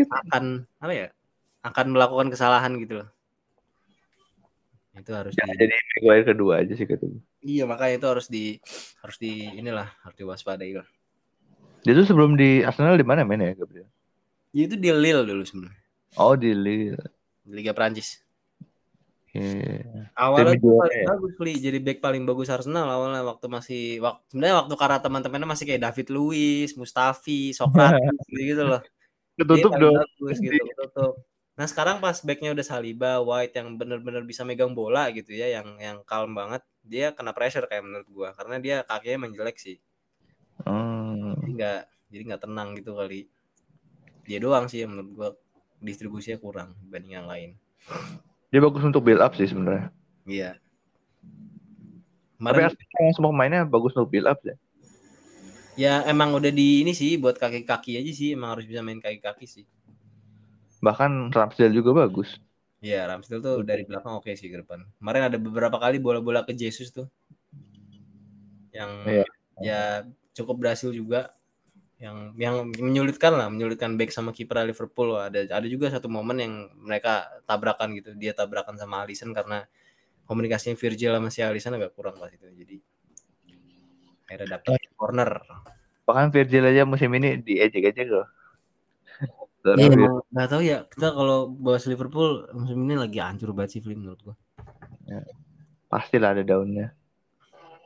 akan 0.09 0.65
apa 0.79 0.93
ya 0.95 1.07
akan 1.61 1.85
melakukan 1.91 2.27
kesalahan 2.31 2.71
gitu 2.81 3.03
loh. 3.03 3.07
Itu 4.97 5.11
harus 5.13 5.33
Ya, 5.37 5.45
di 5.45 5.55
jadi 5.61 5.75
Maguire 6.01 6.25
kedua 6.25 6.53
aja 6.61 6.73
sih 6.73 6.85
gue. 6.85 6.97
Iya 7.45 7.63
makanya 7.69 7.93
itu 8.01 8.07
harus 8.09 8.27
di 8.27 8.57
harus 8.99 9.17
di 9.21 9.45
inilah 9.53 9.87
harus 10.01 10.15
diwaspadai 10.17 10.73
lah. 10.73 10.87
Dia 11.85 11.93
tuh 11.93 12.05
sebelum 12.09 12.33
di 12.35 12.65
Arsenal 12.65 12.97
di 12.97 13.05
mana 13.05 13.21
main 13.23 13.39
ya 13.39 13.53
Gabriel? 13.53 13.87
Ya, 14.51 14.65
itu 14.65 14.75
di 14.75 14.89
Lille 14.89 15.23
dulu 15.23 15.43
sebenarnya 15.45 15.79
Oh 16.17 16.33
di 16.33 16.51
Lille. 16.51 16.97
di 17.45 17.51
Liga 17.53 17.71
Prancis. 17.77 18.19
Iya. 19.37 20.09
Awalnya 20.17 20.57
tuh 20.57 20.81
paling 20.81 20.97
ya? 20.97 21.05
bagus 21.13 21.31
beli 21.37 21.53
jadi 21.61 21.77
back 21.77 21.99
paling 22.01 22.23
bagus 22.25 22.49
Arsenal 22.49 22.89
awalnya 22.89 23.21
waktu 23.21 23.45
masih 23.45 23.83
waktu 24.01 24.21
sebenarnya 24.33 24.55
waktu 24.65 24.73
karena 24.73 24.97
teman-temannya 24.97 25.47
masih 25.53 25.65
kayak 25.69 25.81
David 25.85 26.07
Luiz, 26.09 26.73
Mustafi, 26.73 27.53
Sokrates 27.53 28.25
gitu 28.33 28.63
loh. 28.65 28.81
Dia 29.37 29.45
Ketutup 29.45 29.71
dong. 29.77 29.93
bagus 29.93 30.37
gitu 30.41 30.57
ketutup. 30.57 31.13
Nah 31.57 31.65
sekarang 31.65 31.97
pas 31.97 32.21
backnya 32.21 32.53
udah 32.53 32.61
Saliba, 32.61 33.17
White 33.25 33.57
yang 33.57 33.81
bener-bener 33.81 34.21
bisa 34.21 34.45
megang 34.45 34.77
bola 34.77 35.09
gitu 35.09 35.33
ya, 35.33 35.49
yang 35.49 35.81
yang 35.81 35.97
calm 36.05 36.37
banget, 36.37 36.61
dia 36.85 37.09
kena 37.17 37.33
pressure 37.33 37.65
kayak 37.65 37.81
menurut 37.81 38.07
gua 38.13 38.29
karena 38.37 38.61
dia 38.61 38.75
kakinya 38.85 39.25
emang 39.25 39.33
jelek 39.33 39.57
sih. 39.57 39.81
Hmm. 40.61 41.33
Jadi 41.41 41.51
nggak 41.57 41.81
jadi 42.13 42.21
nggak 42.29 42.41
tenang 42.45 42.69
gitu 42.77 42.93
kali. 42.93 43.25
Dia 44.29 44.37
doang 44.37 44.69
sih 44.69 44.85
yang 44.85 44.93
menurut 44.93 45.11
gua 45.17 45.29
distribusinya 45.81 46.37
kurang 46.37 46.77
dibanding 46.85 47.13
yang 47.17 47.25
lain. 47.25 47.49
Dia 48.53 48.61
bagus 48.61 48.85
untuk 48.85 49.01
build 49.01 49.25
up 49.25 49.33
sih 49.33 49.49
sebenarnya. 49.49 49.89
Iya. 50.29 50.61
Tapi 52.37 52.69
Kemarin 52.69 52.69
yang 53.01 53.15
semua 53.17 53.33
pemainnya 53.33 53.65
bagus 53.65 53.97
untuk 53.97 54.13
build 54.13 54.29
up 54.29 54.37
ya. 54.45 54.55
ya 55.77 55.93
emang 56.05 56.37
udah 56.37 56.53
di 56.53 56.85
ini 56.85 56.93
sih 56.93 57.17
buat 57.17 57.37
kaki-kaki 57.37 57.97
aja 57.97 58.11
sih 58.13 58.37
emang 58.37 58.57
harus 58.57 58.69
bisa 58.69 58.85
main 58.85 59.01
kaki-kaki 59.01 59.49
sih. 59.49 59.65
Bahkan 60.81 61.33
Ramsdale 61.33 61.73
juga 61.73 62.05
bagus. 62.05 62.37
Iya, 62.77 63.09
Ramsdale 63.09 63.41
tuh 63.41 63.55
dari 63.65 63.83
belakang 63.83 64.21
oke 64.21 64.29
sih 64.37 64.53
ke 64.53 64.61
depan. 64.61 64.85
Kemarin 65.01 65.33
ada 65.33 65.37
beberapa 65.41 65.77
kali 65.81 65.97
bola-bola 65.97 66.45
ke 66.45 66.53
Jesus 66.53 66.93
tuh. 66.93 67.09
Yang 68.69 68.91
Iya. 69.09 69.25
ya 69.57 69.81
cukup 70.37 70.61
berhasil 70.61 70.93
juga. 70.93 71.33
Yang 71.97 72.17
yang 72.37 72.55
menyulitkan 72.77 73.33
lah, 73.33 73.49
menyulitkan 73.49 73.97
back 73.97 74.13
sama 74.13 74.29
kiper 74.29 74.61
Liverpool. 74.61 75.17
Ada 75.17 75.49
ada 75.49 75.65
juga 75.65 75.89
satu 75.89 76.05
momen 76.05 76.37
yang 76.37 76.53
mereka 76.77 77.25
tabrakan 77.49 77.97
gitu. 77.97 78.13
Dia 78.13 78.37
tabrakan 78.37 78.77
sama 78.77 79.01
Alisson 79.01 79.33
karena 79.33 79.65
komunikasinya 80.29 80.77
Virgil 80.77 81.17
sama 81.17 81.33
si 81.33 81.41
Alisson 81.41 81.73
agak 81.73 81.97
kurang 81.97 82.21
pas 82.21 82.29
itu. 82.29 82.45
Jadi 82.45 82.77
akhirnya 84.29 84.61
dapat 84.61 84.77
corner. 84.93 85.41
Bahkan 86.05 86.29
Virgil 86.29 86.63
aja 86.69 86.85
musim 86.85 87.09
ini 87.17 87.41
diejek-ejek 87.41 88.07
loh. 88.13 88.29
Iya, 89.65 89.89
emang 89.89 90.21
nggak 90.31 90.49
tahu 90.49 90.61
ya. 90.63 90.85
Kita 90.85 91.07
kalau 91.15 91.49
bahas 91.51 91.83
Liverpool 91.89 92.45
musim 92.53 92.83
ini 92.83 92.95
lagi 92.95 93.19
hancur 93.19 93.51
banget 93.51 93.77
sih 93.77 93.81
Flim 93.83 94.05
menurut 94.05 94.21
gua. 94.23 94.35
Pastilah 95.87 96.35
ada 96.35 96.43
daunnya. 96.43 96.91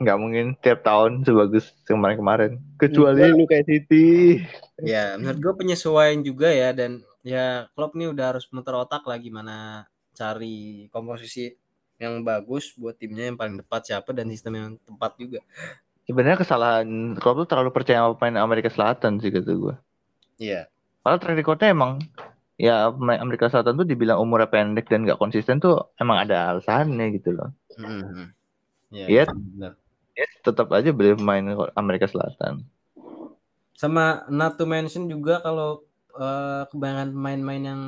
Nggak 0.02 0.18
mungkin 0.18 0.46
tiap 0.58 0.82
tahun 0.82 1.22
sebagus 1.22 1.70
kemarin-kemarin. 1.86 2.58
Kecuali 2.82 3.22
lu 3.30 3.46
kayak 3.46 3.70
City. 3.70 4.42
Ya, 4.82 5.14
menurut 5.14 5.38
gue 5.38 5.54
penyesuaian 5.62 6.26
juga 6.26 6.50
ya 6.50 6.74
dan 6.74 7.06
ya 7.22 7.70
Klopp 7.78 7.94
nih 7.94 8.10
udah 8.10 8.34
harus 8.34 8.50
muter 8.50 8.74
otak 8.74 9.06
lah 9.06 9.22
gimana 9.22 9.86
cari 10.18 10.90
komposisi 10.90 11.54
yang 12.02 12.26
bagus 12.26 12.74
buat 12.74 12.98
timnya 12.98 13.30
yang 13.30 13.38
paling 13.38 13.62
tepat 13.62 13.94
siapa 13.94 14.10
dan 14.10 14.26
sistem 14.34 14.54
yang 14.58 14.70
tepat 14.82 15.14
juga. 15.22 15.40
Sebenarnya 16.10 16.42
kesalahan 16.42 17.14
Klopp 17.22 17.46
tuh 17.46 17.48
terlalu 17.54 17.70
percaya 17.70 18.02
sama 18.02 18.18
pemain 18.18 18.42
Amerika 18.42 18.74
Selatan 18.74 19.22
sih 19.22 19.30
kata 19.30 19.54
gue. 19.54 19.76
Iya. 20.42 20.66
Padahal 21.02 21.20
track 21.22 21.38
recordnya 21.42 21.70
emang 21.74 21.98
ya 22.62 22.94
Amerika 22.94 23.50
Selatan 23.50 23.74
tuh 23.82 23.88
dibilang 23.90 24.22
umurnya 24.22 24.50
pendek 24.54 24.86
dan 24.86 25.02
nggak 25.02 25.18
konsisten 25.18 25.58
tuh 25.58 25.90
emang 25.98 26.22
ada 26.22 26.54
alasannya 26.54 27.10
gitu 27.18 27.34
loh. 27.34 27.50
Mhm. 27.78 28.30
Ya, 28.94 29.06
Iya. 29.10 29.24
itu 29.26 29.34
benar. 29.58 29.74
Ya 30.14 30.26
tetap 30.46 30.68
aja 30.70 30.90
beli 30.94 31.18
pemain 31.18 31.46
Amerika 31.74 32.06
Selatan. 32.06 32.68
Sama 33.74 34.30
not 34.30 34.62
to 34.62 34.70
mention 34.70 35.10
juga 35.10 35.42
kalau 35.42 35.82
eh, 36.14 36.64
kebanyakan 36.70 37.10
pemain-pemain 37.16 37.64
yang 37.74 37.82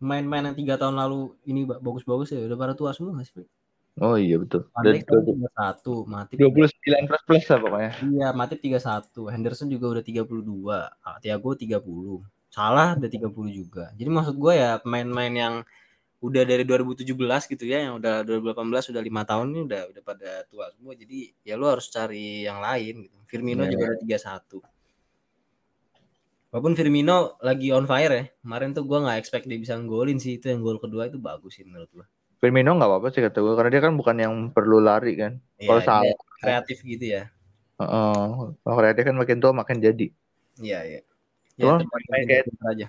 main-main 0.00 0.48
yang 0.50 0.56
tiga 0.56 0.74
tahun 0.80 0.96
lalu 0.96 1.36
ini 1.46 1.68
ba- 1.68 1.78
bagus-bagus 1.78 2.32
ya 2.32 2.40
udah 2.48 2.58
pada 2.58 2.74
tua 2.74 2.90
semua 2.96 3.20
sih? 3.22 3.44
Oh 3.98 4.14
iya 4.14 4.38
betul. 4.38 4.70
Van 4.70 4.86
Dijk 4.86 5.02
tahun 5.02 5.22
31, 5.50 6.06
Matip 6.06 6.36
29 6.38 7.10
plus 7.10 7.22
plus 7.26 7.44
lah 7.50 7.58
pokoknya. 7.58 7.92
Iya, 8.06 8.28
Matip 8.32 8.58
31, 8.62 9.28
Henderson 9.34 9.68
juga 9.68 9.86
udah 9.98 10.04
32, 10.06 10.94
ah, 11.02 11.16
Thiago 11.18 11.50
30. 11.58 12.22
Salah 12.48 12.94
udah 12.94 13.10
30 13.10 13.50
juga. 13.50 13.90
Jadi 13.98 14.08
maksud 14.08 14.34
gue 14.38 14.52
ya 14.56 14.78
pemain-pemain 14.80 15.34
yang 15.34 15.54
udah 16.20 16.42
dari 16.44 16.64
2017 16.68 17.48
gitu 17.48 17.64
ya, 17.64 17.88
yang 17.90 17.96
udah 17.96 18.22
2018 18.24 18.92
udah 18.92 19.02
lima 19.02 19.22
tahun 19.24 19.46
ini 19.56 19.60
udah 19.68 19.82
udah 19.92 20.02
pada 20.04 20.30
tua 20.48 20.68
semua. 20.72 20.92
Jadi 20.96 21.32
ya 21.44 21.56
lu 21.58 21.66
harus 21.68 21.88
cari 21.90 22.44
yang 22.46 22.60
lain 22.60 23.04
gitu. 23.08 23.16
Firmino 23.26 23.64
Iya. 23.66 23.72
juga 23.74 23.84
udah 23.90 23.98
31. 24.04 24.60
Walaupun 26.50 26.74
Firmino 26.74 27.38
lagi 27.40 27.70
on 27.70 27.86
fire 27.86 28.12
ya. 28.12 28.24
Kemarin 28.42 28.74
tuh 28.74 28.82
gua 28.82 29.06
nggak 29.06 29.18
expect 29.22 29.46
dia 29.46 29.60
bisa 29.60 29.78
golin 29.86 30.18
sih. 30.18 30.36
Itu 30.40 30.50
yang 30.50 30.60
gol 30.66 30.82
kedua 30.82 31.06
itu 31.06 31.20
bagus 31.22 31.54
sih 31.56 31.64
menurut 31.64 31.90
gua. 31.94 32.06
Firmino 32.40 32.72
nggak 32.72 32.88
apa-apa 32.88 33.08
sih 33.12 33.20
kata 33.20 33.38
gue 33.38 33.52
karena 33.52 33.70
dia 33.70 33.82
kan 33.84 33.92
bukan 33.94 34.16
yang 34.16 34.34
perlu 34.48 34.80
lari 34.80 35.12
kan. 35.14 35.36
Kalau 35.60 35.76
Iya, 35.76 35.84
salah. 35.84 36.02
dia 36.08 36.16
kreatif 36.40 36.78
gitu 36.80 37.04
ya. 37.06 37.22
Heeh. 37.76 38.24
Kalau 38.58 38.80
dia 38.80 39.04
kan 39.04 39.14
makin 39.14 39.38
tua 39.38 39.52
makin 39.52 39.76
jadi. 39.78 40.06
Iya, 40.56 40.78
iya. 40.82 41.00
Cuma 41.54 41.76
tergantung 41.76 42.08
main 42.08 42.24
kayak- 42.24 42.44
pinter 42.48 42.66
aja. 42.66 42.86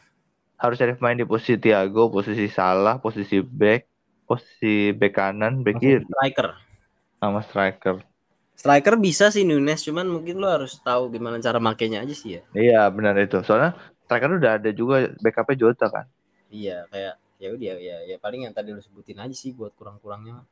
Harus 0.56 0.78
ada 0.80 0.94
pemain 0.94 1.18
di 1.18 1.26
posisi 1.26 1.58
Thiago, 1.58 2.08
posisi 2.08 2.48
Salah, 2.48 2.96
posisi 2.96 3.42
back, 3.42 3.90
posisi 4.24 4.94
back 4.94 5.14
kanan, 5.14 5.60
back 5.60 5.76
kiri, 5.78 6.00
Striker. 6.00 6.48
sama 7.18 7.42
striker. 7.42 7.96
Striker 8.54 8.96
bisa 8.96 9.28
sih 9.28 9.42
Nunes, 9.42 9.82
cuman 9.82 10.06
mungkin 10.06 10.38
lo 10.38 10.46
harus 10.46 10.78
tahu 10.80 11.10
gimana 11.10 11.42
cara 11.42 11.58
makainya 11.58 12.06
aja 12.06 12.14
sih 12.14 12.38
ya. 12.38 12.42
Iya 12.54 12.82
benar 12.88 13.18
itu. 13.18 13.42
Soalnya 13.42 13.74
striker 14.06 14.38
udah 14.38 14.62
ada 14.62 14.70
juga 14.70 15.10
backupnya 15.18 15.56
Jota 15.58 15.90
kan. 15.90 16.06
Iya, 16.48 16.86
kayak 16.88 17.16
ya 17.42 17.50
udah 17.58 17.74
ya 17.82 17.98
ya 18.06 18.16
paling 18.22 18.46
yang 18.46 18.54
tadi 18.54 18.70
lo 18.70 18.78
sebutin 18.78 19.18
aja 19.18 19.34
sih 19.34 19.50
buat 19.50 19.74
kurang-kurangnya. 19.74 20.46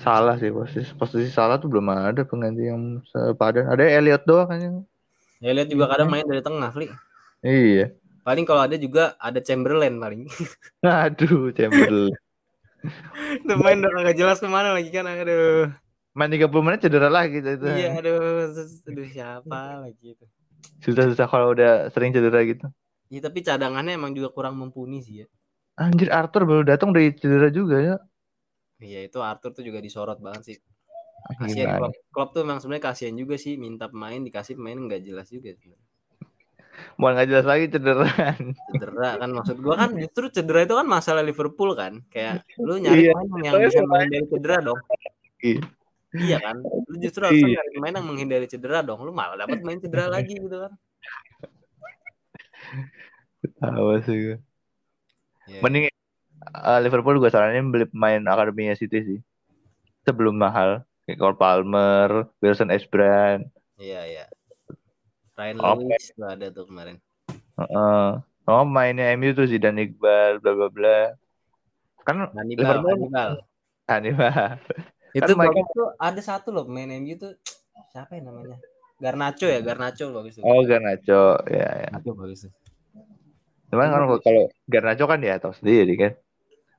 Salah 0.00 0.40
sih 0.40 0.48
posisi 0.48 0.88
posisi 0.96 1.28
salah 1.28 1.60
tuh 1.60 1.68
belum 1.68 1.92
ada 1.92 2.24
pengganti 2.24 2.72
yang 2.72 3.04
sepadan. 3.12 3.68
Ada 3.68 3.84
Elliot 4.00 4.24
doang 4.24 4.48
kan 4.48 4.58
yang. 4.60 4.76
Ya 5.44 5.52
lihat 5.52 5.68
juga 5.68 5.92
kadang 5.92 6.08
main 6.08 6.24
dari 6.24 6.40
tengah, 6.40 6.72
Fli. 6.72 6.88
Iya. 7.44 7.92
Paling 8.24 8.48
kalau 8.48 8.64
ada 8.64 8.80
juga 8.80 9.12
ada 9.20 9.36
Chamberlain 9.44 10.00
paling. 10.00 10.24
Aduh, 11.04 11.52
Chamberlain. 11.52 12.16
Itu 13.44 13.54
main 13.60 13.84
udah 13.84 13.92
kagak 14.00 14.16
jelas 14.16 14.40
ke 14.40 14.48
mana 14.48 14.72
lagi 14.72 14.88
kan, 14.94 15.04
aduh. 15.04 15.68
Main 16.16 16.32
30 16.32 16.48
menit 16.64 16.80
cedera 16.80 17.10
lagi 17.12 17.42
gitu. 17.42 17.50
itu. 17.60 17.66
Iya, 17.66 17.98
aduh, 18.00 18.48
aduh 18.88 19.06
siapa 19.10 19.60
lagi 19.84 20.16
itu. 20.16 20.24
Susah-susah 20.80 21.26
kalau 21.28 21.52
udah 21.52 21.90
sering 21.92 22.14
cedera 22.14 22.40
gitu. 22.46 22.70
Ya, 23.06 23.20
tapi 23.22 23.38
cadangannya 23.40 23.94
emang 23.94 24.12
juga 24.12 24.34
kurang 24.34 24.58
mumpuni 24.58 24.98
sih 25.00 25.22
ya. 25.22 25.26
Anjir 25.78 26.08
Arthur 26.10 26.42
baru 26.48 26.62
datang 26.66 26.90
dari 26.90 27.12
cedera 27.14 27.52
juga 27.52 27.76
ya. 27.78 27.96
Iya, 28.80 29.06
itu 29.08 29.18
Arthur 29.22 29.52
tuh 29.54 29.64
juga 29.64 29.78
disorot 29.78 30.18
banget 30.18 30.42
sih. 30.52 30.56
Gimana? 31.26 31.42
Kasihan 31.48 31.68
Klopp. 31.80 31.94
Klopp 32.12 32.30
tuh 32.34 32.40
emang 32.46 32.58
sebenarnya 32.62 32.84
kasihan 32.92 33.14
juga 33.16 33.34
sih 33.36 33.58
minta 33.58 33.90
pemain 33.90 34.18
dikasih 34.20 34.54
pemain 34.54 34.78
nggak 34.78 35.02
jelas 35.02 35.26
juga. 35.26 35.52
Mau 37.00 37.08
nggak 37.08 37.28
jelas 37.28 37.46
lagi 37.48 37.66
cederaan. 37.72 38.52
cedera 38.52 39.10
kan 39.16 39.30
maksud 39.32 39.56
gua 39.64 39.74
kan 39.80 39.90
justru 39.96 40.28
cedera 40.28 40.60
itu 40.68 40.74
kan 40.76 40.86
masalah 40.86 41.24
Liverpool 41.24 41.72
kan 41.72 42.04
kayak 42.12 42.44
lu 42.60 42.76
nyari 42.76 43.08
Iya. 43.08 43.12
pemain 43.16 43.42
yang 43.42 43.54
bisa 43.64 43.80
menghindari 43.84 44.26
cedera 44.28 44.56
dong 44.60 44.80
Iya. 45.40 45.60
iya 46.16 46.36
kan 46.40 46.56
lu 46.62 46.96
justru 47.00 47.22
harus 47.24 47.40
Iya. 47.40 47.56
nyari 47.56 47.70
pemain 47.80 47.94
yang 47.96 48.06
menghindari 48.06 48.46
cedera 48.46 48.78
dong 48.84 49.00
lu 49.02 49.12
malah 49.16 49.40
dapat 49.40 49.64
main 49.64 49.80
cedera 49.80 50.06
lagi 50.12 50.36
gitu 50.36 50.56
kan 50.68 50.72
Tahu 53.60 54.00
sih 54.04 54.16
gue. 54.16 54.38
Iya. 55.46 55.60
Mending 55.62 55.84
uh, 56.54 56.80
Liverpool 56.82 57.18
gue 57.22 57.30
saranin 57.30 57.70
beli 57.70 57.86
pemain 57.86 58.22
akademinya 58.26 58.74
City 58.74 58.98
sih. 59.02 59.18
Sebelum 60.04 60.36
mahal. 60.36 60.82
Kayak 61.06 61.22
Cole 61.22 61.38
Palmer, 61.38 62.08
Wilson 62.42 62.74
Esbrand. 62.74 63.46
Iya, 63.78 64.02
iya. 64.10 64.24
Ryan 65.36 65.56
Oke. 65.62 65.84
Lewis 65.86 66.04
tuh 66.16 66.26
ada 66.26 66.46
tuh 66.50 66.64
kemarin. 66.66 66.96
Heeh. 67.30 68.06
Oh 68.46 68.62
mainnya 68.62 69.10
MU 69.18 69.34
tuh 69.34 69.46
Zidane 69.50 69.90
Iqbal 69.90 70.38
bla 70.38 70.52
bla 70.54 70.68
bla. 70.70 70.98
Kan 72.06 72.30
Hannibal, 72.30 72.62
Liverpool 72.62 72.90
Hannibal. 72.94 73.30
Hannibal. 73.90 74.50
Itu 75.14 75.32
mereka- 75.34 75.54
bagus 75.58 75.66
tuh 75.74 75.88
ada 75.98 76.20
satu 76.22 76.48
loh 76.54 76.64
main 76.70 76.90
MU 77.02 77.14
tuh 77.18 77.34
siapa 77.90 78.16
ya 78.16 78.22
namanya? 78.22 78.58
Garnacho 78.96 79.44
ya, 79.50 79.60
Garnacho 79.60 80.08
bagus 80.14 80.40
tuh. 80.40 80.44
Oh 80.46 80.62
Garnacho 80.64 81.42
ya 81.50 81.68
ya. 81.68 81.88
Garnacho 81.90 82.12
bagus 82.16 82.38
tuh. 82.48 82.52
Cuman 83.66 83.86
kan 83.88 84.02
Bagus. 84.06 84.22
kalau 84.22 84.42
Garnacho 84.64 85.04
kan 85.04 85.20
ya 85.20 85.36
tahu 85.36 85.52
sendiri 85.52 85.94
kan. 85.96 86.12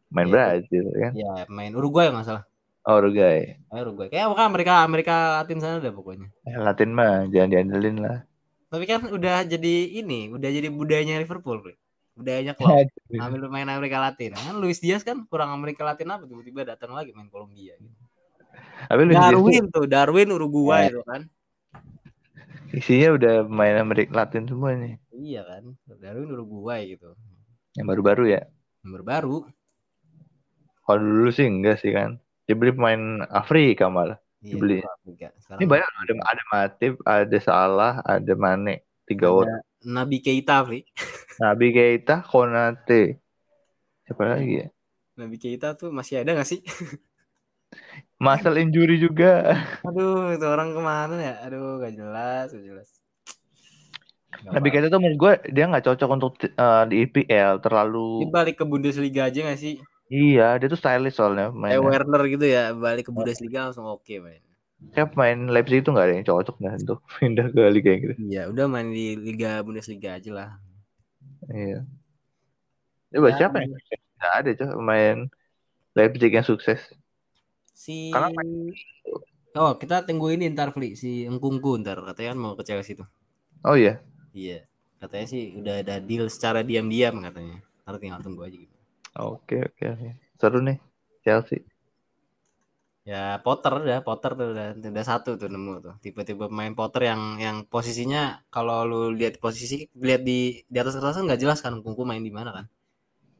Main 0.07 0.27
Iya. 0.27 0.33
Brazil 0.33 0.85
kan. 0.95 1.11
Iya, 1.11 1.33
main 1.47 1.73
Uruguay 1.75 2.07
nggak 2.07 2.23
salah. 2.23 2.43
Oh 2.88 2.95
Uruguay. 2.97 3.59
Eh, 3.59 3.79
Uruguay. 3.83 4.07
Kayak 4.07 4.31
apa 4.31 4.43
Amerika 4.47 4.73
Amerika 4.81 5.15
Latin 5.39 5.59
sana 5.59 5.83
deh 5.83 5.91
pokoknya. 5.91 6.31
Eh, 6.47 6.55
Latin 6.55 6.95
mah 6.95 7.27
jangan 7.27 7.49
diandelin 7.51 7.97
lah. 7.99 8.23
Tapi 8.67 8.83
kan 8.83 9.03
udah 9.07 9.43
jadi 9.43 9.75
ini, 9.99 10.31
udah 10.31 10.47
jadi 10.47 10.67
budayanya 10.67 11.19
Liverpool, 11.19 11.59
Bro. 11.59 11.75
Budayanya 12.15 12.55
klub. 12.55 12.71
Ambil 13.23 13.47
pemain 13.47 13.67
Amerika 13.69 13.99
Latin. 13.99 14.31
Kan 14.33 14.55
Luis 14.57 14.79
Diaz 14.79 15.03
kan 15.03 15.27
kurang 15.27 15.51
Amerika 15.51 15.83
Latin 15.83 16.07
apa 16.07 16.23
tiba-tiba 16.23 16.63
datang 16.63 16.95
lagi 16.95 17.11
main 17.11 17.27
Kolombia 17.27 17.75
gitu. 17.75 17.91
Darwin 19.11 19.67
tuh, 19.67 19.83
Darwin 19.85 20.31
Uruguay 20.31 20.88
tuh 20.88 21.03
kan. 21.03 21.27
isinya 22.67 23.15
udah 23.15 23.35
main 23.43 23.75
Amerika 23.75 24.11
Latin 24.13 24.43
semua 24.43 24.75
nih. 24.75 24.99
Iya 25.18 25.41
kan. 25.49 25.63
Darwin 25.97 26.30
Uruguay 26.30 26.93
gitu. 26.93 27.18
Yang 27.74 27.88
baru-baru 27.89 28.24
ya. 28.38 28.41
Nomor 28.86 29.01
baru. 29.01 29.38
Kalau 30.86 31.01
dulu 31.01 31.30
sih 31.34 31.49
enggak 31.49 31.82
sih 31.82 31.89
kan. 31.89 32.22
Dia 32.45 32.55
beli 32.55 32.72
pemain 32.72 33.26
Afrika 33.28 33.89
malah. 33.89 34.22
Iya, 34.39 34.53
Dibeli. 34.55 34.80
Afrika. 34.86 35.28
Sekarang 35.41 35.59
Ini 35.59 35.65
banyak 35.68 35.89
ada 35.89 36.13
ada 36.32 36.43
Matip, 36.53 36.93
ada 37.03 37.38
Salah, 37.41 37.93
ada 38.05 38.34
Mane, 38.38 38.86
tiga 39.09 39.28
orang. 39.34 39.59
Nabi 39.84 40.22
Keita, 40.22 40.61
Fli. 40.63 40.86
Nabi 41.43 41.68
Keita, 41.74 42.24
Konate. 42.24 43.20
Siapa 44.05 44.24
lagi 44.24 44.63
ya? 44.63 44.68
Nabi 45.18 45.36
Keita 45.41 45.74
tuh 45.74 45.89
masih 45.89 46.22
ada 46.22 46.38
gak 46.38 46.47
sih? 46.47 46.61
Muscle 48.22 48.57
injury 48.57 49.01
juga. 49.01 49.57
Aduh, 49.88 50.34
itu 50.34 50.45
orang 50.45 50.72
ke 50.74 50.82
mana 50.82 51.15
ya? 51.20 51.36
Aduh, 51.45 51.82
gak 51.82 51.93
jelas, 51.97 52.53
gak 52.53 52.65
jelas. 52.65 52.97
Nabi 54.45 54.67
apa-apa. 54.67 54.69
Keita 54.69 54.88
tuh 54.93 54.99
menurut 55.01 55.17
gue 55.23 55.33
dia 55.55 55.63
nggak 55.69 55.85
cocok 55.88 56.09
untuk 56.13 56.31
eh, 56.45 56.83
di 56.89 56.95
IPL 57.03 57.53
terlalu. 57.63 58.23
Dia 58.23 58.29
balik 58.31 58.55
ke 58.59 58.65
Bundesliga 58.67 59.21
aja 59.27 59.39
gak 59.49 59.59
sih? 59.59 59.75
Iya, 60.07 60.55
dia 60.59 60.67
tuh 60.71 60.79
stylish 60.79 61.15
soalnya 61.19 61.51
Kayak 61.51 61.59
mainnya. 61.59 61.83
Werner 61.83 62.21
gitu 62.31 62.45
ya, 62.47 62.63
balik 62.71 63.03
ke 63.07 63.11
Bundesliga 63.11 63.67
langsung 63.67 63.85
oke 63.89 64.13
main. 64.23 64.41
Kayak 64.93 65.09
pemain 65.13 65.39
Leipzig 65.49 65.81
itu 65.81 65.89
nggak 65.89 66.05
ada 66.05 66.13
yang 66.15 66.27
cocok 66.29 66.55
dah 66.61 66.73
untuk 66.77 66.99
pindah 67.17 67.47
ke 67.49 67.61
Liga 67.73 67.91
Inggris. 67.97 68.17
Iya, 68.17 68.41
udah 68.53 68.65
main 68.69 68.88
di 68.93 69.05
Liga 69.17 69.59
Bundesliga 69.65 70.09
aja 70.15 70.31
lah. 70.31 70.49
Iya. 71.49 71.83
Coba 73.11 73.27
Ya. 73.31 73.35
siapa 73.39 73.55
yang? 73.63 73.71
Nggak 74.17 74.33
ada 74.39 74.49
coba 74.59 74.71
pemain 74.79 75.17
Leipzig 75.97 76.31
yang 76.33 76.45
sukses. 76.47 76.81
Si 77.73 78.11
Karena 78.13 78.29
Oh, 79.57 79.73
kita 79.81 80.05
tunggu 80.05 80.29
ini 80.29 80.53
ntar 80.53 80.69
Fli, 80.69 80.93
si 80.93 81.25
Engkungku 81.25 81.81
ntar 81.81 81.97
katanya 82.05 82.29
kan 82.33 82.39
mau 82.39 82.53
ke 82.53 82.63
Chelsea 82.67 82.93
tuh. 82.93 83.07
Oh 83.65 83.73
iya. 83.73 83.97
Iya. 84.38 84.59
Katanya 85.01 85.27
sih 85.29 85.43
udah 85.57 85.75
ada 85.81 85.95
deal 85.97 86.25
secara 86.29 86.61
diam-diam 86.61 87.17
katanya. 87.25 87.57
Ntar 87.85 87.97
tinggal 87.97 88.21
tunggu 88.21 88.45
aja 88.45 88.57
gitu. 88.57 88.75
Oke 89.17 89.65
oke 89.65 89.83
oke. 89.97 90.09
Seru 90.38 90.59
nih 90.61 90.77
Chelsea. 91.25 91.65
Ya 93.07 93.39
Potter 93.39 93.71
udah, 93.88 94.03
Potter 94.03 94.35
tuh 94.35 94.47
udah, 94.51 94.67
udah 94.77 95.05
satu 95.05 95.39
tuh 95.39 95.49
nemu 95.49 95.73
tuh. 95.79 95.95
Tipe-tipe 96.03 96.45
main 96.51 96.75
Potter 96.77 97.09
yang 97.09 97.21
yang 97.41 97.57
posisinya 97.65 98.43
kalau 98.53 98.83
lu 98.85 99.01
lihat 99.15 99.41
posisi 99.41 99.88
lihat 99.97 100.21
di 100.21 100.61
di 100.67 100.77
atas 100.77 100.93
kertas 100.99 101.17
kan 101.17 101.25
nggak 101.25 101.41
jelas 101.41 101.59
kan 101.63 101.73
Engkungku 101.73 102.03
main 102.05 102.21
di 102.21 102.29
mana 102.29 102.51
kan. 102.51 102.65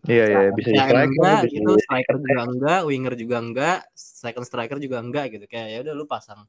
Iya 0.08 0.24
iya 0.24 0.40
bisa 0.56 0.72
Ya, 0.72 0.88
striker, 0.88 1.10
enggak 1.10 1.42
bisa 1.44 1.52
gitu, 1.52 1.72
striker 1.84 2.16
juga 2.16 2.42
enggak, 2.48 2.80
winger 2.88 3.14
juga 3.20 3.38
enggak, 3.44 3.78
second 3.98 4.46
striker 4.48 4.78
juga 4.80 4.98
enggak 5.04 5.26
gitu. 5.36 5.46
Kayak 5.52 5.68
ya 5.68 5.78
udah 5.84 5.94
lu 6.00 6.06
pasang 6.08 6.48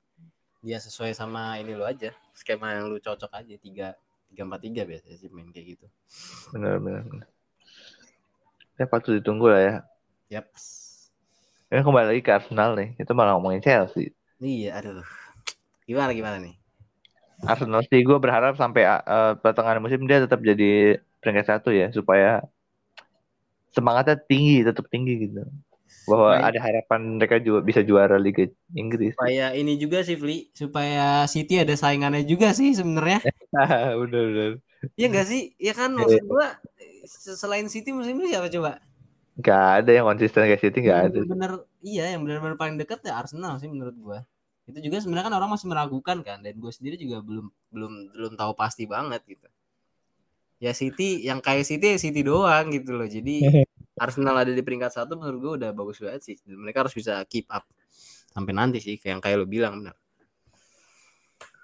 dia 0.63 0.79
sesuai 0.79 1.11
sama 1.11 1.59
ini 1.59 1.75
lu 1.75 1.83
aja, 1.83 2.15
skema 2.39 2.79
yang 2.79 2.87
lu 2.87 3.03
cocok 3.03 3.35
aja 3.35 3.55
tiga 3.59 3.99
tiga 4.29 4.43
empat 4.47 4.61
tiga 4.63 4.83
biasanya 4.85 5.17
sih 5.17 5.29
main 5.33 5.51
kayak 5.51 5.77
gitu. 5.77 5.87
Benar 6.55 6.79
benar. 6.79 7.03
benar. 7.09 7.29
Ya 8.79 8.87
patut 8.87 9.19
ditunggu 9.19 9.51
lah 9.51 9.61
ya. 9.61 9.75
Yap. 10.39 10.47
Ini 11.69 11.85
kembali 11.85 12.07
lagi 12.15 12.23
ke 12.25 12.31
Arsenal 12.33 12.79
nih. 12.79 12.97
Itu 12.97 13.13
malah 13.13 13.37
ngomongin 13.37 13.61
Chelsea. 13.61 14.15
Iya, 14.41 14.79
aduh. 14.81 15.05
Gimana 15.85 16.15
gimana 16.15 16.37
nih? 16.41 16.55
Arsenal 17.45 17.83
sih 17.87 18.03
gue 18.03 18.19
berharap 18.19 18.59
sampai 18.59 18.83
uh, 18.87 19.39
pertengahan 19.39 19.79
musim 19.79 20.03
dia 20.09 20.25
tetap 20.25 20.43
jadi 20.43 20.99
peringkat 21.23 21.47
satu 21.47 21.71
ya 21.71 21.91
supaya 21.95 22.43
semangatnya 23.71 24.19
tinggi 24.19 24.67
tetap 24.67 24.91
tinggi 24.91 25.29
gitu 25.29 25.47
bahwa 26.05 26.31
Supaya- 26.33 26.47
ada 26.47 26.59
harapan 26.61 27.01
mereka 27.17 27.37
juga 27.39 27.61
bisa 27.61 27.81
juara 27.81 28.17
Liga 28.17 28.45
Inggris. 28.73 29.13
supaya 29.13 29.53
ini 29.53 29.77
juga 29.77 30.01
sih 30.01 30.15
Fli, 30.15 30.53
supaya 30.53 31.25
City 31.25 31.59
ada 31.59 31.73
saingannya 31.73 32.23
juga 32.23 32.53
sih 32.53 32.73
sebenarnya. 32.73 33.25
udah 34.05 34.21
udah. 34.25 34.47
Iya 34.95 35.07
enggak 35.09 35.27
sih? 35.27 35.53
Iya 35.57 35.73
kan 35.73 35.91
Iya. 35.91 35.99
maksud 35.99 36.23
gua 36.25 36.47
se- 37.03 37.35
selain 37.35 37.67
City 37.67 37.91
musim 37.91 38.17
ini 38.17 38.31
siapa 38.31 38.49
coba? 38.49 38.79
Gak 39.39 39.65
ada 39.81 39.91
yang 39.91 40.05
konsisten 40.05 40.43
kayak 40.43 40.59
City 40.59 40.79
gak 40.83 41.01
ada. 41.09 41.19
Bener 41.23 41.53
iya 41.79 42.11
yang 42.11 42.23
benar-benar 42.23 42.55
paling 42.55 42.75
dekat 42.75 43.01
ya 43.03 43.17
Arsenal 43.17 43.57
sih 43.57 43.67
menurut 43.67 43.95
gua. 43.95 44.19
Itu 44.65 44.79
juga 44.79 44.99
sebenarnya 44.99 45.31
kan 45.31 45.37
orang 45.37 45.51
masih 45.51 45.67
meragukan 45.67 46.21
kan 46.21 46.39
dan 46.41 46.53
gue 46.53 46.69
sendiri 46.69 46.95
juga 46.95 47.25
belum 47.25 47.49
belum 47.71 47.93
belum 48.13 48.33
tahu 48.35 48.53
pasti 48.53 48.85
banget 48.85 49.25
gitu. 49.25 49.49
Ya 50.59 50.75
City 50.75 51.23
yang 51.23 51.39
kayak 51.39 51.65
City 51.65 51.95
ya 51.95 51.99
City 51.99 52.21
doang 52.21 52.69
gitu 52.69 52.93
loh. 52.93 53.07
Jadi 53.07 53.41
Arsenal 53.99 54.35
ada 54.39 54.53
di 54.55 54.63
peringkat 54.63 54.95
satu 54.95 55.19
menurut 55.19 55.39
gue 55.39 55.53
udah 55.63 55.71
bagus 55.75 55.99
banget 55.99 56.23
sih. 56.23 56.37
Dan 56.47 56.63
mereka 56.63 56.87
harus 56.87 56.95
bisa 56.95 57.21
keep 57.27 57.51
up 57.51 57.67
sampai 58.33 58.53
nanti 58.55 58.79
sih 58.79 58.95
kayak 59.01 59.13
yang 59.19 59.23
kayak 59.23 59.37
lo 59.43 59.47
bilang 59.51 59.83
benar. 59.83 59.97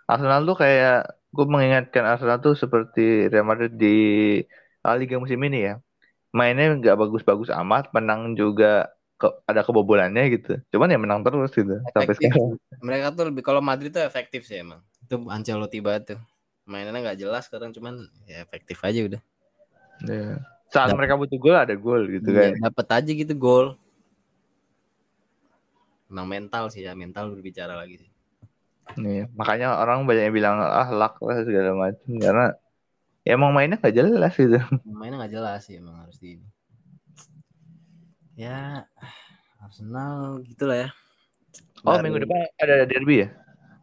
Arsenal 0.05 0.45
tuh 0.45 0.57
kayak 0.59 1.09
gue 1.33 1.47
mengingatkan 1.49 2.05
Arsenal 2.05 2.39
tuh 2.43 2.55
seperti 2.59 3.31
Real 3.33 3.47
Madrid 3.47 3.73
di 3.73 3.97
Liga 4.85 5.17
musim 5.17 5.41
ini 5.41 5.73
ya. 5.73 5.75
Mainnya 6.35 6.75
nggak 6.75 6.99
bagus-bagus 6.99 7.49
amat, 7.49 7.95
menang 7.95 8.35
juga 8.35 8.91
ke, 9.17 9.31
ada 9.47 9.63
kebobolannya 9.63 10.35
gitu. 10.35 10.59
Cuman 10.75 10.91
ya 10.91 10.99
menang 10.99 11.23
terus 11.23 11.55
gitu 11.55 11.79
sampai 11.95 12.11
Efektif. 12.11 12.35
sekarang. 12.35 12.59
Mereka 12.83 13.07
tuh 13.15 13.25
lebih 13.31 13.43
kalau 13.47 13.63
Madrid 13.63 13.95
tuh 13.95 14.03
efektif 14.03 14.45
sih 14.45 14.61
emang. 14.61 14.83
Itu 15.01 15.25
Ancelotti 15.31 15.79
banget 15.79 16.03
tuh. 16.15 16.21
Mainannya 16.67 17.01
nggak 17.01 17.19
jelas 17.23 17.47
sekarang 17.47 17.71
cuman 17.71 18.09
ya 18.27 18.43
efektif 18.43 18.83
aja 18.83 19.01
udah. 19.05 19.23
Iya. 20.05 20.43
Saat 20.73 20.93
Dap- 20.93 20.99
mereka 20.99 21.15
butuh 21.19 21.39
gol 21.39 21.57
ada 21.57 21.75
gol 21.77 22.03
gitu 22.09 22.29
Iya, 22.33 22.55
kan. 22.55 22.71
Dapat 22.71 22.87
aja 23.03 23.11
gitu 23.13 23.35
gol. 23.37 23.67
Emang 26.11 26.27
mental 26.31 26.71
sih 26.71 26.87
ya, 26.87 26.95
mental 26.95 27.33
berbicara 27.35 27.75
lagi 27.75 28.05
sih. 28.07 28.11
Nih, 29.01 29.27
makanya 29.35 29.81
orang 29.81 30.05
banyak 30.05 30.31
yang 30.31 30.37
bilang 30.37 30.57
ah 30.61 30.87
luck 30.93 31.19
lah 31.25 31.41
segala 31.43 31.73
macam 31.75 32.15
karena 32.21 32.47
ya 33.25 33.35
emang 33.35 33.51
mainnya 33.57 33.81
nggak 33.81 33.97
jelas 33.97 34.33
gitu. 34.37 34.61
Mainnya 34.85 35.25
nggak 35.25 35.33
jelas 35.35 35.61
sih 35.67 35.81
emang 35.81 35.97
harus 36.05 36.21
di. 36.21 36.39
Ya 38.37 38.85
Arsenal 39.63 40.45
gitulah 40.45 40.87
ya. 40.87 40.89
Oh 41.83 41.97
Baru- 41.97 42.05
minggu 42.05 42.21
depan 42.29 42.45
ada 42.61 42.85
derby 42.85 43.25
ya? 43.25 43.29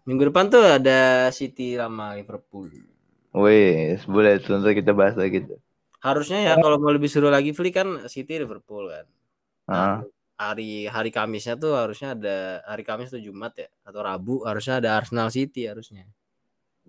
Minggu 0.06 0.30
depan 0.30 0.50
tuh 0.50 0.64
ada 0.66 1.30
City 1.34 1.76
sama 1.76 2.16
Liverpool. 2.18 2.70
Wes, 3.32 4.04
boleh 4.06 4.38
tuh 4.44 4.60
kita 4.76 4.92
bahas 4.92 5.16
lagi 5.16 5.44
tuh. 5.46 5.60
Harusnya 6.02 6.40
ya 6.42 6.54
kalau 6.58 6.78
mau 6.82 6.90
lebih 6.90 7.10
seru 7.10 7.30
lagi 7.30 7.54
Fli 7.54 7.70
kan 7.70 7.88
City 8.10 8.42
Liverpool 8.42 8.90
kan. 8.90 9.06
Nah, 9.70 9.78
Ah, 9.78 9.98
hari 10.52 10.90
hari 10.90 11.14
Kamisnya 11.14 11.54
tuh 11.62 11.78
harusnya 11.78 12.18
ada 12.18 12.66
hari 12.66 12.82
Kamis 12.82 13.14
tuh 13.14 13.22
Jumat 13.22 13.54
ya 13.54 13.70
atau 13.86 14.02
Rabu 14.02 14.42
harusnya 14.50 14.82
ada 14.82 14.98
Arsenal 14.98 15.30
City 15.30 15.70
harusnya. 15.70 16.10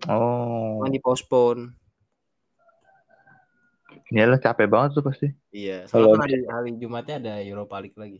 oh, 0.09 0.81
Cuma 0.81 0.89
di 0.89 0.97
postpone. 0.97 1.77
ini 4.09 4.25
lah 4.25 4.41
capek 4.41 4.67
banget 4.69 4.89
tuh 4.97 5.03
pasti. 5.05 5.27
Iya, 5.53 5.85
Kalau 5.85 6.09
soalnya 6.09 6.17
kan 6.17 6.21
hari, 6.25 6.37
hari 6.49 6.69
Jumatnya 6.81 7.15
ada 7.21 7.33
Europa 7.45 7.77
League 7.77 7.99
lagi. 8.01 8.19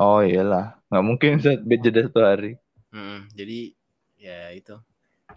Oh 0.00 0.20
iyalah, 0.24 0.80
nggak 0.88 1.04
mungkin 1.04 1.30
saat 1.40 1.60
jeda 1.64 2.00
satu 2.08 2.20
hari. 2.24 2.56
Mm, 2.92 3.18
jadi 3.32 3.58
ya 4.20 4.38
itu. 4.52 4.76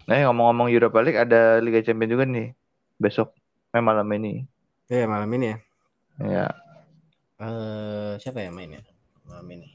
Nah 0.08 0.16
ngomong-ngomong 0.28 0.68
Europa 0.72 0.98
League 1.04 1.20
ada 1.20 1.60
Liga 1.64 1.80
Champions 1.84 2.12
juga 2.12 2.24
nih 2.28 2.52
besok, 3.00 3.32
eh 3.72 3.80
malam 3.84 4.08
ini. 4.16 4.44
Ya 4.86 5.04
malam 5.10 5.30
ini 5.34 5.46
ya. 5.50 5.56
Ya, 6.16 6.46
Eh 7.36 8.12
siapa 8.16 8.40
yang 8.40 8.56
main 8.56 8.80
ya 8.80 8.82
malam 9.28 9.44
ini? 9.52 9.68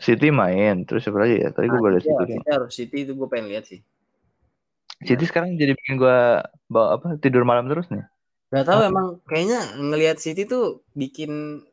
City 0.00 0.28
main, 0.32 0.84
terus 0.84 1.04
siapa 1.04 1.24
lagi 1.24 1.40
ya? 1.40 1.48
Tadi 1.52 1.68
gue 1.68 1.76
Nah, 1.76 1.84
baru 1.84 2.00
City. 2.00 2.24
City 2.24 2.50
harus 2.52 2.72
City 2.72 2.98
itu 3.08 3.12
gue 3.16 3.28
pengen 3.28 3.46
lihat 3.48 3.64
sih. 3.68 3.80
City 5.00 5.24
sekarang 5.24 5.56
jadi 5.56 5.72
bikin 5.72 5.96
gue 5.96 6.18
bawa 6.68 7.00
apa 7.00 7.16
tidur 7.16 7.44
malam 7.48 7.68
terus 7.72 7.88
nih. 7.88 8.04
Gak 8.52 8.66
tahu 8.68 8.80
emang 8.84 9.06
kayaknya 9.24 9.60
ngelihat 9.80 10.20
City 10.20 10.44
tuh 10.44 10.84
bikin 10.92 11.64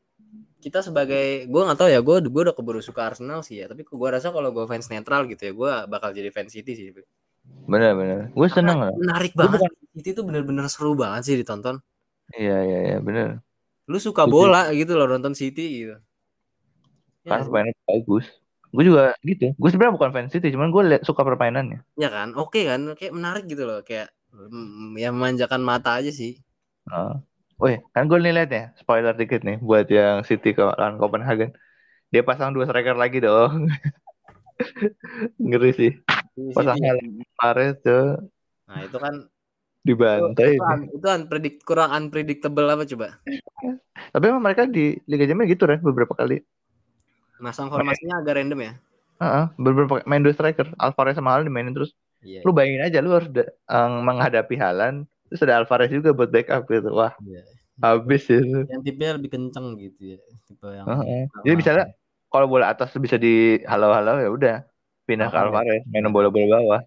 kita 0.58 0.84
sebagai 0.84 1.48
gue 1.48 1.62
nggak 1.64 1.80
tahu 1.80 1.90
ya 1.92 2.02
gue 2.02 2.16
gue 2.28 2.42
udah 2.50 2.56
keburu 2.56 2.82
suka 2.84 3.14
Arsenal 3.14 3.46
sih 3.46 3.62
ya 3.62 3.70
tapi 3.70 3.86
gue 3.88 4.10
rasa 4.10 4.34
kalau 4.34 4.50
gue 4.52 4.66
fans 4.66 4.90
netral 4.90 5.30
gitu 5.30 5.48
ya 5.48 5.54
gue 5.54 5.72
bakal 5.86 6.12
jadi 6.12 6.34
fans 6.34 6.50
City 6.50 6.74
sih 6.74 6.92
bener 7.70 7.94
bener 7.94 8.20
gue 8.34 8.48
seneng 8.52 8.82
lah 8.82 8.92
menarik 8.98 9.38
banget 9.38 9.64
bukan... 9.64 9.72
City 9.96 10.10
tuh 10.18 10.26
bener-bener 10.26 10.66
seru 10.68 10.98
banget 10.98 11.30
sih 11.30 11.36
ditonton 11.40 11.78
iya 12.36 12.58
iya 12.68 12.80
iya 12.92 12.98
bener 13.00 13.40
lu 13.88 13.98
suka 14.02 14.28
City. 14.28 14.34
bola 14.34 14.62
gitu 14.76 14.94
loh 15.00 15.08
nonton 15.08 15.32
City 15.32 15.66
gitu 15.84 15.96
kan 17.28 17.40
ya, 17.40 17.48
permainan 17.48 17.76
bagus 17.88 18.26
gue 18.68 18.84
juga 18.84 19.16
gitu 19.24 19.56
gue 19.56 19.70
sebenarnya 19.72 19.96
bukan 19.96 20.12
fans 20.12 20.32
City 20.36 20.52
cuman 20.52 20.70
gue 20.76 20.84
suka 21.08 21.24
permainannya 21.24 21.80
ya 21.96 22.10
kan 22.12 22.36
oke 22.36 22.52
okay, 22.52 22.68
kan 22.68 22.84
kayak 23.00 23.16
menarik 23.16 23.48
gitu 23.48 23.64
loh 23.64 23.80
kayak 23.88 24.12
mm, 24.36 25.00
ya 25.00 25.10
memanjakan 25.16 25.64
mata 25.64 25.96
aja 25.96 26.12
sih 26.12 26.44
uh. 26.92 27.16
Wih, 27.58 27.82
kan 27.90 28.06
gue 28.06 28.22
nih 28.22 28.34
liat 28.38 28.52
ya, 28.54 28.64
spoiler 28.78 29.18
dikit 29.18 29.42
nih 29.42 29.58
buat 29.58 29.90
yang 29.90 30.22
City 30.22 30.54
ke 30.54 30.62
lawan 30.62 31.02
Copenhagen. 31.02 31.58
Dia 32.14 32.22
pasang 32.22 32.54
dua 32.54 32.70
striker 32.70 32.94
lagi 32.94 33.18
dong. 33.18 33.66
Ngeri 35.42 35.72
sih. 35.74 35.92
Pasang 36.54 36.78
Mares 37.42 37.82
tuh. 37.82 38.30
Nah, 38.70 38.86
itu 38.86 38.98
kan 39.02 39.26
dibantai. 39.88 40.60
Itu, 40.60 40.64
itu, 40.64 41.00
itu 41.00 41.08
unpredict, 41.08 41.58
kurang 41.64 41.90
unpredictable 41.96 42.68
apa 42.68 42.84
coba? 42.84 43.08
Tapi 44.12 44.24
emang 44.28 44.44
mereka 44.44 44.68
di 44.68 45.00
Liga 45.08 45.24
Champions 45.24 45.52
gitu 45.56 45.64
kan 45.64 45.80
beberapa 45.80 46.14
kali. 46.14 46.44
Masang 47.40 47.72
formasinya 47.72 48.20
agak 48.20 48.44
random 48.44 48.60
ya? 48.60 48.74
Heeh, 49.18 49.24
uh 49.24 49.48
-uh, 49.48 49.48
beberapa 49.56 50.04
main 50.06 50.22
dua 50.22 50.36
striker, 50.36 50.68
Alvarez 50.76 51.16
sama 51.16 51.32
Haaland 51.32 51.48
dimainin 51.50 51.72
terus. 51.72 51.96
Iya, 52.22 52.44
lu 52.44 52.52
iya. 52.52 52.58
bayangin 52.58 52.82
aja 52.82 52.98
lu 53.00 53.14
harus 53.14 53.30
um, 53.70 53.92
menghadapi 54.02 54.58
Haaland 54.58 55.06
Terus 55.28 55.44
ada 55.44 55.60
Alvarez 55.60 55.92
juga 55.92 56.16
buat 56.16 56.30
backup 56.32 56.64
gitu. 56.72 56.90
Wah. 56.96 57.14
Yeah. 57.24 57.46
Habis 57.78 58.26
ya. 58.32 58.42
Yang 58.42 58.82
tipenya 58.90 59.14
lebih 59.20 59.30
kenceng 59.30 59.78
gitu 59.78 60.16
ya. 60.16 60.20
Tipe 60.48 60.68
yang 60.72 60.88
uh 60.88 61.04
-huh. 61.04 61.24
Jadi 61.44 61.56
misalnya 61.56 61.86
kalau 62.32 62.48
bola 62.50 62.72
atas 62.72 62.96
bisa 62.98 63.20
di 63.20 63.62
halau-halau 63.68 64.18
ya 64.18 64.30
udah 64.32 64.56
pindah 65.08 65.30
oh, 65.30 65.32
ke 65.32 65.38
Alvarez, 65.38 65.84
ya. 65.84 65.88
main 65.88 66.10
bola-bola 66.12 66.60
bawah. 66.60 66.82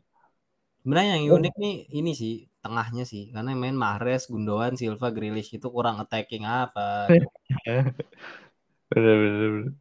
Sebenarnya 0.82 1.10
yang 1.16 1.24
unik 1.40 1.54
nih 1.60 1.76
ini 1.92 2.12
sih 2.16 2.34
tengahnya 2.60 3.08
sih 3.08 3.32
karena 3.32 3.56
main 3.56 3.76
Mahrez, 3.76 4.28
Gundogan, 4.28 4.76
Silva, 4.76 5.08
Grealish 5.08 5.56
itu 5.56 5.66
kurang 5.72 5.96
attacking 6.00 6.44
apa. 6.44 7.08
bener, 8.92 9.16
bener, 9.16 9.48
bener. 9.56 9.72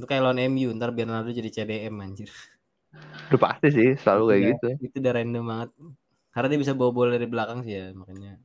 Itu 0.00 0.04
kayak 0.08 0.22
lawan 0.24 0.40
MU 0.48 0.72
ntar 0.80 0.96
Bernardo 0.96 1.28
jadi 1.28 1.52
CDM 1.52 2.00
anjir. 2.00 2.32
Udah 3.30 3.40
pasti 3.40 3.68
sih 3.70 3.88
selalu 4.00 4.22
kayak 4.32 4.40
ya, 4.40 4.48
gitu. 4.50 4.68
Itu 4.90 4.96
udah 4.98 5.12
random 5.12 5.44
banget. 5.44 5.70
Karena 6.30 6.46
dia 6.48 6.60
bisa 6.62 6.72
bawa 6.72 6.90
bola 6.94 7.10
dari 7.14 7.28
belakang 7.28 7.60
sih 7.66 7.74
ya, 7.76 7.92
makanya. 7.92 8.40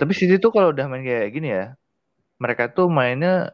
Tapi 0.00 0.12
City 0.16 0.40
tuh 0.40 0.52
kalau 0.54 0.72
udah 0.72 0.86
main 0.88 1.04
kayak 1.04 1.28
gini 1.34 1.48
ya, 1.52 1.76
mereka 2.40 2.72
tuh 2.72 2.88
mainnya 2.88 3.52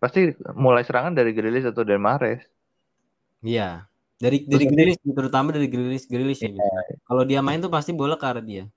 pasti 0.00 0.34
mulai 0.56 0.82
serangan 0.82 1.14
dari 1.14 1.30
Grilis 1.36 1.68
atau 1.68 1.84
dari 1.84 2.00
Mahrez. 2.00 2.42
Iya. 3.42 3.86
Dari 4.22 4.46
dari 4.46 4.70
Grilis 4.70 5.02
terutama 5.02 5.50
dari 5.50 5.66
Grilis 5.66 6.06
Grilis 6.06 6.38
ya. 6.38 6.54
Gitu. 6.54 6.62
Kalau 7.02 7.22
dia 7.26 7.42
main 7.42 7.58
tuh 7.58 7.72
pasti 7.74 7.90
bola 7.90 8.14
ke 8.14 8.22
arah 8.22 8.38
dia. 8.38 8.70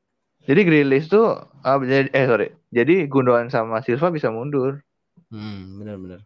Jadi 0.49 0.61
Grilis 0.65 1.05
tuh 1.05 1.37
uh, 1.61 1.77
eh 1.85 2.25
sorry. 2.25 2.49
Jadi 2.73 3.05
Gundogan 3.05 3.53
sama 3.53 3.85
Silva 3.85 4.09
bisa 4.09 4.33
mundur. 4.33 4.81
Hmm, 5.29 5.77
benar-benar. 5.77 6.25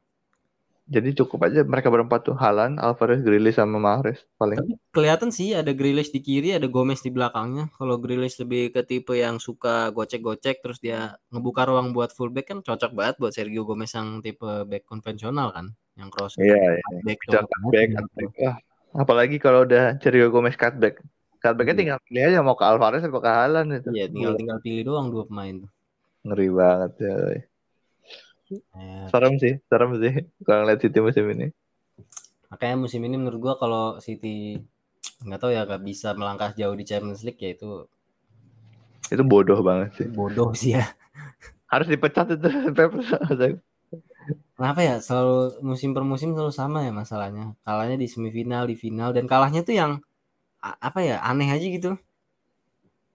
Jadi 0.90 1.14
cukup 1.14 1.46
aja 1.46 1.62
mereka 1.62 1.94
berempat 1.94 2.26
tuh 2.26 2.34
Halan, 2.34 2.82
Alvarez, 2.82 3.22
Grealish 3.22 3.62
sama 3.62 3.78
Mahrez 3.78 4.26
paling. 4.42 4.58
Tapi 4.58 4.74
kelihatan 4.90 5.30
sih 5.30 5.54
ada 5.54 5.70
Grealish 5.70 6.10
di 6.10 6.18
kiri, 6.18 6.50
ada 6.58 6.66
Gomez 6.66 7.06
di 7.06 7.14
belakangnya. 7.14 7.70
Kalau 7.78 8.02
Grealish 8.02 8.42
lebih 8.42 8.74
ke 8.74 8.82
tipe 8.82 9.14
yang 9.14 9.38
suka 9.38 9.94
gocek-gocek 9.94 10.66
terus 10.66 10.82
dia 10.82 11.14
ngebuka 11.30 11.70
ruang 11.70 11.94
buat 11.94 12.10
fullback 12.10 12.50
kan 12.50 12.60
cocok 12.66 12.98
banget 12.98 13.16
buat 13.22 13.38
Sergio 13.38 13.70
Gomez 13.70 13.94
yang 13.94 14.26
tipe 14.26 14.66
back 14.66 14.90
konvensional 14.90 15.54
kan, 15.54 15.70
yang 15.94 16.10
cross. 16.10 16.34
Iya, 16.42 16.58
iya. 16.58 16.82
Back, 17.06 17.22
back, 17.70 17.94
back. 18.18 18.32
Wah, 18.42 18.58
apalagi 18.94 19.38
kalau 19.38 19.66
udah 19.66 19.98
Sergio 20.02 20.30
Gomez 20.34 20.58
cutback. 20.58 21.02
Cutbacknya 21.40 21.76
iya. 21.76 21.80
tinggal 21.80 22.00
pilih 22.04 22.24
aja 22.28 22.40
mau 22.44 22.58
ke 22.60 22.66
Alvarez 22.68 23.04
atau 23.06 23.24
ke 23.24 23.32
Halan 23.32 23.80
itu. 23.80 23.90
Iya, 23.96 24.12
tinggal 24.12 24.34
tinggal 24.36 24.58
pilih 24.60 24.82
doang 24.84 25.08
dua 25.08 25.24
pemain 25.24 25.56
tuh. 25.64 25.72
Ngeri 26.28 26.48
banget 26.52 26.92
ya. 27.00 27.16
Ya. 28.50 29.06
Serem 29.14 29.38
sih, 29.38 29.54
serem 29.70 29.92
sih 30.02 30.14
kalau 30.44 30.66
ngeliat 30.66 30.80
City 30.82 31.00
musim 31.00 31.26
ini. 31.32 31.48
Makanya 32.50 32.76
musim 32.82 33.02
ini 33.06 33.16
menurut 33.16 33.40
gua 33.40 33.56
kalau 33.56 34.02
City 34.02 34.60
nggak 35.24 35.40
tahu 35.40 35.52
ya 35.54 35.64
nggak 35.64 35.84
bisa 35.86 36.12
melangkah 36.18 36.52
jauh 36.56 36.76
di 36.76 36.84
Champions 36.84 37.24
League 37.24 37.40
ya 37.40 37.56
itu 37.56 37.88
itu 39.10 39.24
bodoh 39.26 39.60
banget 39.64 39.90
sih. 39.98 40.08
Bodoh 40.10 40.54
sih 40.54 40.78
ya. 40.78 40.86
Harus 41.70 41.90
dipecat 41.90 42.36
itu 42.36 42.50
Kenapa 44.60 44.84
ya 44.84 44.96
selalu 45.00 45.64
musim 45.64 45.96
per 45.96 46.04
musim 46.04 46.36
selalu 46.36 46.52
sama 46.52 46.84
ya 46.84 46.92
masalahnya. 46.92 47.56
Kalahnya 47.64 47.96
di 47.96 48.08
semifinal, 48.12 48.68
di 48.68 48.76
final 48.76 49.16
dan 49.16 49.24
kalahnya 49.32 49.64
tuh 49.64 49.76
yang 49.80 49.92
apa 50.60 51.00
ya 51.10 51.16
aneh 51.24 51.48
aja 51.56 51.64
gitu. 51.64 51.96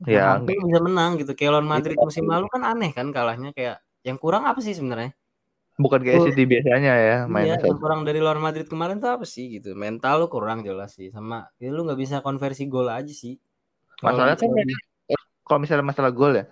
Ya, 0.05 0.37
nah, 0.37 0.41
bisa 0.41 0.81
menang 0.81 1.11
gitu. 1.21 1.33
Kayak 1.37 1.51
lawan 1.61 1.69
Madrid 1.69 1.97
musim 2.01 2.25
lalu 2.33 2.47
kan 2.49 2.63
aneh 2.65 2.91
kan 2.97 3.07
kalahnya 3.13 3.53
kayak 3.57 3.77
yang 4.09 4.17
kurang 4.21 4.49
apa 4.49 4.61
sih 4.65 4.73
sebenarnya? 4.73 5.13
Bukan 5.77 6.01
kayak 6.07 6.21
City 6.25 6.43
biasanya 6.49 6.93
ya 6.97 7.17
main. 7.29 7.45
Iya, 7.51 7.55
yang 7.69 7.79
kurang 7.83 8.01
dari 8.09 8.19
luar 8.25 8.39
Madrid 8.41 8.67
kemarin 8.73 8.97
tuh 9.03 9.11
apa 9.17 9.25
sih 9.29 9.45
gitu? 9.61 9.77
Mental 9.77 10.15
lu 10.21 10.27
kurang 10.33 10.65
jelas 10.65 10.97
sih 10.97 11.09
sama 11.13 11.49
ya 11.61 11.69
lu 11.77 11.85
nggak 11.85 12.01
bisa 12.01 12.17
konversi 12.27 12.65
gol 12.73 12.89
aja 12.89 13.13
sih. 13.13 13.37
Masalahnya 14.01 14.37
kan 14.41 14.49
kalau 15.45 15.59
misalnya 15.61 15.85
masalah 15.85 16.11
gol 16.13 16.33
ya, 16.41 16.45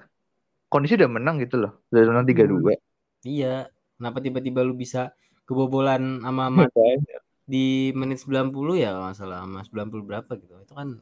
kondisi 0.73 0.95
udah 1.01 1.11
menang 1.17 1.37
gitu 1.45 1.57
loh. 1.63 1.73
Udah 1.93 2.03
menang 2.13 2.27
tiga 2.31 2.45
dua. 2.51 2.73
Hmm. 2.73 2.81
Iya, 3.23 3.71
kenapa 3.97 4.19
tiba-tiba 4.21 4.61
lu 4.63 4.75
bisa 4.77 5.13
kebobolan 5.49 6.23
sama 6.23 6.49
Madrid 6.49 7.03
di 7.43 7.91
menit 7.93 8.23
90 8.23 8.55
ya 8.79 8.97
masalah 8.97 9.45
sama 9.45 9.61
90 9.67 10.09
berapa 10.09 10.33
gitu. 10.39 10.55
Itu 10.63 10.75
kan 10.75 10.97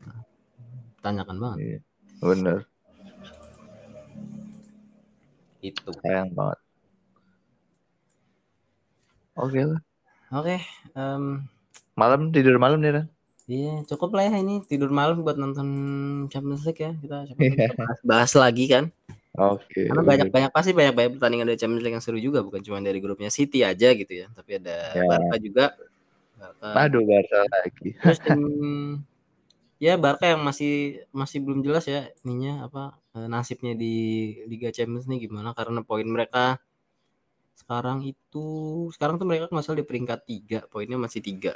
tanyakan 1.04 1.36
banget. 1.38 1.58
Iya, 1.60 1.78
bener. 2.24 2.58
Itu. 5.60 5.92
Sayang 6.00 6.32
banget. 6.32 6.58
Oke 9.36 9.60
lah. 9.64 9.80
Oke. 10.32 10.56
Um, 10.96 11.44
malam 11.96 12.32
tidur 12.32 12.56
malam 12.56 12.80
nih, 12.80 12.92
Ran. 12.96 13.06
Iya, 13.50 13.82
cukup 13.82 14.14
lah 14.14 14.30
ya 14.30 14.38
ini 14.38 14.62
tidur 14.62 14.94
malam 14.94 15.26
buat 15.26 15.34
nonton 15.34 15.68
Champions 16.30 16.62
League 16.62 16.80
ya. 16.80 16.92
Kita, 16.94 17.16
kita 17.34 17.74
bahas, 17.74 17.98
bahas 18.06 18.32
lagi 18.38 18.70
kan. 18.70 18.94
Oke. 19.30 19.62
Okay. 19.70 19.84
Karena 19.86 20.02
banyak-banyak 20.02 20.50
pasti 20.50 20.70
banyak-banyak 20.74 21.10
pertandingan 21.18 21.46
dari 21.46 21.58
Champions 21.58 21.82
League 21.86 21.96
yang 21.96 22.04
seru 22.04 22.18
juga, 22.18 22.42
bukan 22.42 22.60
cuma 22.66 22.82
dari 22.82 22.98
grupnya 22.98 23.30
City 23.30 23.62
aja 23.62 23.94
gitu 23.94 24.10
ya, 24.10 24.26
tapi 24.34 24.58
ada 24.58 24.76
ya. 24.90 25.06
Barca 25.06 25.36
juga. 25.38 25.64
Barca. 26.34 26.68
Aduh, 26.74 27.02
Barca 27.06 27.38
lagi. 27.46 27.88
Terus 27.94 28.18
tim 28.26 28.40
ya 29.80 29.96
Barca 29.96 30.28
yang 30.28 30.42
masih 30.42 31.06
masih 31.08 31.40
belum 31.40 31.64
jelas 31.64 31.88
ya 31.88 32.12
ininya 32.26 32.68
apa 32.68 33.00
eh, 33.16 33.28
nasibnya 33.30 33.72
di 33.72 33.94
Liga 34.44 34.68
Champions 34.68 35.08
nih 35.08 35.24
gimana 35.24 35.56
karena 35.56 35.80
poin 35.80 36.04
mereka 36.04 36.60
sekarang 37.56 38.04
itu 38.04 38.46
sekarang 38.96 39.20
tuh 39.20 39.28
mereka 39.28 39.46
masih 39.52 39.76
di 39.76 39.84
peringkat 39.84 40.20
tiga, 40.24 40.60
poinnya 40.66 40.96
masih 40.96 41.20
tiga. 41.20 41.54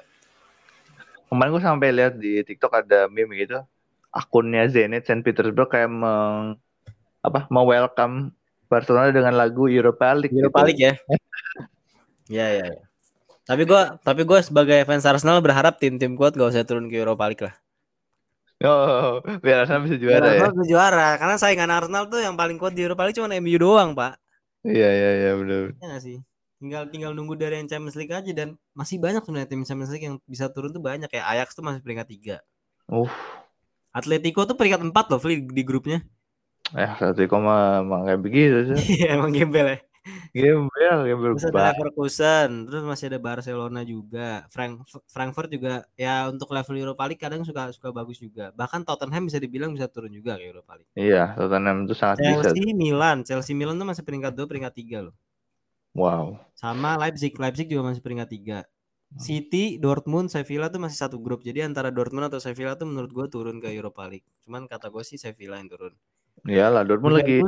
Kemarin 1.27 1.51
gue 1.57 1.62
sampai 1.64 1.89
lihat 1.91 2.14
di 2.20 2.45
TikTok 2.45 2.85
ada 2.85 3.09
meme 3.09 3.35
gitu, 3.41 3.59
akunnya 4.12 4.68
Zenit 4.68 5.09
Saint 5.09 5.25
Petersburg 5.25 5.66
kayak 5.66 5.91
meng, 5.91 6.61
apa 7.25 7.49
mau 7.49 7.64
welcome 7.64 8.37
Barcelona 8.68 9.09
dengan 9.09 9.33
lagu 9.33 9.64
Europa 9.64 10.12
League. 10.12 10.37
Europa 10.37 10.61
gitu. 10.64 10.68
League 10.68 10.83
ya. 10.85 10.95
ya 12.43 12.47
ya. 12.61 12.66
ya. 12.68 12.83
Tapi 13.45 13.64
gue 13.64 13.83
tapi 14.05 14.22
gue 14.25 14.39
sebagai 14.45 14.85
fans 14.85 15.09
Arsenal 15.09 15.41
berharap 15.41 15.81
tim-tim 15.81 16.16
kuat 16.16 16.37
gak 16.37 16.53
usah 16.53 16.68
turun 16.68 16.89
ke 16.93 17.01
Europa 17.01 17.25
League 17.29 17.45
lah. 17.45 17.55
Oh, 18.64 19.20
biar 19.41 19.64
Arsenal 19.64 19.85
bisa 19.89 19.97
juara 20.01 20.20
biar 20.20 20.25
Arsenal 20.25 20.53
ya. 20.53 20.57
bisa 20.57 20.66
juara 20.68 21.09
karena 21.20 21.37
saingan 21.41 21.70
Arsenal 21.72 22.05
tuh 22.09 22.20
yang 22.20 22.37
paling 22.37 22.57
kuat 22.61 22.77
di 22.77 22.85
Europa 22.85 23.09
League 23.09 23.16
cuma 23.16 23.33
MU 23.33 23.57
doang, 23.57 23.97
Pak. 23.97 24.20
Iya 24.64 24.91
iya 24.93 25.11
iya 25.20 25.31
benar. 25.37 25.77
Iya 25.77 25.97
sih? 26.01 26.18
Tinggal 26.57 26.89
tinggal 26.89 27.12
nunggu 27.12 27.37
dari 27.37 27.61
yang 27.61 27.68
Champions 27.68 27.97
League 28.01 28.12
aja 28.12 28.33
dan 28.33 28.57
masih 28.72 28.97
banyak 28.97 29.20
sebenarnya 29.20 29.49
tim 29.53 29.61
Champions 29.68 29.93
League 29.93 30.07
yang 30.09 30.16
bisa 30.25 30.49
turun 30.49 30.72
tuh 30.72 30.81
banyak 30.81 31.12
kayak 31.12 31.27
Ajax 31.37 31.53
tuh 31.53 31.61
masih 31.61 31.85
peringkat 31.85 32.09
tiga. 32.09 32.37
Uh. 32.89 33.09
Atletico 33.93 34.49
tuh 34.49 34.57
peringkat 34.57 34.81
empat 34.81 35.12
loh 35.12 35.20
di, 35.20 35.45
di 35.45 35.62
grupnya. 35.62 36.01
Eh, 36.75 36.91
Atletico 36.91 37.39
mah 37.39 37.87
emang 37.87 38.03
kayak 38.03 38.20
begitu 38.20 38.59
sih. 38.75 38.77
Iya, 38.99 39.14
emang 39.14 39.31
gembel 39.31 39.79
ya. 39.79 39.79
Gembel, 40.37 40.99
gembel 41.09 41.33
Terus 41.39 41.49
ada 41.49 41.72
Leverkusen, 41.72 42.51
terus 42.68 42.83
masih 42.85 43.09
ada 43.09 43.18
Barcelona 43.22 43.81
juga. 43.87 44.45
Frank 44.53 44.85
Frankfurt 45.09 45.49
juga 45.49 45.87
ya 45.97 46.29
untuk 46.29 46.53
level 46.53 46.77
Europa 46.77 47.07
League 47.09 47.22
kadang 47.22 47.41
suka 47.47 47.72
suka 47.72 47.89
bagus 47.95 48.20
juga. 48.20 48.53
Bahkan 48.53 48.85
Tottenham 48.85 49.31
bisa 49.31 49.39
dibilang 49.41 49.72
bisa 49.72 49.89
turun 49.89 50.12
juga 50.12 50.37
ke 50.37 50.45
Europa 50.45 50.77
League. 50.77 50.93
Iya, 50.93 51.33
Tottenham 51.39 51.89
itu 51.89 51.95
sangat 51.97 52.20
Chelsea, 52.20 52.37
bisa. 52.37 52.51
Chelsea, 52.53 52.75
Milan, 52.77 53.18
Chelsea 53.25 53.55
Milan 53.57 53.81
tuh 53.81 53.89
masih 53.89 54.05
peringkat 54.05 54.33
2, 54.37 54.45
peringkat 54.45 54.75
3 54.77 54.99
loh. 55.09 55.14
Wow. 55.95 56.43
Sama 56.59 56.99
Leipzig, 56.99 57.33
Leipzig 57.39 57.70
juga 57.70 57.95
masih 57.95 58.03
peringkat 58.03 58.29
3. 58.29 58.59
City, 59.14 59.79
Dortmund, 59.79 60.27
Sevilla 60.27 60.66
tuh 60.66 60.83
masih 60.83 60.99
satu 60.99 61.22
grup. 61.22 61.47
Jadi 61.47 61.62
antara 61.62 61.95
Dortmund 61.95 62.27
atau 62.27 62.43
Sevilla 62.43 62.75
tuh 62.75 62.91
menurut 62.91 63.14
gue 63.14 63.27
turun 63.31 63.62
ke 63.62 63.70
Europa 63.70 64.11
League. 64.11 64.27
Cuman 64.43 64.66
kata 64.66 64.91
gue 64.91 65.07
sih 65.07 65.16
Sevilla 65.22 65.55
yang 65.62 65.70
turun. 65.70 65.95
Iyalah, 66.45 66.84
Dortmund 66.84 67.16
lagi 67.16 67.40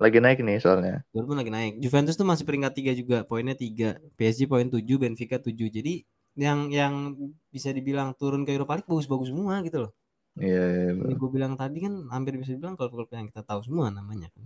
lagi 0.00 0.18
naik 0.24 0.40
nih 0.40 0.58
soalnya. 0.64 1.04
Dortmund 1.12 1.38
lagi 1.44 1.52
naik. 1.52 1.72
Juventus 1.84 2.16
tuh 2.16 2.24
masih 2.24 2.44
peringkat 2.48 2.72
tiga 2.72 2.92
juga, 2.96 3.18
poinnya 3.28 3.52
tiga. 3.52 4.00
PSG 4.16 4.48
poin 4.48 4.64
tujuh, 4.72 4.96
Benfica 4.96 5.36
tujuh. 5.36 5.68
Jadi 5.68 6.02
yang 6.32 6.72
yang 6.72 7.12
bisa 7.52 7.68
dibilang 7.76 8.16
turun 8.16 8.48
ke 8.48 8.56
Europa 8.56 8.80
League 8.80 8.88
bagus-bagus 8.88 9.28
semua 9.28 9.60
gitu 9.60 9.84
loh. 9.84 9.92
Iya, 10.40 10.64
iya, 10.72 10.90
Ini 10.96 11.12
iya. 11.12 11.16
gue 11.20 11.30
bilang 11.36 11.52
tadi 11.60 11.78
kan 11.84 12.08
hampir 12.08 12.40
bisa 12.40 12.56
dibilang 12.56 12.72
klub-klub 12.80 13.12
yang 13.12 13.28
kita 13.28 13.44
tahu 13.44 13.60
semua 13.68 13.92
namanya 13.92 14.32
kan. 14.32 14.44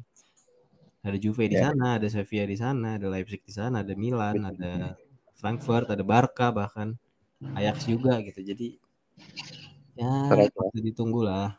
Ada 1.06 1.16
Juve 1.22 1.46
di 1.46 1.54
Ya. 1.54 1.70
sana, 1.70 2.02
ada 2.02 2.08
Sevilla 2.10 2.46
di 2.50 2.58
sana, 2.58 2.88
ada 2.98 3.06
Leipzig 3.06 3.38
di 3.46 3.54
sana, 3.54 3.86
ada 3.86 3.94
Milan, 3.94 4.42
ada 4.42 4.98
Frankfurt, 5.38 5.86
ada 5.86 6.02
Barca 6.02 6.50
bahkan 6.50 6.98
Ajax 7.54 7.86
juga 7.86 8.18
gitu. 8.26 8.42
Jadi 8.42 8.82
ya 9.94 10.10
patut 10.50 10.82
ditunggu 10.82 11.22
lah. 11.22 11.54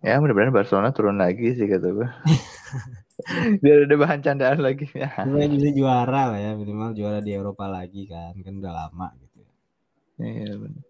Ya 0.00 0.16
mudah-mudahan 0.16 0.52
Barcelona 0.52 0.96
turun 0.96 1.20
lagi 1.20 1.52
sih 1.52 1.68
kata 1.68 1.92
gue. 1.92 2.08
Biar 3.60 3.84
ada 3.84 3.96
bahan 4.00 4.20
candaan 4.24 4.64
lagi. 4.64 4.88
Ya. 4.96 5.12
Bisa 5.28 5.70
juara 5.76 6.32
lah 6.32 6.40
ya, 6.40 6.56
minimal 6.56 6.96
juara 6.96 7.20
di 7.20 7.36
Eropa 7.36 7.68
lagi 7.68 8.08
kan. 8.08 8.32
Kan 8.40 8.64
udah 8.64 8.72
lama 8.72 9.12
gitu. 9.20 9.40
Iya, 10.24 10.56
bener. 10.56 10.82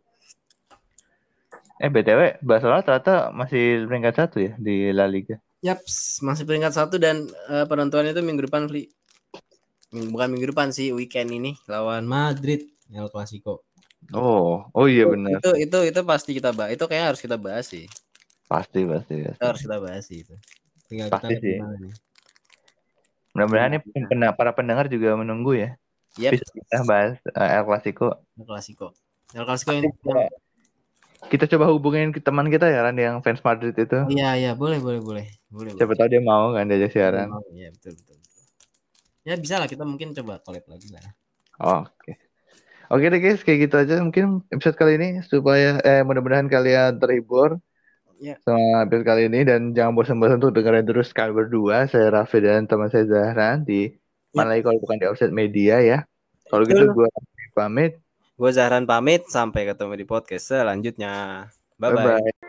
Eh 1.80 1.88
BTW 1.88 2.44
Barcelona 2.44 2.84
ternyata 2.86 3.34
masih 3.34 3.88
peringkat 3.88 4.14
satu 4.14 4.36
ya 4.38 4.52
di 4.60 4.94
La 4.94 5.10
Liga. 5.10 5.42
Yaps, 5.64 6.22
masih 6.22 6.46
peringkat 6.46 6.76
satu 6.76 7.00
dan 7.00 7.26
eh, 7.50 7.66
penentuannya 7.66 8.14
itu 8.14 8.22
minggu 8.22 8.46
depan, 8.46 8.70
Fli. 8.70 8.86
Minggu, 9.90 10.08
bukan 10.14 10.28
minggu 10.30 10.46
depan 10.54 10.70
sih, 10.70 10.94
weekend 10.94 11.34
ini 11.34 11.58
lawan 11.66 12.06
Madrid 12.06 12.68
El 12.94 13.10
Clasico. 13.10 13.66
Oh, 14.14 14.70
oh 14.70 14.86
iya 14.86 15.08
benar. 15.08 15.42
Itu 15.42 15.50
itu 15.58 15.78
itu 15.88 16.00
pasti 16.06 16.30
kita 16.36 16.54
bahas. 16.54 16.78
Itu 16.78 16.86
kayaknya 16.86 17.06
harus 17.10 17.20
kita 17.20 17.36
bahas 17.40 17.66
sih. 17.66 17.90
Pasti 18.50 18.82
pasti. 18.82 19.14
Pasti. 19.22 19.38
harus 19.46 19.60
kita 19.62 19.76
bahas 19.78 20.06
itu. 20.10 20.34
Tinggal 20.90 21.06
Pasti 21.06 21.38
kita 21.38 21.70
sih. 21.78 21.92
Mudah-mudahan 23.30 23.78
nih 23.78 23.80
pen- 24.10 24.34
para 24.34 24.50
pendengar 24.50 24.90
juga 24.90 25.14
menunggu 25.14 25.54
ya. 25.54 25.78
Yep, 26.18 26.30
Bisa 26.34 26.46
kita 26.50 26.78
bahas 26.82 27.14
eh, 27.22 27.50
El 27.54 27.62
Clasico. 27.62 28.08
El 28.34 28.42
Clasico. 28.42 28.86
El 29.30 29.46
Clasico 29.46 29.70
yang, 29.70 29.86
Kita, 29.86 30.18
kita 31.30 31.44
coba 31.54 31.70
hubungin 31.70 32.10
ke 32.10 32.18
teman 32.18 32.50
kita 32.50 32.66
ya 32.66 32.82
Ran 32.82 32.98
yang 32.98 33.22
fans 33.22 33.38
Madrid 33.46 33.70
itu. 33.78 33.94
Oh, 34.02 34.10
iya 34.10 34.34
iya 34.34 34.52
boleh 34.58 34.82
boleh 34.82 34.98
boleh 34.98 35.26
boleh. 35.46 35.70
Siapa 35.78 35.94
tahu 35.94 36.10
dia 36.10 36.18
mau 36.18 36.50
kan 36.50 36.66
diajak 36.66 36.90
siaran. 36.90 37.30
Oh, 37.30 37.38
Iya 37.54 37.70
betul, 37.70 37.94
betul 37.94 38.18
betul. 38.18 38.42
Ya 39.22 39.34
bisa 39.38 39.62
lah 39.62 39.70
kita 39.70 39.86
mungkin 39.86 40.10
coba 40.10 40.42
collab 40.42 40.66
lagi 40.66 40.90
lah. 40.90 41.06
Oke. 41.86 42.18
Oke 42.90 43.06
deh 43.06 43.22
guys, 43.22 43.46
kayak 43.46 43.70
gitu 43.70 43.74
aja 43.78 44.02
mungkin 44.02 44.42
episode 44.50 44.74
kali 44.74 44.98
ini 44.98 45.22
supaya 45.22 45.78
eh 45.86 46.02
mudah-mudahan 46.02 46.50
kalian 46.50 46.98
terhibur 46.98 47.62
Ya. 48.20 48.36
sama 48.44 48.84
episode 48.84 49.08
kali 49.08 49.32
ini 49.32 49.48
dan 49.48 49.72
jangan 49.72 49.96
bosan-bosan 49.96 50.44
untuk 50.44 50.52
dengerin 50.52 50.84
terus 50.84 51.08
kami 51.16 51.32
berdua. 51.32 51.88
Saya 51.88 52.12
Raffi 52.12 52.44
dan 52.44 52.68
teman 52.68 52.92
saya 52.92 53.08
Zahran 53.08 53.64
di 53.64 53.96
mana 54.36 54.52
lagi 54.52 54.62
kalau 54.68 54.76
bukan 54.76 55.00
di 55.00 55.06
Offset 55.08 55.32
Media 55.32 55.80
ya. 55.80 56.04
Kalau 56.52 56.68
gitu 56.68 56.84
gue 56.92 57.08
pamit. 57.56 57.96
Gue 58.36 58.50
Zahran 58.52 58.84
pamit 58.84 59.24
sampai 59.32 59.64
ketemu 59.64 59.96
di 59.96 60.04
podcast 60.04 60.52
selanjutnya. 60.52 61.48
Bye 61.80 61.96
bye. 61.96 62.04
Bye 62.04 62.20
bye. 62.20 62.48